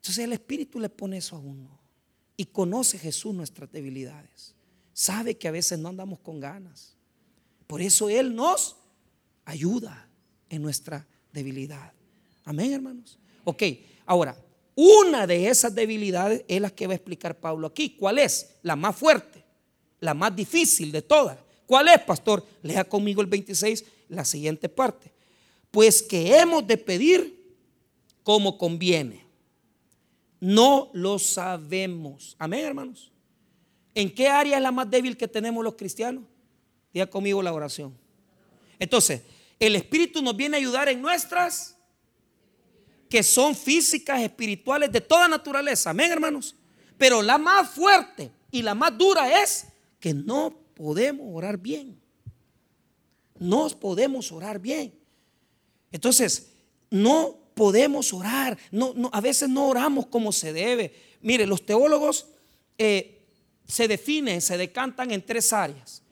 Entonces 0.00 0.24
el 0.24 0.32
Espíritu 0.32 0.80
le 0.80 0.88
pone 0.88 1.18
eso 1.18 1.36
a 1.36 1.38
uno. 1.40 1.78
Y 2.38 2.46
conoce 2.46 2.98
Jesús 2.98 3.34
nuestras 3.34 3.70
debilidades. 3.70 4.54
Sabe 4.94 5.36
que 5.36 5.46
a 5.46 5.50
veces 5.50 5.78
no 5.78 5.90
andamos 5.90 6.20
con 6.20 6.40
ganas. 6.40 6.96
Por 7.66 7.82
eso 7.82 8.08
Él 8.08 8.34
nos 8.34 8.76
ayuda 9.44 10.08
en 10.48 10.62
nuestra 10.62 11.06
debilidad. 11.32 11.92
Amén, 12.44 12.72
hermanos. 12.72 13.18
Ok, 13.44 13.62
ahora, 14.06 14.34
una 14.74 15.26
de 15.26 15.48
esas 15.48 15.74
debilidades 15.74 16.44
es 16.48 16.62
la 16.62 16.70
que 16.70 16.86
va 16.86 16.94
a 16.94 16.96
explicar 16.96 17.38
Pablo 17.38 17.66
aquí. 17.66 17.90
¿Cuál 17.90 18.18
es? 18.18 18.56
La 18.62 18.76
más 18.76 18.96
fuerte, 18.96 19.44
la 20.00 20.14
más 20.14 20.34
difícil 20.34 20.90
de 20.92 21.02
todas. 21.02 21.38
¿Cuál 21.66 21.88
es, 21.88 22.00
pastor? 22.00 22.42
Lea 22.62 22.88
conmigo 22.88 23.20
el 23.20 23.26
26, 23.26 23.84
la 24.08 24.24
siguiente 24.24 24.70
parte. 24.70 25.12
Pues 25.70 26.02
que 26.02 26.38
hemos 26.38 26.66
de 26.66 26.78
pedir 26.78 27.54
como 28.22 28.56
conviene 28.56 29.29
no 30.40 30.90
lo 30.94 31.18
sabemos. 31.18 32.34
Amén, 32.38 32.64
hermanos. 32.64 33.12
¿En 33.94 34.12
qué 34.12 34.28
área 34.28 34.56
es 34.56 34.62
la 34.62 34.72
más 34.72 34.90
débil 34.90 35.16
que 35.16 35.28
tenemos 35.28 35.62
los 35.62 35.74
cristianos? 35.74 36.24
Diga 36.92 37.06
conmigo 37.06 37.42
la 37.42 37.52
oración. 37.52 37.96
Entonces, 38.78 39.22
el 39.58 39.76
Espíritu 39.76 40.22
nos 40.22 40.34
viene 40.36 40.56
a 40.56 40.60
ayudar 40.60 40.88
en 40.88 41.02
nuestras 41.02 41.76
que 43.10 43.22
son 43.22 43.54
físicas, 43.54 44.22
espirituales, 44.22 44.90
de 44.90 45.00
toda 45.00 45.28
naturaleza. 45.28 45.90
Amén, 45.90 46.12
hermanos. 46.12 46.54
Pero 46.96 47.20
la 47.20 47.38
más 47.38 47.68
fuerte 47.70 48.30
y 48.50 48.62
la 48.62 48.74
más 48.74 48.96
dura 48.96 49.42
es 49.42 49.66
que 49.98 50.14
no 50.14 50.54
podemos 50.74 51.26
orar 51.30 51.58
bien. 51.58 52.00
No 53.38 53.68
podemos 53.70 54.30
orar 54.32 54.60
bien. 54.60 54.94
Entonces, 55.90 56.52
no 56.88 57.39
podemos 57.60 58.14
orar. 58.14 58.56
No, 58.70 58.94
a 59.12 59.20
veces 59.20 59.46
no 59.46 59.68
oramos 59.68 60.06
como 60.06 60.32
se 60.32 60.50
debe. 60.50 60.94
Mire, 61.20 61.44
los 61.44 61.66
teólogos 61.66 62.24
eh, 62.78 63.20
se 63.66 63.86
definen, 63.86 64.40
se 64.40 64.56
decantan 64.56 65.10
en 65.10 65.20
tres 65.20 65.52
áreas. 65.52 66.02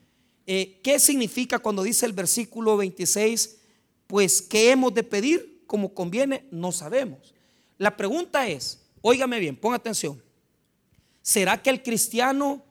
Eh, 0.45 0.79
¿Qué 0.83 0.99
significa 0.99 1.57
cuando 1.57 1.81
dice 1.81 2.05
el 2.05 2.13
versículo 2.13 2.77
26? 2.77 3.57
Pues, 4.05 4.43
¿qué 4.43 4.69
hemos 4.69 4.93
de 4.93 5.01
pedir? 5.01 5.63
Como 5.65 5.91
conviene, 5.95 6.45
no 6.51 6.71
sabemos. 6.71 7.33
La 7.79 7.97
pregunta 7.97 8.47
es, 8.47 8.81
óigame 9.01 9.39
bien, 9.39 9.55
ponga 9.55 9.77
atención. 9.77 10.21
¿Será 11.23 11.59
que 11.59 11.71
el 11.71 11.81
cristiano 11.81 12.63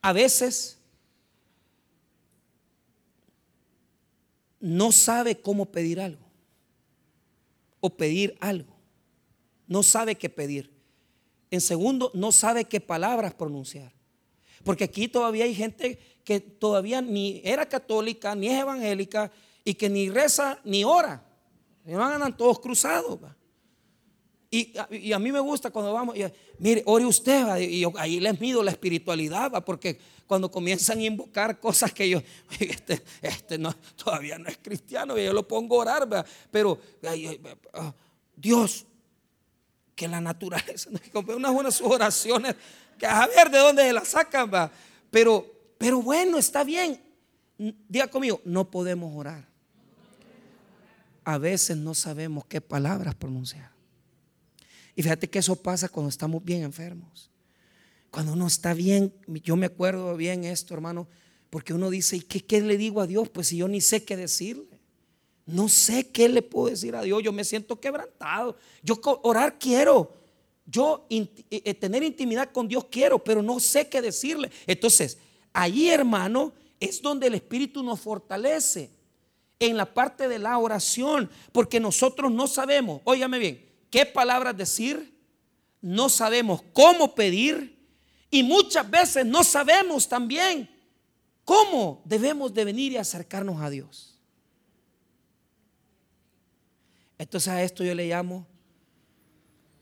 a 0.00 0.14
veces 0.14 0.78
no 4.58 4.90
sabe 4.90 5.38
cómo 5.38 5.66
pedir 5.66 6.00
algo? 6.00 6.21
O 7.82 7.90
pedir 7.90 8.38
algo. 8.40 8.74
No 9.66 9.82
sabe 9.82 10.14
qué 10.14 10.30
pedir. 10.30 10.72
En 11.50 11.60
segundo, 11.60 12.10
no 12.14 12.32
sabe 12.32 12.64
qué 12.64 12.80
palabras 12.80 13.34
pronunciar. 13.34 13.92
Porque 14.64 14.84
aquí 14.84 15.08
todavía 15.08 15.44
hay 15.44 15.54
gente 15.54 15.98
que 16.24 16.40
todavía 16.40 17.02
ni 17.02 17.42
era 17.44 17.68
católica, 17.68 18.34
ni 18.34 18.48
es 18.48 18.60
evangélica, 18.60 19.32
y 19.64 19.74
que 19.74 19.90
ni 19.90 20.08
reza 20.08 20.60
ni 20.64 20.84
ora. 20.84 21.26
No 21.84 22.02
andan 22.02 22.36
todos 22.36 22.60
cruzados. 22.60 23.18
Y, 24.54 24.74
a 24.76 25.18
mí 25.18 25.32
me 25.32 25.40
gusta 25.40 25.70
cuando 25.70 25.94
vamos, 25.94 26.14
mire, 26.58 26.82
ore 26.84 27.06
usted, 27.06 27.58
y 27.58 27.86
ahí 27.96 28.20
les 28.20 28.38
mido 28.38 28.62
la 28.62 28.70
espiritualidad, 28.70 29.50
¿va? 29.50 29.64
porque 29.64 29.98
cuando 30.26 30.50
comienzan 30.50 30.98
a 30.98 31.04
invocar 31.04 31.58
cosas 31.58 31.90
que 31.90 32.06
yo, 32.06 32.20
este, 32.60 33.02
este 33.22 33.56
no, 33.56 33.74
todavía 33.96 34.36
no 34.36 34.50
es 34.50 34.58
cristiano, 34.58 35.18
y 35.18 35.24
yo 35.24 35.32
lo 35.32 35.48
pongo 35.48 35.76
a 35.76 35.78
orar, 35.80 36.12
¿va? 36.12 36.22
pero 36.50 36.78
ah, 37.72 37.94
Dios, 38.36 38.84
que 39.94 40.06
la 40.06 40.20
naturaleza, 40.20 40.90
unas 41.14 41.52
buenas 41.54 41.80
oraciones, 41.80 42.54
que 42.98 43.06
a 43.06 43.26
ver 43.28 43.50
de 43.50 43.56
dónde 43.56 43.84
se 43.84 43.92
las 43.94 44.08
sacan, 44.08 44.52
¿va? 44.52 44.70
Pero, 45.10 45.46
pero 45.78 46.02
bueno, 46.02 46.36
está 46.36 46.62
bien. 46.62 47.00
Diga 47.88 48.06
conmigo, 48.08 48.42
no 48.44 48.70
podemos 48.70 49.16
orar. 49.16 49.48
A 51.24 51.38
veces 51.38 51.74
no 51.78 51.94
sabemos 51.94 52.44
qué 52.44 52.60
palabras 52.60 53.14
pronunciar. 53.14 53.72
Y 54.94 55.02
fíjate 55.02 55.28
que 55.28 55.38
eso 55.38 55.56
pasa 55.56 55.88
cuando 55.88 56.10
estamos 56.10 56.44
bien 56.44 56.62
enfermos. 56.62 57.30
Cuando 58.10 58.32
uno 58.34 58.46
está 58.46 58.74
bien, 58.74 59.12
yo 59.26 59.56
me 59.56 59.66
acuerdo 59.66 60.16
bien 60.16 60.44
esto, 60.44 60.74
hermano, 60.74 61.08
porque 61.48 61.72
uno 61.72 61.88
dice, 61.90 62.16
¿y 62.16 62.20
qué, 62.20 62.44
qué 62.44 62.60
le 62.60 62.76
digo 62.76 63.00
a 63.00 63.06
Dios? 63.06 63.28
Pues 63.28 63.48
si 63.48 63.56
yo 63.56 63.68
ni 63.68 63.80
sé 63.80 64.04
qué 64.04 64.16
decirle. 64.16 64.80
No 65.44 65.68
sé 65.68 66.08
qué 66.08 66.28
le 66.28 66.42
puedo 66.42 66.68
decir 66.68 66.94
a 66.94 67.02
Dios. 67.02 67.22
Yo 67.22 67.32
me 67.32 67.44
siento 67.44 67.80
quebrantado. 67.80 68.56
Yo 68.82 69.00
orar 69.22 69.58
quiero. 69.58 70.12
Yo 70.66 71.06
eh, 71.10 71.28
eh, 71.50 71.74
tener 71.74 72.02
intimidad 72.02 72.52
con 72.52 72.68
Dios 72.68 72.86
quiero, 72.90 73.18
pero 73.18 73.42
no 73.42 73.58
sé 73.60 73.88
qué 73.88 74.00
decirle. 74.00 74.50
Entonces, 74.66 75.18
ahí, 75.52 75.88
hermano, 75.88 76.52
es 76.78 77.02
donde 77.02 77.26
el 77.26 77.34
Espíritu 77.34 77.82
nos 77.82 78.00
fortalece 78.00 78.90
en 79.58 79.76
la 79.76 79.92
parte 79.92 80.28
de 80.28 80.38
la 80.38 80.58
oración, 80.58 81.30
porque 81.52 81.78
nosotros 81.78 82.32
no 82.32 82.46
sabemos, 82.46 83.00
óigame 83.04 83.38
bien, 83.38 83.71
qué 83.92 84.04
palabras 84.04 84.56
decir, 84.56 85.16
no 85.80 86.08
sabemos 86.08 86.62
cómo 86.72 87.14
pedir 87.14 87.78
y 88.30 88.42
muchas 88.42 88.90
veces 88.90 89.24
no 89.24 89.44
sabemos 89.44 90.08
también 90.08 90.68
cómo 91.44 92.02
debemos 92.04 92.52
de 92.52 92.64
venir 92.64 92.90
y 92.90 92.96
acercarnos 92.96 93.60
a 93.60 93.70
Dios. 93.70 94.18
Entonces 97.18 97.48
a 97.48 97.62
esto 97.62 97.84
yo 97.84 97.94
le 97.94 98.08
llamo 98.08 98.48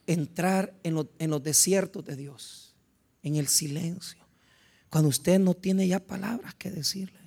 entrar 0.07 0.75
en, 0.83 1.09
en 1.19 1.31
los 1.31 1.43
desiertos 1.43 2.05
de 2.05 2.17
Dios, 2.17 2.75
en 3.23 3.37
el 3.37 3.49
silencio, 3.49 4.27
cuando 4.91 5.09
usted 5.09 5.39
no 5.39 5.55
tiene 5.55 5.89
ya 5.89 6.01
palabras 6.01 6.55
que 6.57 6.71
decirle. 6.71 7.21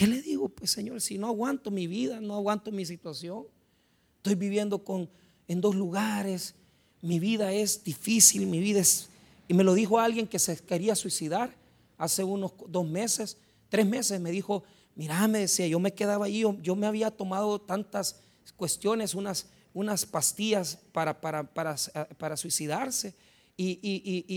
¿Qué 0.00 0.06
le 0.06 0.22
digo? 0.22 0.48
Pues 0.48 0.70
Señor, 0.70 1.02
si 1.02 1.18
no 1.18 1.26
aguanto 1.26 1.70
mi 1.70 1.86
vida, 1.86 2.22
no 2.22 2.34
aguanto 2.34 2.72
mi 2.72 2.86
situación, 2.86 3.44
estoy 4.16 4.34
viviendo 4.34 4.82
con 4.82 5.10
en 5.50 5.60
dos 5.60 5.74
lugares, 5.74 6.54
mi 7.02 7.18
vida 7.18 7.52
es 7.52 7.82
difícil, 7.82 8.46
mi 8.46 8.60
vida 8.60 8.78
es... 8.78 9.08
Y 9.48 9.54
me 9.54 9.64
lo 9.64 9.74
dijo 9.74 9.98
alguien 9.98 10.28
que 10.28 10.38
se 10.38 10.56
quería 10.56 10.94
suicidar 10.94 11.52
hace 11.98 12.22
unos 12.22 12.52
dos 12.68 12.88
meses, 12.88 13.36
tres 13.68 13.84
meses, 13.84 14.20
me 14.20 14.30
dijo, 14.30 14.62
mira, 14.94 15.26
me 15.26 15.40
decía, 15.40 15.66
yo 15.66 15.80
me 15.80 15.92
quedaba 15.92 16.26
ahí, 16.26 16.44
yo, 16.62 16.76
me 16.76 16.86
había 16.86 17.10
tomado 17.10 17.60
tantas 17.60 18.20
cuestiones, 18.56 19.16
unas, 19.16 19.46
unas 19.74 20.06
pastillas 20.06 20.78
para, 20.92 21.20
para, 21.20 21.42
para, 21.52 22.36
suicidarse. 22.36 23.12
Y, 23.56 23.80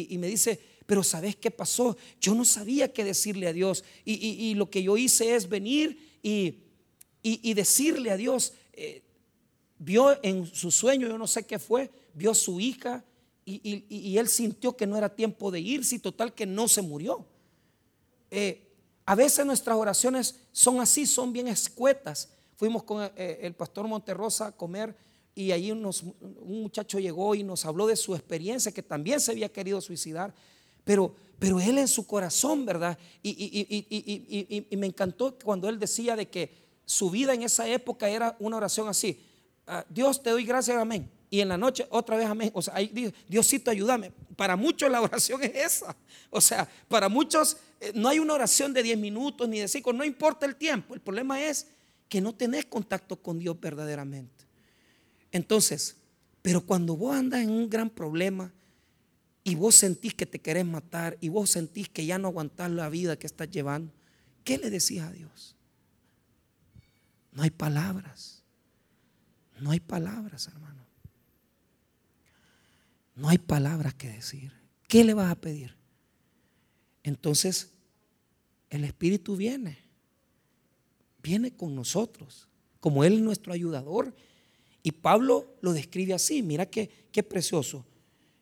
y, 0.09 0.17
me 0.17 0.25
dice, 0.25 0.59
pero 0.87 1.03
¿sabes 1.03 1.35
qué 1.35 1.51
pasó? 1.51 1.95
Yo 2.19 2.33
no 2.33 2.43
sabía 2.43 2.91
qué 2.91 3.03
decirle 3.03 3.45
a 3.45 3.53
Dios. 3.53 3.83
Y, 4.03 4.55
lo 4.55 4.67
que 4.71 4.81
yo 4.81 4.97
hice 4.97 5.35
es 5.35 5.47
venir 5.47 6.17
y, 6.23 7.53
decirle 7.53 8.09
a 8.09 8.17
Dios, 8.17 8.53
eh, 8.73 9.02
vio 9.77 10.17
en 10.23 10.45
su 10.45 10.71
sueño, 10.71 11.07
yo 11.07 11.17
no 11.17 11.27
sé 11.27 11.45
qué 11.45 11.59
fue, 11.59 11.91
vio 12.13 12.31
a 12.31 12.35
su 12.35 12.59
hija 12.59 13.03
y, 13.45 14.17
él 14.17 14.27
sintió 14.29 14.75
que 14.75 14.87
no 14.87 14.97
era 14.97 15.13
tiempo 15.13 15.51
de 15.51 15.59
irse 15.59 15.95
y 15.95 15.99
total 15.99 16.33
que 16.33 16.45
no 16.45 16.67
se 16.67 16.81
murió. 16.81 17.25
Eh, 18.31 18.69
a 19.05 19.15
veces 19.15 19.45
nuestras 19.45 19.77
oraciones 19.77 20.39
son 20.51 20.79
así, 20.79 21.05
son 21.05 21.33
bien 21.33 21.47
escuetas. 21.47 22.29
Fuimos 22.55 22.83
con 22.83 23.03
eh, 23.03 23.39
el 23.41 23.53
pastor 23.53 23.87
Monterrosa 23.87 24.47
a 24.47 24.51
comer 24.53 24.95
y 25.35 25.51
allí 25.51 25.71
un 25.71 25.91
muchacho 26.61 26.99
llegó 26.99 27.35
y 27.35 27.43
nos 27.43 27.65
habló 27.65 27.87
de 27.87 27.95
su 27.95 28.15
experiencia, 28.15 28.71
que 28.71 28.83
también 28.83 29.19
se 29.19 29.31
había 29.31 29.51
querido 29.51 29.81
suicidar, 29.81 30.33
pero, 30.83 31.15
pero 31.39 31.59
él 31.59 31.79
en 31.79 31.87
su 31.87 32.05
corazón, 32.05 32.65
¿verdad? 32.65 32.97
Y, 33.21 34.67
y 34.69 34.77
me 34.77 34.87
encantó 34.87 35.37
cuando 35.43 35.67
él 35.67 35.79
decía 35.79 36.15
de 36.15 36.29
que 36.29 36.63
su 36.85 37.09
vida 37.09 37.33
en 37.33 37.41
esa 37.41 37.67
época 37.67 38.09
era 38.09 38.37
una 38.39 38.57
oración 38.57 38.87
así. 38.87 39.19
Ah, 39.65 39.85
Dios 39.89 40.21
te 40.21 40.29
doy 40.29 40.45
gracias, 40.45 40.77
amén. 40.77 41.09
Y 41.29 41.39
en 41.39 41.49
la 41.49 41.57
noche 41.57 41.87
otra 41.89 42.15
vez 42.15 42.27
amén. 42.27 42.51
O 42.53 42.61
sea, 42.61 42.75
ahí 42.75 43.11
ayúdame. 43.67 44.11
Para 44.35 44.55
muchos 44.55 44.91
la 44.91 45.01
oración 45.01 45.41
es 45.43 45.55
esa. 45.55 45.95
O 46.29 46.39
sea, 46.39 46.69
para 46.87 47.09
muchos 47.09 47.57
eh, 47.79 47.91
no 47.95 48.09
hay 48.09 48.19
una 48.19 48.33
oración 48.33 48.73
de 48.73 48.83
10 48.83 48.99
minutos 48.99 49.49
ni 49.49 49.59
de 49.59 49.67
5, 49.67 49.93
no 49.93 50.03
importa 50.03 50.45
el 50.45 50.55
tiempo. 50.55 50.93
El 50.93 51.01
problema 51.01 51.41
es 51.41 51.67
que 52.07 52.21
no 52.21 52.35
tenés 52.35 52.65
contacto 52.65 53.15
con 53.15 53.39
Dios 53.39 53.59
verdaderamente. 53.59 54.45
Entonces, 55.31 55.95
pero 56.43 56.61
cuando 56.61 56.95
vos 56.95 57.15
andas 57.15 57.41
en 57.41 57.49
un 57.49 57.67
gran 57.69 57.89
problema 57.89 58.53
y 59.43 59.55
vos 59.55 59.73
sentís 59.73 60.13
que 60.13 60.27
te 60.27 60.39
querés 60.39 60.65
matar 60.65 61.17
y 61.19 61.29
vos 61.29 61.49
sentís 61.49 61.89
que 61.89 62.05
ya 62.05 62.19
no 62.19 62.27
aguantás 62.27 62.69
la 62.69 62.89
vida 62.89 63.17
que 63.17 63.25
estás 63.25 63.49
llevando, 63.49 63.91
¿qué 64.43 64.59
le 64.59 64.69
decís 64.69 65.01
a 65.01 65.11
Dios? 65.11 65.55
No 67.31 67.41
hay 67.41 67.49
palabras. 67.49 68.42
No 69.63 69.71
hay 69.71 69.79
palabras, 69.79 70.49
hermano. 70.49 70.85
No 73.15 73.29
hay 73.29 73.37
palabras 73.37 73.93
que 73.93 74.09
decir. 74.09 74.51
¿Qué 74.89 75.05
le 75.05 75.13
vas 75.13 75.31
a 75.31 75.39
pedir? 75.39 75.73
Entonces, 77.01 77.71
el 78.69 78.83
Espíritu 78.83 79.37
viene. 79.37 79.77
Viene 81.21 81.51
con 81.51 81.73
nosotros. 81.75 82.49
Como 82.81 83.05
Él 83.05 83.13
es 83.13 83.19
nuestro 83.21 83.53
ayudador. 83.53 84.13
Y 84.83 84.91
Pablo 84.91 85.55
lo 85.61 85.71
describe 85.71 86.13
así. 86.13 86.43
Mira 86.43 86.65
qué, 86.65 86.89
qué 87.13 87.23
precioso. 87.23 87.85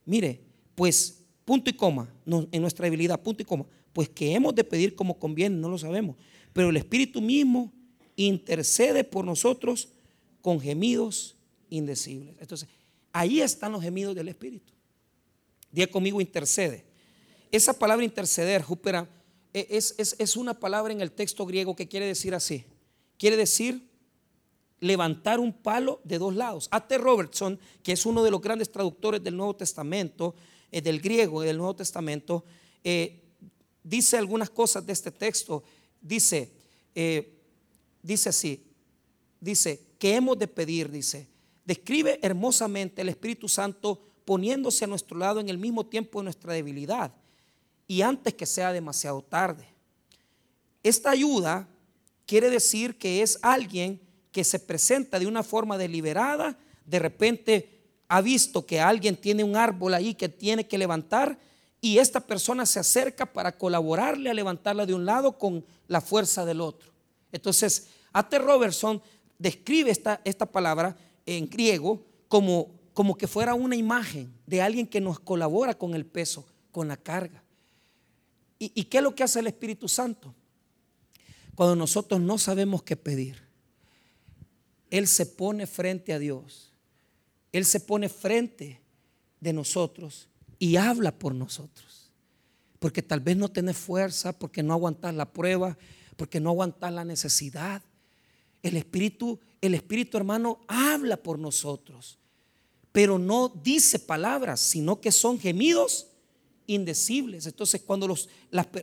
Mire, 0.05 0.41
pues, 0.73 1.21
punto 1.45 1.69
y 1.69 1.73
coma, 1.73 2.11
en 2.25 2.61
nuestra 2.63 2.85
debilidad, 2.85 3.21
punto 3.21 3.43
y 3.43 3.45
coma. 3.45 3.67
Pues 3.93 4.09
que 4.09 4.33
hemos 4.33 4.55
de 4.55 4.63
pedir 4.63 4.95
como 4.95 5.19
conviene, 5.19 5.55
no 5.55 5.69
lo 5.69 5.77
sabemos. 5.77 6.15
Pero 6.51 6.71
el 6.71 6.77
Espíritu 6.77 7.21
mismo 7.21 7.71
intercede 8.15 9.03
por 9.03 9.23
nosotros 9.23 9.90
con 10.41 10.59
gemidos 10.59 11.35
indecibles. 11.69 12.35
Entonces, 12.39 12.67
ahí 13.11 13.41
están 13.41 13.71
los 13.71 13.81
gemidos 13.81 14.15
del 14.15 14.27
Espíritu. 14.27 14.73
Día 15.71 15.89
conmigo 15.89 16.19
intercede. 16.19 16.85
Esa 17.51 17.77
palabra 17.77 18.03
interceder, 18.03 18.61
Júpera, 18.61 19.09
e, 19.53 19.67
es, 19.69 19.95
es, 19.97 20.35
una 20.37 20.59
palabra 20.59 20.93
en 20.93 21.01
el 21.01 21.11
texto 21.11 21.45
griego 21.45 21.75
que 21.75 21.87
quiere 21.87 22.05
decir 22.05 22.33
así. 22.33 22.65
Quiere 23.17 23.37
decir 23.37 23.89
levantar 24.79 25.39
un 25.39 25.53
palo 25.53 26.01
de 26.03 26.17
dos 26.17 26.35
lados. 26.35 26.67
A.T. 26.71 26.97
Robertson, 26.97 27.59
que 27.83 27.91
es 27.91 28.05
uno 28.05 28.23
de 28.23 28.31
los 28.31 28.41
grandes 28.41 28.71
traductores 28.71 29.23
del 29.23 29.37
Nuevo 29.37 29.55
Testamento, 29.55 30.35
eh, 30.71 30.81
del 30.81 31.01
griego 31.01 31.41
del 31.41 31.57
Nuevo 31.57 31.75
Testamento, 31.75 32.43
eh, 32.83 33.21
dice 33.83 34.17
algunas 34.17 34.49
cosas 34.49 34.85
de 34.85 34.93
este 34.93 35.11
texto. 35.11 35.63
Dice, 36.01 36.51
eh, 36.95 37.37
dice 38.01 38.29
así, 38.29 38.70
dice, 39.41 39.81
que 39.99 40.15
hemos 40.15 40.39
de 40.39 40.47
pedir, 40.47 40.89
dice. 40.89 41.27
Describe 41.65 42.19
hermosamente 42.21 43.01
el 43.01 43.09
Espíritu 43.09 43.49
Santo 43.49 44.01
poniéndose 44.23 44.85
a 44.85 44.87
nuestro 44.87 45.17
lado 45.17 45.39
en 45.39 45.49
el 45.49 45.57
mismo 45.57 45.85
tiempo 45.85 46.19
de 46.19 46.25
nuestra 46.25 46.53
debilidad 46.53 47.13
y 47.87 48.01
antes 48.01 48.33
que 48.33 48.45
sea 48.45 48.71
demasiado 48.71 49.21
tarde. 49.21 49.67
Esta 50.83 51.11
ayuda 51.11 51.67
quiere 52.25 52.49
decir 52.49 52.97
que 52.97 53.21
es 53.21 53.37
alguien 53.41 53.99
que 54.31 54.43
se 54.43 54.59
presenta 54.59 55.19
de 55.19 55.27
una 55.27 55.43
forma 55.43 55.77
deliberada, 55.77 56.57
de 56.85 56.99
repente 56.99 57.81
ha 58.07 58.21
visto 58.21 58.65
que 58.65 58.79
alguien 58.79 59.15
tiene 59.15 59.43
un 59.43 59.55
árbol 59.55 59.93
ahí 59.93 60.15
que 60.15 60.29
tiene 60.29 60.67
que 60.67 60.77
levantar 60.77 61.37
y 61.79 61.97
esta 61.97 62.19
persona 62.19 62.65
se 62.65 62.79
acerca 62.79 63.25
para 63.25 63.57
colaborarle 63.57 64.29
a 64.29 64.33
levantarla 64.33 64.85
de 64.85 64.93
un 64.93 65.05
lado 65.05 65.37
con 65.37 65.65
la 65.87 65.99
fuerza 65.99 66.45
del 66.45 66.61
otro. 66.61 66.91
Entonces, 67.31 67.87
A.T. 68.13 68.37
Robertson 68.39 69.01
describe 69.41 69.91
esta, 69.91 70.21
esta 70.23 70.45
palabra 70.45 70.95
en 71.25 71.49
griego 71.49 72.05
como, 72.27 72.71
como 72.93 73.17
que 73.17 73.27
fuera 73.27 73.53
una 73.53 73.75
imagen 73.75 74.33
de 74.45 74.61
alguien 74.61 74.87
que 74.87 75.01
nos 75.01 75.19
colabora 75.19 75.73
con 75.73 75.95
el 75.95 76.05
peso, 76.05 76.45
con 76.71 76.87
la 76.87 76.97
carga. 76.97 77.43
¿Y, 78.59 78.71
¿Y 78.75 78.83
qué 78.85 78.97
es 78.97 79.03
lo 79.03 79.15
que 79.15 79.23
hace 79.23 79.39
el 79.39 79.47
Espíritu 79.47 79.87
Santo? 79.87 80.33
Cuando 81.55 81.75
nosotros 81.75 82.21
no 82.21 82.37
sabemos 82.37 82.83
qué 82.83 82.95
pedir, 82.95 83.41
Él 84.89 85.07
se 85.07 85.25
pone 85.25 85.65
frente 85.65 86.13
a 86.13 86.19
Dios. 86.19 86.71
Él 87.51 87.65
se 87.65 87.79
pone 87.79 88.07
frente 88.07 88.79
de 89.39 89.53
nosotros 89.53 90.29
y 90.57 90.77
habla 90.77 91.11
por 91.11 91.35
nosotros. 91.35 92.11
Porque 92.79 93.01
tal 93.01 93.19
vez 93.19 93.35
no 93.35 93.49
tenés 93.49 93.77
fuerza, 93.77 94.37
porque 94.37 94.63
no 94.63 94.73
aguantas 94.73 95.13
la 95.13 95.31
prueba, 95.31 95.77
porque 96.15 96.39
no 96.39 96.51
aguantas 96.51 96.93
la 96.93 97.03
necesidad. 97.03 97.81
El 98.63 98.77
Espíritu, 98.77 99.39
el 99.61 99.73
Espíritu 99.73 100.17
hermano, 100.17 100.61
habla 100.67 101.17
por 101.17 101.39
nosotros, 101.39 102.19
pero 102.91 103.17
no 103.17 103.49
dice 103.49 103.99
palabras, 103.99 104.59
sino 104.59 104.99
que 105.01 105.11
son 105.11 105.39
gemidos 105.39 106.07
indecibles. 106.67 107.45
Entonces, 107.45 107.81
cuando 107.81 108.07
los, 108.07 108.29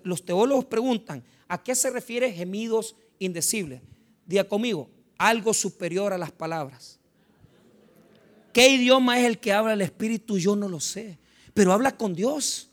los 0.02 0.24
teólogos 0.24 0.64
preguntan, 0.64 1.22
¿a 1.46 1.62
qué 1.62 1.74
se 1.74 1.90
refiere 1.90 2.32
gemidos 2.32 2.96
indecibles? 3.18 3.82
Diga 4.26 4.44
conmigo, 4.44 4.90
algo 5.16 5.54
superior 5.54 6.12
a 6.12 6.18
las 6.18 6.32
palabras. 6.32 6.98
¿Qué 8.52 8.68
idioma 8.68 9.20
es 9.20 9.26
el 9.26 9.38
que 9.38 9.52
habla 9.52 9.74
el 9.74 9.80
Espíritu? 9.82 10.38
Yo 10.38 10.56
no 10.56 10.68
lo 10.68 10.80
sé, 10.80 11.18
pero 11.54 11.72
habla 11.72 11.96
con 11.96 12.14
Dios. 12.14 12.70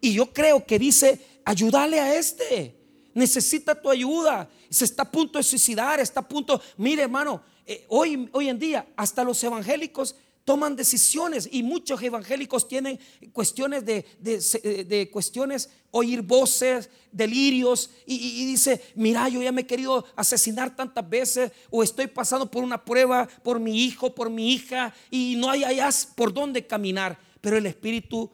Y 0.00 0.12
yo 0.12 0.32
creo 0.32 0.64
que 0.66 0.78
dice, 0.78 1.18
ayúdale 1.44 1.98
a 1.98 2.16
este. 2.16 2.76
Necesita 3.14 3.80
tu 3.80 3.90
ayuda. 3.90 4.50
Se 4.74 4.84
está 4.84 5.04
a 5.04 5.10
punto 5.10 5.38
de 5.38 5.44
suicidar, 5.44 6.00
está 6.00 6.20
a 6.20 6.28
punto. 6.28 6.60
Mire, 6.76 7.02
hermano, 7.02 7.42
eh, 7.64 7.86
hoy, 7.88 8.28
hoy 8.32 8.48
en 8.48 8.58
día 8.58 8.86
hasta 8.96 9.22
los 9.22 9.42
evangélicos 9.44 10.16
toman 10.44 10.76
decisiones 10.76 11.48
y 11.50 11.62
muchos 11.62 12.02
evangélicos 12.02 12.68
tienen 12.68 12.98
cuestiones 13.32 13.84
de, 13.84 14.04
de, 14.20 15.10
cuestiones, 15.10 15.70
oír 15.90 16.20
voces, 16.20 16.90
delirios 17.10 17.90
y, 18.04 18.44
dice, 18.44 18.82
mira, 18.94 19.28
yo 19.28 19.42
ya 19.42 19.52
me 19.52 19.62
he 19.62 19.66
querido 19.66 20.04
asesinar 20.16 20.76
tantas 20.76 21.08
veces 21.08 21.50
o 21.70 21.82
estoy 21.82 22.08
pasando 22.08 22.50
por 22.50 22.62
una 22.62 22.84
prueba 22.84 23.26
por 23.42 23.58
mi 23.58 23.84
hijo, 23.84 24.14
por 24.14 24.28
mi 24.28 24.52
hija 24.52 24.94
y 25.10 25.36
no 25.38 25.50
hay 25.50 25.64
allá 25.64 25.88
por 26.14 26.32
dónde 26.32 26.66
caminar, 26.66 27.18
pero 27.40 27.56
el 27.56 27.66
Espíritu 27.66 28.30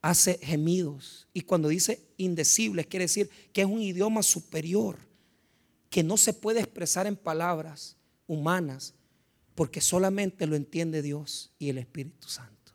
hace 0.00 0.38
gemidos 0.42 1.28
y 1.34 1.42
cuando 1.42 1.68
dice 1.68 2.00
indecibles 2.16 2.86
quiere 2.86 3.04
decir 3.04 3.30
que 3.52 3.60
es 3.60 3.66
un 3.66 3.80
idioma 3.80 4.22
superior 4.22 5.11
que 5.92 6.02
no 6.02 6.16
se 6.16 6.32
puede 6.32 6.60
expresar 6.60 7.06
en 7.06 7.16
palabras 7.16 7.98
humanas 8.26 8.94
porque 9.54 9.82
solamente 9.82 10.46
lo 10.46 10.56
entiende 10.56 11.02
Dios 11.02 11.52
y 11.58 11.68
el 11.68 11.76
Espíritu 11.76 12.28
Santo. 12.28 12.72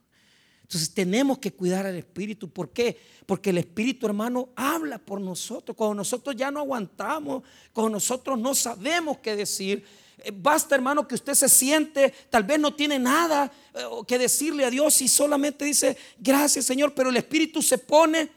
Entonces 0.61 0.93
tenemos 0.93 1.39
que 1.39 1.51
cuidar 1.51 1.87
al 1.87 1.95
Espíritu. 1.95 2.47
¿Por 2.47 2.69
qué? 2.69 2.95
Porque 3.25 3.49
el 3.49 3.57
Espíritu 3.57 4.05
hermano 4.05 4.49
habla 4.55 4.99
por 4.99 5.19
nosotros. 5.19 5.75
Cuando 5.75 5.95
nosotros 5.95 6.35
ya 6.35 6.51
no 6.51 6.59
aguantamos, 6.59 7.41
cuando 7.73 7.89
nosotros 7.89 8.37
no 8.37 8.53
sabemos 8.53 9.17
qué 9.17 9.35
decir, 9.35 9.83
eh, 10.19 10.31
basta 10.31 10.75
hermano 10.75 11.07
que 11.07 11.15
usted 11.15 11.33
se 11.33 11.49
siente, 11.49 12.13
tal 12.29 12.43
vez 12.43 12.59
no 12.59 12.75
tiene 12.75 12.99
nada 12.99 13.51
eh, 13.73 13.79
que 14.07 14.19
decirle 14.19 14.63
a 14.63 14.69
Dios 14.69 15.01
y 15.01 15.07
solamente 15.07 15.65
dice, 15.65 15.97
gracias 16.19 16.65
Señor, 16.65 16.93
pero 16.93 17.09
el 17.09 17.17
Espíritu 17.17 17.63
se 17.63 17.79
pone 17.79 18.29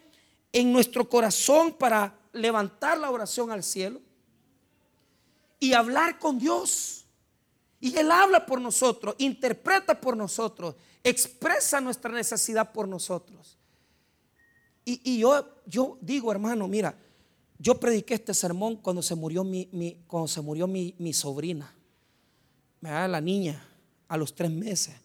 en 0.51 0.73
nuestro 0.73 1.07
corazón 1.07 1.75
para 1.75 2.19
levantar 2.33 2.97
la 2.97 3.11
oración 3.11 3.51
al 3.51 3.63
cielo 3.63 4.01
y 5.61 5.75
hablar 5.75 6.19
con 6.19 6.39
Dios. 6.39 7.05
Y 7.79 7.97
Él 7.97 8.11
habla 8.11 8.45
por 8.45 8.61
nosotros, 8.61 9.15
interpreta 9.19 10.01
por 10.01 10.17
nosotros, 10.17 10.75
expresa 11.05 11.81
nuestra 11.81 12.11
necesidad 12.11 12.73
por 12.73 12.89
nosotros. 12.89 13.57
Y, 14.85 15.19
yo, 15.19 15.47
yo 15.67 15.99
digo, 16.01 16.33
hermano, 16.33 16.67
mira, 16.67 16.99
yo 17.59 17.79
prediqué 17.79 18.15
este 18.15 18.35
sermón 18.35 18.77
cuando 18.77 19.03
se 19.03 19.15
murió 19.15 19.45
mi, 19.45 20.03
cuando 20.09 20.27
se 20.27 20.41
murió 20.41 20.67
mi, 20.67 20.97
mi 20.99 21.13
sobrina, 21.13 21.73
la 22.81 23.21
niña, 23.21 23.65
a 24.09 24.17
los 24.17 24.35
tres 24.35 24.51
meses. 24.51 24.97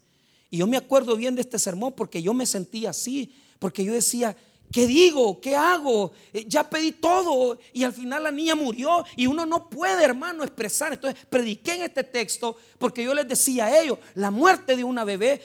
Y 0.49 0.57
yo 0.57 0.67
me 0.67 0.77
acuerdo 0.77 1.15
bien 1.15 1.35
de 1.35 1.41
este 1.41 1.59
sermón 1.59 1.93
porque 1.93 2.21
yo 2.21 2.33
me 2.33 2.45
sentía 2.45 2.89
así, 2.89 3.35
porque 3.59 3.83
yo 3.83 3.93
decía, 3.93 4.35
¿Qué 4.71 4.87
digo? 4.87 5.39
¿Qué 5.39 5.55
hago? 5.55 6.11
Eh, 6.33 6.45
ya 6.47 6.69
pedí 6.69 6.91
todo 6.91 7.57
y 7.71 7.83
al 7.83 7.93
final 7.93 8.23
la 8.23 8.31
niña 8.31 8.55
murió 8.55 9.05
y 9.15 9.27
uno 9.27 9.45
no 9.45 9.69
puede, 9.69 10.03
hermano, 10.03 10.43
expresar. 10.43 10.93
Entonces 10.93 11.25
prediqué 11.29 11.75
en 11.75 11.83
este 11.83 12.03
texto 12.03 12.57
porque 12.77 13.03
yo 13.03 13.13
les 13.13 13.27
decía 13.27 13.65
a 13.65 13.81
ellos, 13.81 13.99
la 14.15 14.31
muerte 14.31 14.75
de 14.75 14.83
una 14.83 15.03
bebé, 15.03 15.41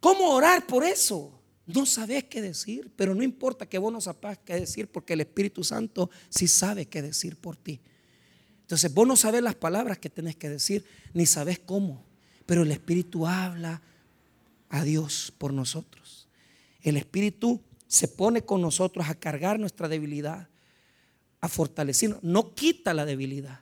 ¿cómo 0.00 0.30
orar 0.30 0.66
por 0.66 0.84
eso? 0.84 1.38
No 1.66 1.84
sabes 1.84 2.24
qué 2.24 2.40
decir, 2.40 2.90
pero 2.96 3.14
no 3.14 3.22
importa 3.22 3.68
que 3.68 3.78
vos 3.78 3.92
no 3.92 4.00
sepas 4.00 4.38
qué 4.44 4.54
decir 4.54 4.88
porque 4.88 5.12
el 5.12 5.20
Espíritu 5.20 5.62
Santo 5.62 6.10
sí 6.30 6.48
sabe 6.48 6.86
qué 6.86 7.02
decir 7.02 7.36
por 7.36 7.56
ti. 7.56 7.80
Entonces 8.62 8.92
vos 8.92 9.06
no 9.06 9.16
sabes 9.16 9.42
las 9.42 9.54
palabras 9.54 9.98
que 9.98 10.10
tenés 10.10 10.36
que 10.36 10.48
decir, 10.48 10.84
ni 11.12 11.26
sabes 11.26 11.58
cómo, 11.58 12.04
pero 12.46 12.62
el 12.62 12.72
Espíritu 12.72 13.26
habla 13.26 13.82
a 14.70 14.82
Dios 14.82 15.32
por 15.36 15.52
nosotros. 15.52 16.28
El 16.80 16.96
Espíritu 16.96 17.60
se 17.88 18.06
pone 18.06 18.42
con 18.42 18.60
nosotros 18.60 19.08
a 19.08 19.14
cargar 19.14 19.58
nuestra 19.58 19.88
debilidad, 19.88 20.48
a 21.40 21.48
fortalecernos. 21.48 22.22
No 22.22 22.54
quita 22.54 22.94
la 22.94 23.04
debilidad, 23.04 23.60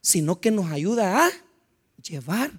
sino 0.00 0.40
que 0.40 0.50
nos 0.50 0.70
ayuda 0.72 1.26
a 1.26 1.30
llevar 2.02 2.50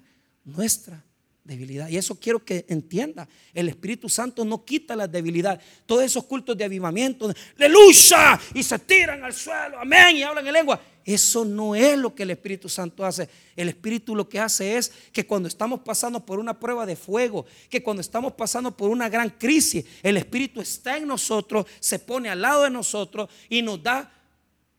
nuestra 0.44 1.04
debilidad. 1.42 1.88
Y 1.88 1.96
eso 1.96 2.18
quiero 2.18 2.44
que 2.44 2.64
entienda. 2.68 3.28
El 3.52 3.68
Espíritu 3.68 4.08
Santo 4.08 4.44
no 4.44 4.64
quita 4.64 4.94
la 4.94 5.08
debilidad. 5.08 5.60
Todos 5.86 6.04
esos 6.04 6.24
cultos 6.24 6.56
de 6.56 6.64
avivamiento, 6.64 7.32
aleluya, 7.56 8.40
y 8.54 8.62
se 8.62 8.78
tiran 8.78 9.24
al 9.24 9.34
suelo, 9.34 9.80
amén, 9.80 10.16
y 10.16 10.22
hablan 10.22 10.46
en 10.46 10.52
lengua. 10.52 10.80
Eso 11.06 11.44
no 11.44 11.76
es 11.76 11.96
lo 11.96 12.16
que 12.16 12.24
el 12.24 12.32
Espíritu 12.32 12.68
Santo 12.68 13.04
hace. 13.04 13.28
El 13.54 13.68
Espíritu 13.68 14.16
lo 14.16 14.28
que 14.28 14.40
hace 14.40 14.76
es 14.76 14.90
que 15.12 15.24
cuando 15.24 15.46
estamos 15.46 15.80
pasando 15.82 16.26
por 16.26 16.40
una 16.40 16.58
prueba 16.58 16.84
de 16.84 16.96
fuego, 16.96 17.46
que 17.70 17.80
cuando 17.80 18.00
estamos 18.00 18.32
pasando 18.32 18.76
por 18.76 18.90
una 18.90 19.08
gran 19.08 19.30
crisis, 19.30 19.84
el 20.02 20.16
Espíritu 20.16 20.60
está 20.60 20.96
en 20.96 21.06
nosotros, 21.06 21.66
se 21.78 22.00
pone 22.00 22.28
al 22.28 22.42
lado 22.42 22.64
de 22.64 22.70
nosotros 22.70 23.30
y 23.48 23.62
nos 23.62 23.80
da 23.84 24.12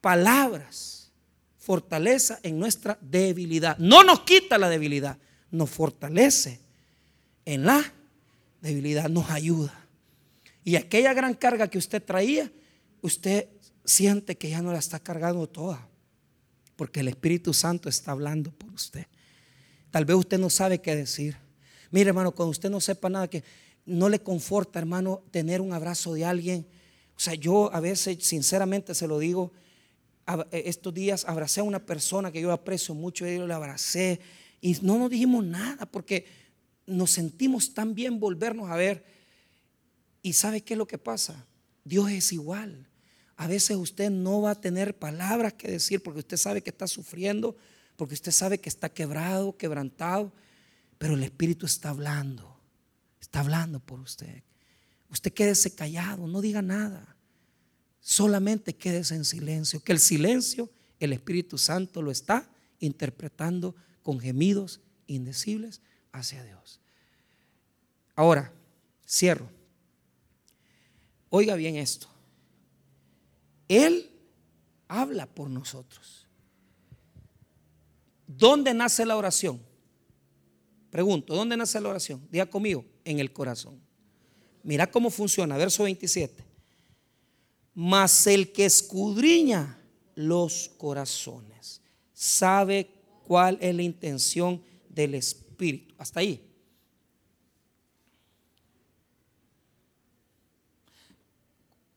palabras, 0.01 1.13
fortaleza 1.57 2.41
en 2.43 2.59
nuestra 2.59 2.97
debilidad. 2.99 3.77
No 3.77 4.03
nos 4.03 4.19
quita 4.21 4.57
la 4.57 4.67
debilidad, 4.67 5.17
nos 5.49 5.69
fortalece 5.69 6.59
en 7.45 7.63
la 7.63 7.93
debilidad, 8.59 9.07
nos 9.07 9.29
ayuda. 9.29 9.73
Y 10.65 10.75
aquella 10.75 11.13
gran 11.13 11.35
carga 11.35 11.69
que 11.69 11.77
usted 11.77 12.03
traía, 12.03 12.51
usted 12.99 13.47
siente 13.85 14.37
que 14.37 14.49
ya 14.49 14.61
no 14.61 14.73
la 14.73 14.79
está 14.79 14.99
cargando 14.99 15.47
toda 15.47 15.87
porque 16.77 17.01
el 17.01 17.09
Espíritu 17.09 17.53
Santo 17.53 17.89
está 17.89 18.11
hablando 18.11 18.51
por 18.51 18.71
usted. 18.71 19.05
Tal 19.91 20.05
vez 20.05 20.15
usted 20.15 20.39
no 20.39 20.49
sabe 20.49 20.79
qué 20.79 20.95
decir. 20.95 21.35
Mire, 21.91 22.09
hermano, 22.09 22.33
cuando 22.33 22.51
usted 22.51 22.69
no 22.69 22.79
sepa 22.79 23.09
nada, 23.09 23.27
que 23.29 23.43
no 23.85 24.07
le 24.07 24.19
conforta, 24.19 24.79
hermano, 24.79 25.23
tener 25.31 25.59
un 25.59 25.73
abrazo 25.73 26.13
de 26.13 26.23
alguien. 26.23 26.65
O 27.17 27.19
sea, 27.19 27.33
yo 27.33 27.73
a 27.73 27.81
veces, 27.81 28.23
sinceramente 28.23 28.95
se 28.95 29.07
lo 29.07 29.19
digo, 29.19 29.51
eh, 30.51 30.63
estos 30.65 30.93
días 30.93 31.25
abracé 31.25 31.61
a 31.61 31.63
una 31.63 31.85
persona 31.85 32.31
que 32.31 32.41
yo 32.41 32.51
aprecio 32.51 32.93
mucho, 32.93 33.27
y 33.27 33.37
yo 33.37 33.47
le 33.47 33.53
abracé 33.53 34.21
y 34.61 34.77
no 34.81 34.97
nos 34.97 35.09
dijimos 35.09 35.45
nada 35.45 35.85
porque 35.85 36.25
nos 36.85 37.11
sentimos 37.11 37.73
tan 37.73 37.93
bien 37.93 38.19
volvernos 38.19 38.69
a 38.69 38.75
ver. 38.75 39.05
¿Y 40.21 40.33
sabe 40.33 40.61
qué 40.61 40.73
es 40.73 40.77
lo 40.77 40.87
que 40.87 40.97
pasa? 40.97 41.45
Dios 41.83 42.09
es 42.11 42.33
igual. 42.33 42.87
A 43.37 43.47
veces 43.47 43.77
usted 43.77 44.09
no 44.09 44.41
va 44.41 44.51
a 44.51 44.61
tener 44.61 44.97
palabras 44.97 45.53
que 45.53 45.69
decir 45.69 46.01
porque 46.01 46.19
usted 46.19 46.37
sabe 46.37 46.63
que 46.63 46.71
está 46.71 46.87
sufriendo, 46.87 47.55
porque 47.95 48.15
usted 48.15 48.31
sabe 48.31 48.57
que 48.57 48.67
está 48.67 48.89
quebrado, 48.89 49.55
quebrantado, 49.55 50.33
pero 50.97 51.13
el 51.13 51.23
Espíritu 51.23 51.67
está 51.67 51.89
hablando, 51.89 52.59
está 53.21 53.41
hablando 53.41 53.79
por 53.79 53.99
usted. 53.99 54.41
Usted 55.11 55.31
quédese 55.31 55.75
callado, 55.75 56.27
no 56.27 56.41
diga 56.41 56.63
nada, 56.63 57.15
solamente 57.99 58.75
quédese 58.75 59.15
en 59.15 59.23
silencio, 59.23 59.83
que 59.83 59.91
el 59.91 59.99
silencio, 59.99 60.69
el 60.99 61.13
Espíritu 61.13 61.59
Santo 61.59 62.01
lo 62.01 62.09
está 62.09 62.49
interpretando 62.79 63.75
con 64.01 64.19
gemidos 64.19 64.81
indecibles 65.05 65.81
hacia 66.11 66.43
Dios. 66.43 66.79
Ahora, 68.15 68.51
cierro. 69.07 69.47
Oiga 71.29 71.55
bien 71.55 71.75
esto. 71.75 72.16
Él 73.67 74.09
habla 74.87 75.25
por 75.25 75.49
nosotros. 75.49 76.27
¿Dónde 78.25 78.73
nace 78.73 79.05
la 79.05 79.17
oración? 79.17 79.61
Pregunto, 80.89 81.35
¿dónde 81.35 81.57
nace 81.57 81.79
la 81.79 81.89
oración? 81.89 82.27
Diga 82.31 82.45
conmigo, 82.45 82.85
en 83.03 83.19
el 83.19 83.31
corazón. 83.31 83.79
Mira 84.63 84.89
cómo 84.89 85.09
funciona, 85.09 85.57
verso 85.57 85.83
27. 85.83 86.43
Mas 87.73 88.27
el 88.27 88.51
que 88.51 88.65
escudriña 88.65 89.79
los 90.15 90.69
corazones 90.77 91.81
sabe 92.13 92.89
cuál 93.23 93.57
es 93.61 93.75
la 93.75 93.83
intención 93.83 94.61
del 94.89 95.15
Espíritu. 95.15 95.93
Hasta 95.97 96.19
ahí. 96.21 96.43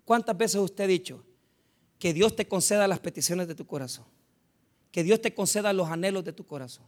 ¿Cuántas 0.04 0.36
veces 0.36 0.60
usted 0.60 0.84
ha 0.84 0.88
dicho, 0.88 1.24
que 2.00 2.14
Dios 2.14 2.34
te 2.34 2.48
conceda 2.48 2.88
las 2.88 2.98
peticiones 2.98 3.46
de 3.46 3.54
tu 3.54 3.66
corazón. 3.66 4.06
Que 4.90 5.04
Dios 5.04 5.20
te 5.20 5.34
conceda 5.34 5.72
los 5.72 5.88
anhelos 5.88 6.24
de 6.24 6.32
tu 6.32 6.44
corazón. 6.44 6.86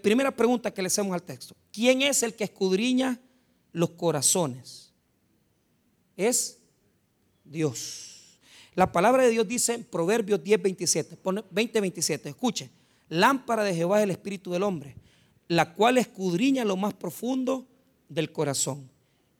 primera 0.00 0.34
pregunta 0.34 0.72
que 0.72 0.80
le 0.80 0.86
hacemos 0.86 1.12
al 1.12 1.22
texto. 1.22 1.54
¿Quién 1.72 2.00
es 2.00 2.22
el 2.22 2.34
que 2.34 2.44
escudriña 2.44 3.20
los 3.72 3.90
corazones? 3.90 4.92
Es 6.16 6.58
Dios. 7.44 8.38
La 8.76 8.92
palabra 8.92 9.24
de 9.24 9.30
Dios 9.30 9.46
dice 9.48 9.74
en 9.74 9.84
Proverbios 9.84 10.42
10, 10.42 10.62
27, 10.62 11.16
pone 11.16 11.42
20, 11.50 11.80
27, 11.80 12.28
escuche, 12.28 12.70
lámpara 13.08 13.64
de 13.64 13.74
Jehová 13.74 13.98
es 13.98 14.04
el 14.04 14.12
espíritu 14.12 14.52
del 14.52 14.62
hombre, 14.62 14.96
la 15.48 15.74
cual 15.74 15.98
escudriña 15.98 16.64
lo 16.64 16.76
más 16.76 16.94
profundo 16.94 17.66
del 18.08 18.30
corazón. 18.30 18.88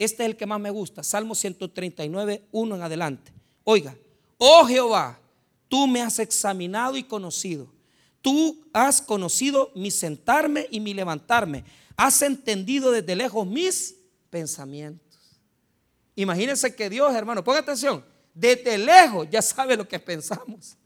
Este 0.01 0.25
es 0.25 0.31
el 0.31 0.37
que 0.37 0.47
más 0.47 0.61
me 0.61 0.71
gusta, 0.71 1.05
Salmo 1.05 1.37
139, 1.37 2.43
1 2.51 2.75
en 2.75 2.83
adelante. 2.83 3.40
Oiga, 3.71 3.97
oh 4.37 4.67
Jehová, 4.67 5.17
tú 5.69 5.87
me 5.87 6.03
has 6.03 6.19
examinado 6.19 6.97
y 6.97 7.05
conocido. 7.05 7.73
Tú 8.21 8.67
has 8.73 9.01
conocido 9.01 9.71
mi 9.77 9.93
sentarme 9.93 10.67
y 10.73 10.81
mi 10.81 10.93
levantarme. 10.93 11.63
Has 11.97 12.21
entendido 12.23 12.91
desde 12.91 13.15
lejos 13.15 13.47
mis 13.47 13.95
pensamientos. 14.29 15.21
Imagínense 16.17 16.75
que 16.75 16.91
Dios, 16.91 17.15
hermano, 17.15 17.45
ponga 17.45 17.61
atención, 17.61 18.05
desde 18.35 18.77
lejos 18.77 19.29
ya 19.31 19.41
sabe 19.41 19.77
lo 19.77 19.87
que 19.87 20.01
pensamos. 20.01 20.77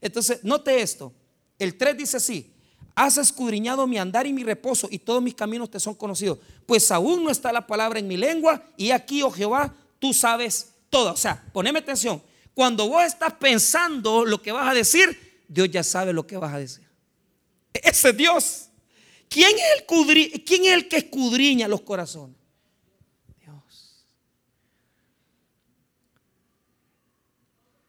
Entonces, 0.00 0.42
note 0.42 0.82
esto. 0.82 1.12
El 1.56 1.78
3 1.78 1.96
dice 1.96 2.16
así, 2.16 2.52
has 2.96 3.16
escudriñado 3.16 3.86
mi 3.86 3.96
andar 3.96 4.26
y 4.26 4.32
mi 4.32 4.42
reposo 4.42 4.88
y 4.90 4.98
todos 4.98 5.22
mis 5.22 5.36
caminos 5.36 5.70
te 5.70 5.78
son 5.78 5.94
conocidos. 5.94 6.38
Pues 6.66 6.90
aún 6.90 7.22
no 7.22 7.30
está 7.30 7.52
la 7.52 7.64
palabra 7.64 8.00
en 8.00 8.08
mi 8.08 8.16
lengua 8.16 8.60
y 8.76 8.90
aquí, 8.90 9.22
oh 9.22 9.30
Jehová, 9.30 9.72
tú 10.00 10.12
sabes 10.12 10.73
todo. 10.94 11.12
O 11.12 11.16
sea, 11.16 11.44
poneme 11.52 11.80
atención. 11.80 12.22
Cuando 12.54 12.88
vos 12.88 13.02
estás 13.02 13.32
pensando 13.32 14.24
lo 14.24 14.40
que 14.40 14.52
vas 14.52 14.68
a 14.68 14.74
decir, 14.74 15.42
Dios 15.48 15.68
ya 15.68 15.82
sabe 15.82 16.12
lo 16.12 16.24
que 16.24 16.36
vas 16.36 16.54
a 16.54 16.58
decir. 16.58 16.88
Ese 17.72 18.10
es 18.10 18.16
Dios. 18.16 18.68
¿Quién 19.28 19.50
es 19.56 19.82
el, 19.88 20.44
quién 20.44 20.66
es 20.66 20.72
el 20.72 20.88
que 20.88 20.98
escudriña 20.98 21.66
los 21.66 21.80
corazones? 21.80 22.36
Dios. 23.40 24.06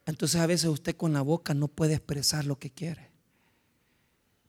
Entonces 0.07 0.41
a 0.41 0.47
veces 0.47 0.65
usted 0.65 0.97
con 0.97 1.13
la 1.13 1.21
boca 1.21 1.53
no 1.53 1.67
puede 1.67 1.93
expresar 1.93 2.45
lo 2.45 2.57
que 2.57 2.71
quiere. 2.71 3.11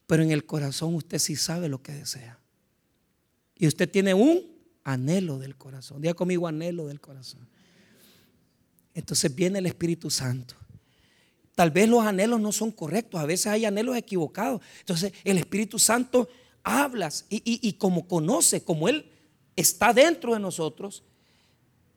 Pero 0.07 0.22
en 0.22 0.30
el 0.30 0.46
corazón 0.46 0.94
usted 0.94 1.18
sí 1.18 1.36
sabe 1.36 1.68
lo 1.68 1.82
que 1.82 1.92
desea. 1.92 2.40
Y 3.54 3.66
usted 3.66 3.90
tiene 3.90 4.14
un 4.14 4.57
anhelo 4.82 5.38
del 5.38 5.57
corazón. 5.59 6.00
Diga 6.00 6.14
conmigo 6.14 6.48
anhelo 6.48 6.86
del 6.86 7.02
corazón. 7.02 7.46
Entonces 8.97 9.32
viene 9.34 9.59
el 9.59 9.66
Espíritu 9.66 10.09
Santo. 10.11 10.55
Tal 11.55 11.70
vez 11.70 11.86
los 11.86 12.05
anhelos 12.05 12.40
no 12.40 12.51
son 12.51 12.72
correctos, 12.72 13.20
a 13.20 13.26
veces 13.26 13.49
hay 13.49 13.66
anhelos 13.66 13.94
equivocados. 13.94 14.62
Entonces 14.80 15.12
el 15.22 15.36
Espíritu 15.36 15.78
Santo 15.78 16.30
habla 16.62 17.12
y, 17.28 17.72
como 17.74 18.09
conoce, 18.09 18.64
como 18.64 18.88
Él 18.88 19.11
está 19.55 19.92
dentro 19.92 20.32
de 20.32 20.40
nosotros, 20.40 21.05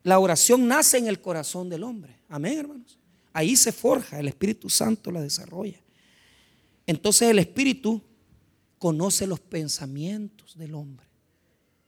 la 0.02 0.18
oración 0.18 0.68
nace 0.68 0.98
en 0.98 1.06
el 1.06 1.22
corazón 1.22 1.70
del 1.70 1.84
hombre. 1.84 2.16
Amén, 2.28 2.58
hermanos. 2.58 2.98
Ahí 3.32 3.56
se 3.56 3.72
forja, 3.72 4.20
el 4.20 4.28
Espíritu 4.28 4.68
Santo 4.68 5.10
la 5.10 5.22
desarrolla. 5.22 5.80
Entonces 6.86 7.30
el 7.30 7.38
Espíritu 7.38 8.02
conoce 8.78 9.26
los 9.26 9.40
pensamientos 9.40 10.54
del 10.58 10.74
hombre. 10.74 11.06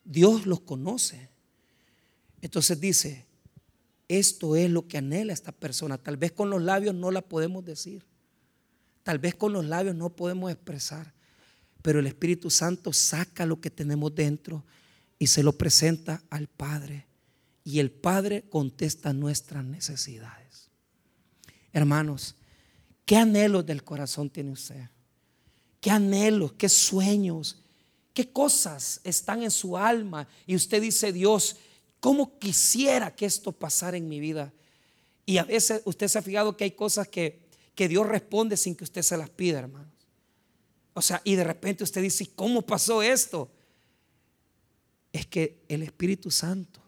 Dios 0.04 0.46
los 0.46 0.60
conoce. 0.60 1.28
Entonces 2.40 2.80
dice, 2.80 3.26
esto 4.18 4.56
es 4.56 4.70
lo 4.70 4.86
que 4.86 4.98
anhela 4.98 5.32
esta 5.32 5.52
persona. 5.52 5.98
Tal 5.98 6.16
vez 6.16 6.32
con 6.32 6.50
los 6.50 6.62
labios 6.62 6.94
no 6.94 7.10
la 7.10 7.22
podemos 7.22 7.64
decir. 7.64 8.04
Tal 9.02 9.18
vez 9.18 9.34
con 9.34 9.52
los 9.52 9.64
labios 9.64 9.94
no 9.96 10.10
podemos 10.10 10.50
expresar. 10.50 11.12
Pero 11.82 11.98
el 11.98 12.06
Espíritu 12.06 12.50
Santo 12.50 12.92
saca 12.92 13.46
lo 13.46 13.60
que 13.60 13.70
tenemos 13.70 14.14
dentro 14.14 14.64
y 15.18 15.28
se 15.28 15.42
lo 15.42 15.52
presenta 15.52 16.22
al 16.30 16.46
Padre. 16.46 17.06
Y 17.64 17.78
el 17.78 17.90
Padre 17.90 18.44
contesta 18.50 19.12
nuestras 19.12 19.64
necesidades. 19.64 20.68
Hermanos, 21.72 22.36
¿qué 23.04 23.16
anhelos 23.16 23.64
del 23.64 23.82
corazón 23.82 24.28
tiene 24.28 24.50
usted? 24.50 24.88
¿Qué 25.80 25.90
anhelos, 25.90 26.52
qué 26.52 26.68
sueños, 26.68 27.62
qué 28.14 28.30
cosas 28.30 29.00
están 29.04 29.42
en 29.42 29.50
su 29.50 29.76
alma? 29.76 30.28
Y 30.46 30.54
usted 30.54 30.82
dice, 30.82 31.12
Dios, 31.12 31.56
¿Cómo 32.02 32.36
quisiera 32.40 33.14
que 33.14 33.26
esto 33.26 33.52
pasara 33.52 33.96
en 33.96 34.08
mi 34.08 34.18
vida? 34.18 34.52
Y 35.24 35.38
a 35.38 35.44
veces 35.44 35.82
usted 35.84 36.08
se 36.08 36.18
ha 36.18 36.22
fijado 36.22 36.56
que 36.56 36.64
hay 36.64 36.72
cosas 36.72 37.06
que, 37.06 37.42
que 37.76 37.86
Dios 37.86 38.08
responde 38.08 38.56
sin 38.56 38.74
que 38.74 38.82
usted 38.82 39.02
se 39.02 39.16
las 39.16 39.30
pida, 39.30 39.60
hermanos. 39.60 39.92
O 40.94 41.00
sea, 41.00 41.22
y 41.22 41.36
de 41.36 41.44
repente 41.44 41.84
usted 41.84 42.02
dice, 42.02 42.28
¿cómo 42.34 42.62
pasó 42.62 43.04
esto? 43.04 43.52
Es 45.12 45.26
que 45.26 45.62
el 45.68 45.84
Espíritu 45.84 46.32
Santo 46.32 46.80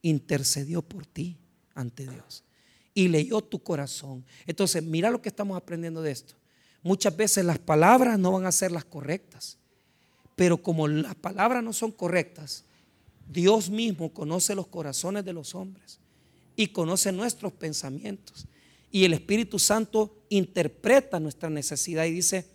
intercedió 0.00 0.80
por 0.80 1.06
ti 1.06 1.36
ante 1.74 2.06
Dios 2.06 2.44
y 2.94 3.08
leyó 3.08 3.40
tu 3.40 3.64
corazón. 3.64 4.24
Entonces, 4.46 4.80
mira 4.80 5.10
lo 5.10 5.20
que 5.20 5.30
estamos 5.30 5.56
aprendiendo 5.56 6.02
de 6.02 6.12
esto. 6.12 6.34
Muchas 6.84 7.16
veces 7.16 7.44
las 7.44 7.58
palabras 7.58 8.16
no 8.16 8.30
van 8.30 8.46
a 8.46 8.52
ser 8.52 8.70
las 8.70 8.84
correctas, 8.84 9.58
pero 10.36 10.62
como 10.62 10.86
las 10.86 11.16
palabras 11.16 11.64
no 11.64 11.72
son 11.72 11.90
correctas, 11.90 12.64
Dios 13.30 13.70
mismo 13.70 14.12
conoce 14.12 14.54
los 14.54 14.66
corazones 14.66 15.24
de 15.24 15.32
los 15.32 15.54
hombres 15.54 16.00
y 16.56 16.68
conoce 16.68 17.12
nuestros 17.12 17.52
pensamientos. 17.52 18.46
Y 18.90 19.04
el 19.04 19.14
Espíritu 19.14 19.58
Santo 19.58 20.24
interpreta 20.28 21.18
nuestra 21.18 21.48
necesidad 21.48 22.04
y 22.04 22.12
dice, 22.12 22.46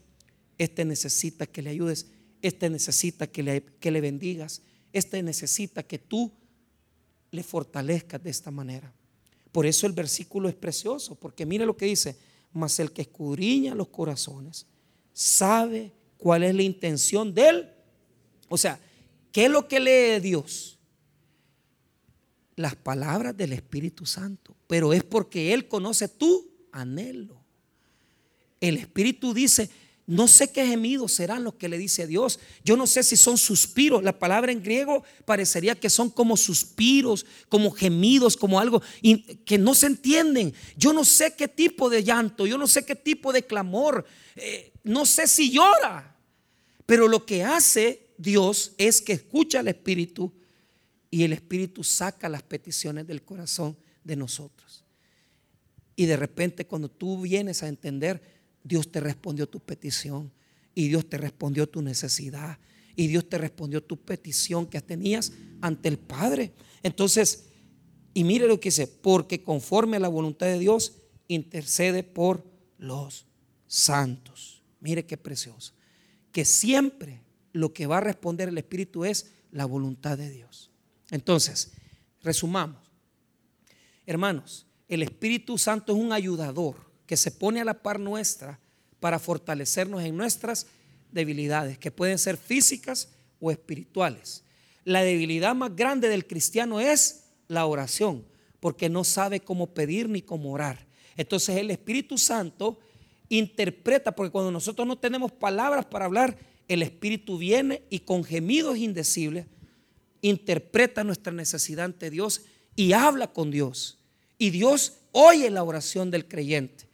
este 0.58 0.86
necesita 0.86 1.48
que 1.48 1.62
le 1.62 1.72
ayudes, 1.72 2.08
este 2.42 2.70
necesita 2.70 3.28
que 3.28 3.44
le, 3.44 3.64
que 3.64 3.92
le 3.92 4.02
bendigas, 4.02 4.62
este 4.94 5.22
necesita 5.24 5.84
que 5.84 5.98
tú 5.98 6.32
le 7.32 7.44
fortalezcas 7.44 8.24
de 8.24 8.30
esta 8.30 8.52
manera. 8.52 8.94
Por 9.52 9.66
eso 9.66 9.88
el 9.88 9.94
versículo 9.94 10.50
es 10.50 10.56
precioso, 10.56 11.16
porque 11.16 11.46
mire 11.46 11.66
lo 11.66 11.76
que 11.76 11.86
dice, 11.88 12.16
mas 12.54 12.80
el 12.80 12.92
que 12.92 13.02
escudriña 13.02 13.74
los 13.76 13.88
corazones 13.88 14.68
sabe 15.14 15.92
cuál 16.18 16.44
es 16.44 16.54
la 16.54 16.62
intención 16.62 17.34
de 17.34 17.50
él. 17.50 17.70
O 18.50 18.58
sea, 18.58 18.80
¿Qué 19.32 19.46
es 19.46 19.52
lo 19.52 19.68
que 19.68 19.80
lee 19.80 20.20
Dios? 20.20 20.80
Las 22.56 22.76
palabras 22.76 23.36
del 23.38 23.54
Espíritu 23.54 24.06
Santo. 24.06 24.56
Pero 24.68 24.94
es 24.94 25.04
porque 25.04 25.54
Él 25.54 25.68
conoce 25.68 26.08
tu 26.08 26.50
anhelo. 26.72 27.40
El 28.60 28.78
Espíritu 28.78 29.34
dice, 29.34 29.70
no 30.08 30.30
sé 30.30 30.50
qué 30.54 30.66
gemidos 30.66 31.12
serán 31.12 31.44
los 31.44 31.56
que 31.56 31.68
le 31.68 31.78
dice 31.78 32.08
Dios. 32.08 32.40
Yo 32.64 32.78
no 32.78 32.88
sé 32.88 33.04
si 33.04 33.18
son 33.18 33.38
suspiros. 33.38 34.02
La 34.04 34.18
palabra 34.18 34.54
en 34.54 34.64
griego 34.64 35.04
parecería 35.26 35.76
que 35.76 35.90
son 35.90 36.10
como 36.10 36.38
suspiros, 36.38 37.26
como 37.50 37.72
gemidos, 37.72 38.38
como 38.38 38.58
algo 38.58 38.82
que 39.44 39.58
no 39.58 39.76
se 39.76 39.88
entienden. 39.88 40.54
Yo 40.78 40.94
no 40.94 41.04
sé 41.04 41.36
qué 41.36 41.50
tipo 41.50 41.90
de 41.90 42.06
llanto, 42.06 42.48
yo 42.48 42.58
no 42.58 42.68
sé 42.68 42.86
qué 42.86 42.96
tipo 42.96 43.34
de 43.34 43.46
clamor. 43.46 44.06
Eh, 44.38 44.72
no 44.84 45.06
sé 45.06 45.28
si 45.28 45.52
llora. 45.52 46.16
Pero 46.86 47.10
lo 47.10 47.26
que 47.26 47.44
hace 47.44 48.07
Dios 48.18 48.74
es 48.78 49.02
que 49.02 49.14
escucha 49.14 49.60
al 49.60 49.68
Espíritu 49.68 50.34
y 51.10 51.24
el 51.24 51.34
Espíritu 51.34 51.84
saca 51.84 52.30
las 52.30 52.44
peticiones 52.44 53.08
del 53.08 53.24
corazón 53.24 53.78
de 54.04 54.16
nosotros. 54.16 54.84
Y 55.96 56.06
de 56.06 56.18
repente 56.18 56.66
cuando 56.66 56.90
tú 56.90 57.22
vienes 57.22 57.64
a 57.64 57.68
entender, 57.68 58.22
Dios 58.64 58.92
te 58.92 59.00
respondió 59.00 59.48
tu 59.48 59.60
petición 59.60 60.32
y 60.76 60.88
Dios 60.90 61.10
te 61.10 61.18
respondió 61.18 61.68
tu 61.68 61.82
necesidad 61.82 62.60
y 62.96 63.08
Dios 63.08 63.30
te 63.30 63.38
respondió 63.38 63.84
tu 63.84 63.98
petición 63.98 64.66
que 64.66 64.82
tenías 64.82 65.32
ante 65.62 65.90
el 65.90 65.98
Padre. 65.98 66.54
Entonces, 66.84 67.46
y 68.14 68.24
mire 68.24 68.48
lo 68.48 68.60
que 68.60 68.70
dice, 68.70 68.88
porque 68.88 69.44
conforme 69.44 69.98
a 69.98 70.00
la 70.00 70.08
voluntad 70.08 70.48
de 70.48 70.60
Dios, 70.60 70.94
intercede 71.28 72.04
por 72.04 72.44
los 72.78 73.26
santos. 73.68 74.64
Mire 74.80 75.06
qué 75.06 75.18
precioso. 75.18 75.74
Que 76.32 76.46
siempre 76.46 77.22
lo 77.54 77.74
que 77.74 77.88
va 77.88 77.98
a 77.98 78.02
responder 78.02 78.50
el 78.50 78.58
Espíritu 78.58 79.06
es 79.06 79.32
la 79.52 79.66
voluntad 79.66 80.18
de 80.18 80.30
Dios. 80.30 80.72
Entonces, 81.12 81.72
resumamos. 82.22 82.82
Hermanos, 84.06 84.66
el 84.88 85.04
Espíritu 85.04 85.58
Santo 85.58 85.94
es 85.94 86.00
un 86.00 86.14
ayudador 86.14 86.76
que 87.06 87.18
se 87.18 87.32
pone 87.32 87.62
a 87.62 87.66
la 87.66 87.82
par 87.82 88.00
nuestra 88.00 88.60
para 89.00 89.20
fortalecernos 89.20 90.04
en 90.04 90.16
nuestras 90.16 90.68
debilidades, 91.12 91.78
que 91.78 91.92
pueden 91.92 92.18
ser 92.18 92.38
físicas 92.38 93.10
o 93.40 93.52
espirituales. 93.52 94.44
La 94.84 95.04
debilidad 95.04 95.56
más 95.56 95.76
grande 95.76 96.10
del 96.10 96.28
cristiano 96.28 96.80
es 96.80 97.26
la 97.48 97.66
oración, 97.66 98.26
porque 98.60 98.90
no 98.90 99.04
sabe 99.04 99.40
cómo 99.40 99.74
pedir 99.74 100.10
ni 100.10 100.22
cómo 100.22 100.52
orar. 100.52 100.86
Entonces 101.16 101.58
el 101.58 101.72
Espíritu 101.72 102.18
Santo 102.18 102.80
interpreta, 103.30 104.14
porque 104.14 104.32
cuando 104.32 104.52
nosotros 104.52 104.88
no 104.88 104.98
tenemos 104.98 105.32
palabras 105.32 105.86
para 105.86 106.06
hablar, 106.06 106.38
el 106.68 106.82
Espíritu 106.82 107.38
viene 107.38 107.84
y 107.90 108.00
con 108.00 108.24
gemidos 108.24 108.78
indecibles 108.78 109.46
interpreta 110.22 111.04
nuestra 111.04 111.32
necesidad 111.32 111.86
ante 111.86 112.10
Dios 112.10 112.42
y 112.76 112.94
habla 112.94 113.32
con 113.32 113.52
Dios. 113.52 113.98
Y 114.38 114.50
Dios 114.50 114.98
oye 115.12 115.50
la 115.50 115.64
oración 115.64 116.12
del 116.12 116.28
creyente. 116.28 116.86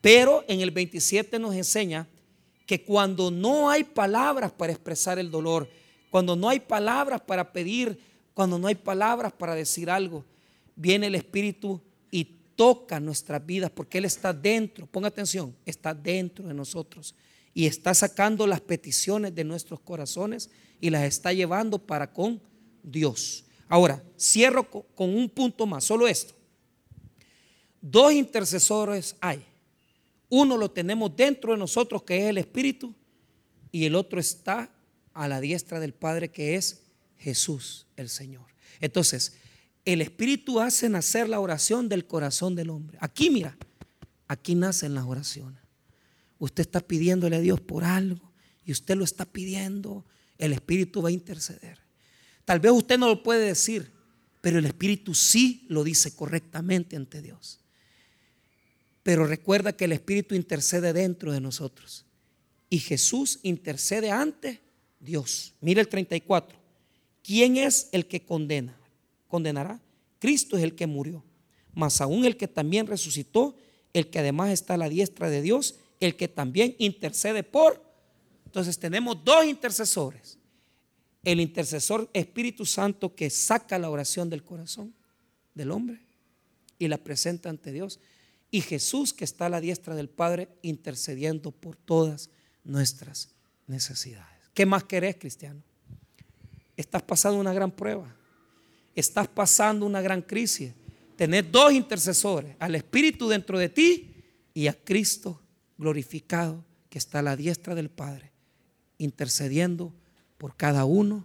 Pero 0.00 0.44
en 0.48 0.60
el 0.60 0.70
27 0.70 1.38
nos 1.38 1.54
enseña 1.54 2.08
que 2.66 2.84
cuando 2.84 3.30
no 3.30 3.70
hay 3.70 3.84
palabras 3.84 4.52
para 4.52 4.72
expresar 4.72 5.18
el 5.18 5.30
dolor, 5.30 5.68
cuando 6.10 6.36
no 6.36 6.48
hay 6.48 6.60
palabras 6.60 7.20
para 7.20 7.52
pedir, 7.52 7.98
cuando 8.34 8.58
no 8.58 8.68
hay 8.68 8.74
palabras 8.74 9.32
para 9.32 9.54
decir 9.54 9.90
algo, 9.90 10.24
viene 10.76 11.08
el 11.08 11.14
Espíritu 11.14 11.80
y 12.10 12.24
toca 12.54 13.00
nuestras 13.00 13.44
vidas 13.44 13.70
porque 13.70 13.98
Él 13.98 14.04
está 14.04 14.32
dentro, 14.32 14.86
ponga 14.86 15.08
atención, 15.08 15.54
está 15.64 15.94
dentro 15.94 16.46
de 16.46 16.54
nosotros 16.54 17.14
y 17.54 17.66
está 17.66 17.94
sacando 17.94 18.46
las 18.46 18.60
peticiones 18.60 19.34
de 19.34 19.44
nuestros 19.44 19.80
corazones 19.80 20.50
y 20.80 20.90
las 20.90 21.04
está 21.04 21.32
llevando 21.32 21.78
para 21.78 22.12
con 22.12 22.40
Dios. 22.82 23.44
Ahora, 23.68 24.02
cierro 24.18 24.68
con 24.68 25.14
un 25.14 25.28
punto 25.28 25.66
más, 25.66 25.84
solo 25.84 26.08
esto. 26.08 26.34
Dos 27.80 28.12
intercesores 28.12 29.16
hay. 29.20 29.44
Uno 30.28 30.56
lo 30.56 30.70
tenemos 30.70 31.14
dentro 31.16 31.52
de 31.52 31.58
nosotros, 31.58 32.02
que 32.02 32.18
es 32.18 32.24
el 32.30 32.38
Espíritu, 32.38 32.94
y 33.72 33.84
el 33.84 33.94
otro 33.94 34.20
está 34.20 34.70
a 35.12 35.28
la 35.28 35.40
diestra 35.40 35.80
del 35.80 35.92
Padre, 35.92 36.30
que 36.30 36.56
es 36.56 36.82
Jesús 37.18 37.86
el 37.96 38.08
Señor. 38.08 38.46
Entonces, 38.80 39.34
el 39.84 40.00
Espíritu 40.02 40.60
hace 40.60 40.88
nacer 40.88 41.28
la 41.28 41.40
oración 41.40 41.88
del 41.88 42.06
corazón 42.06 42.54
del 42.54 42.70
hombre. 42.70 42.98
Aquí, 43.00 43.30
mira, 43.30 43.56
aquí 44.28 44.54
nacen 44.54 44.94
las 44.94 45.04
oraciones. 45.04 45.59
Usted 46.40 46.62
está 46.62 46.80
pidiéndole 46.80 47.36
a 47.36 47.40
Dios 47.40 47.60
por 47.60 47.84
algo 47.84 48.32
y 48.64 48.72
usted 48.72 48.96
lo 48.96 49.04
está 49.04 49.26
pidiendo, 49.26 50.04
el 50.38 50.52
Espíritu 50.52 51.02
va 51.02 51.10
a 51.10 51.12
interceder. 51.12 51.78
Tal 52.44 52.58
vez 52.58 52.72
usted 52.72 52.98
no 52.98 53.08
lo 53.08 53.22
puede 53.22 53.44
decir, 53.46 53.92
pero 54.40 54.58
el 54.58 54.64
Espíritu 54.64 55.14
sí 55.14 55.66
lo 55.68 55.84
dice 55.84 56.16
correctamente 56.16 56.96
ante 56.96 57.20
Dios. 57.20 57.60
Pero 59.02 59.26
recuerda 59.26 59.74
que 59.74 59.84
el 59.84 59.92
Espíritu 59.92 60.34
intercede 60.34 60.92
dentro 60.92 61.30
de 61.30 61.40
nosotros. 61.40 62.06
Y 62.70 62.78
Jesús 62.78 63.38
intercede 63.42 64.10
ante 64.10 64.60
Dios. 64.98 65.52
Mira 65.60 65.80
el 65.80 65.88
34. 65.88 66.58
¿Quién 67.22 67.58
es 67.58 67.88
el 67.92 68.06
que 68.06 68.24
condena? 68.24 68.78
¿Condenará? 69.28 69.78
Cristo 70.18 70.56
es 70.56 70.62
el 70.62 70.74
que 70.74 70.86
murió. 70.86 71.22
Mas 71.74 72.00
aún 72.00 72.24
el 72.24 72.36
que 72.36 72.48
también 72.48 72.86
resucitó, 72.86 73.56
el 73.92 74.08
que 74.08 74.20
además 74.20 74.50
está 74.50 74.74
a 74.74 74.78
la 74.78 74.88
diestra 74.88 75.28
de 75.28 75.42
Dios, 75.42 75.76
el 76.00 76.16
que 76.16 76.28
también 76.28 76.74
intercede 76.78 77.42
por. 77.42 77.84
Entonces 78.46 78.78
tenemos 78.78 79.22
dos 79.22 79.44
intercesores. 79.44 80.38
El 81.22 81.38
intercesor 81.38 82.08
Espíritu 82.14 82.64
Santo 82.64 83.14
que 83.14 83.28
saca 83.28 83.78
la 83.78 83.90
oración 83.90 84.30
del 84.30 84.42
corazón 84.42 84.94
del 85.54 85.70
hombre 85.70 86.00
y 86.78 86.88
la 86.88 86.96
presenta 86.96 87.50
ante 87.50 87.72
Dios 87.72 88.00
y 88.50 88.62
Jesús 88.62 89.12
que 89.12 89.24
está 89.24 89.46
a 89.46 89.50
la 89.50 89.60
diestra 89.60 89.94
del 89.94 90.08
Padre 90.08 90.48
intercediendo 90.62 91.52
por 91.52 91.76
todas 91.76 92.30
nuestras 92.64 93.28
necesidades. 93.66 94.40
¿Qué 94.54 94.66
más 94.66 94.84
querés, 94.84 95.16
cristiano? 95.16 95.62
Estás 96.76 97.02
pasando 97.02 97.38
una 97.38 97.52
gran 97.52 97.70
prueba. 97.70 98.16
Estás 98.94 99.28
pasando 99.28 99.86
una 99.86 100.00
gran 100.00 100.22
crisis. 100.22 100.72
Tenés 101.16 101.50
dos 101.52 101.72
intercesores, 101.72 102.56
al 102.58 102.74
Espíritu 102.74 103.28
dentro 103.28 103.58
de 103.58 103.68
ti 103.68 104.14
y 104.54 104.66
a 104.66 104.72
Cristo 104.72 105.39
glorificado 105.80 106.64
que 106.88 106.98
está 106.98 107.18
a 107.18 107.22
la 107.22 107.34
diestra 107.34 107.74
del 107.74 107.90
Padre, 107.90 108.30
intercediendo 108.98 109.92
por 110.38 110.56
cada 110.56 110.84
uno 110.84 111.24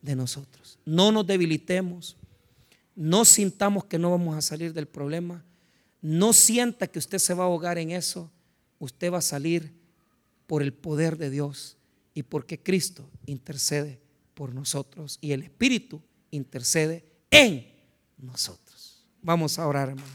de 0.00 0.16
nosotros. 0.16 0.78
No 0.86 1.12
nos 1.12 1.26
debilitemos, 1.26 2.16
no 2.96 3.26
sintamos 3.26 3.84
que 3.84 3.98
no 3.98 4.10
vamos 4.10 4.36
a 4.36 4.40
salir 4.40 4.72
del 4.72 4.88
problema 4.88 5.44
no 6.02 6.32
sienta 6.32 6.88
que 6.88 6.98
usted 6.98 7.18
se 7.18 7.32
va 7.32 7.44
a 7.44 7.46
ahogar 7.46 7.78
en 7.78 7.92
eso. 7.92 8.30
Usted 8.80 9.12
va 9.12 9.18
a 9.18 9.22
salir 9.22 9.72
por 10.48 10.62
el 10.62 10.74
poder 10.74 11.16
de 11.16 11.30
Dios 11.30 11.78
y 12.12 12.24
porque 12.24 12.60
Cristo 12.60 13.08
intercede 13.24 14.00
por 14.34 14.52
nosotros 14.52 15.18
y 15.20 15.30
el 15.30 15.42
Espíritu 15.42 16.02
intercede 16.32 17.04
en 17.30 17.72
nosotros. 18.18 19.06
Vamos 19.22 19.60
a 19.60 19.66
orar, 19.68 19.90
hermano. 19.90 20.12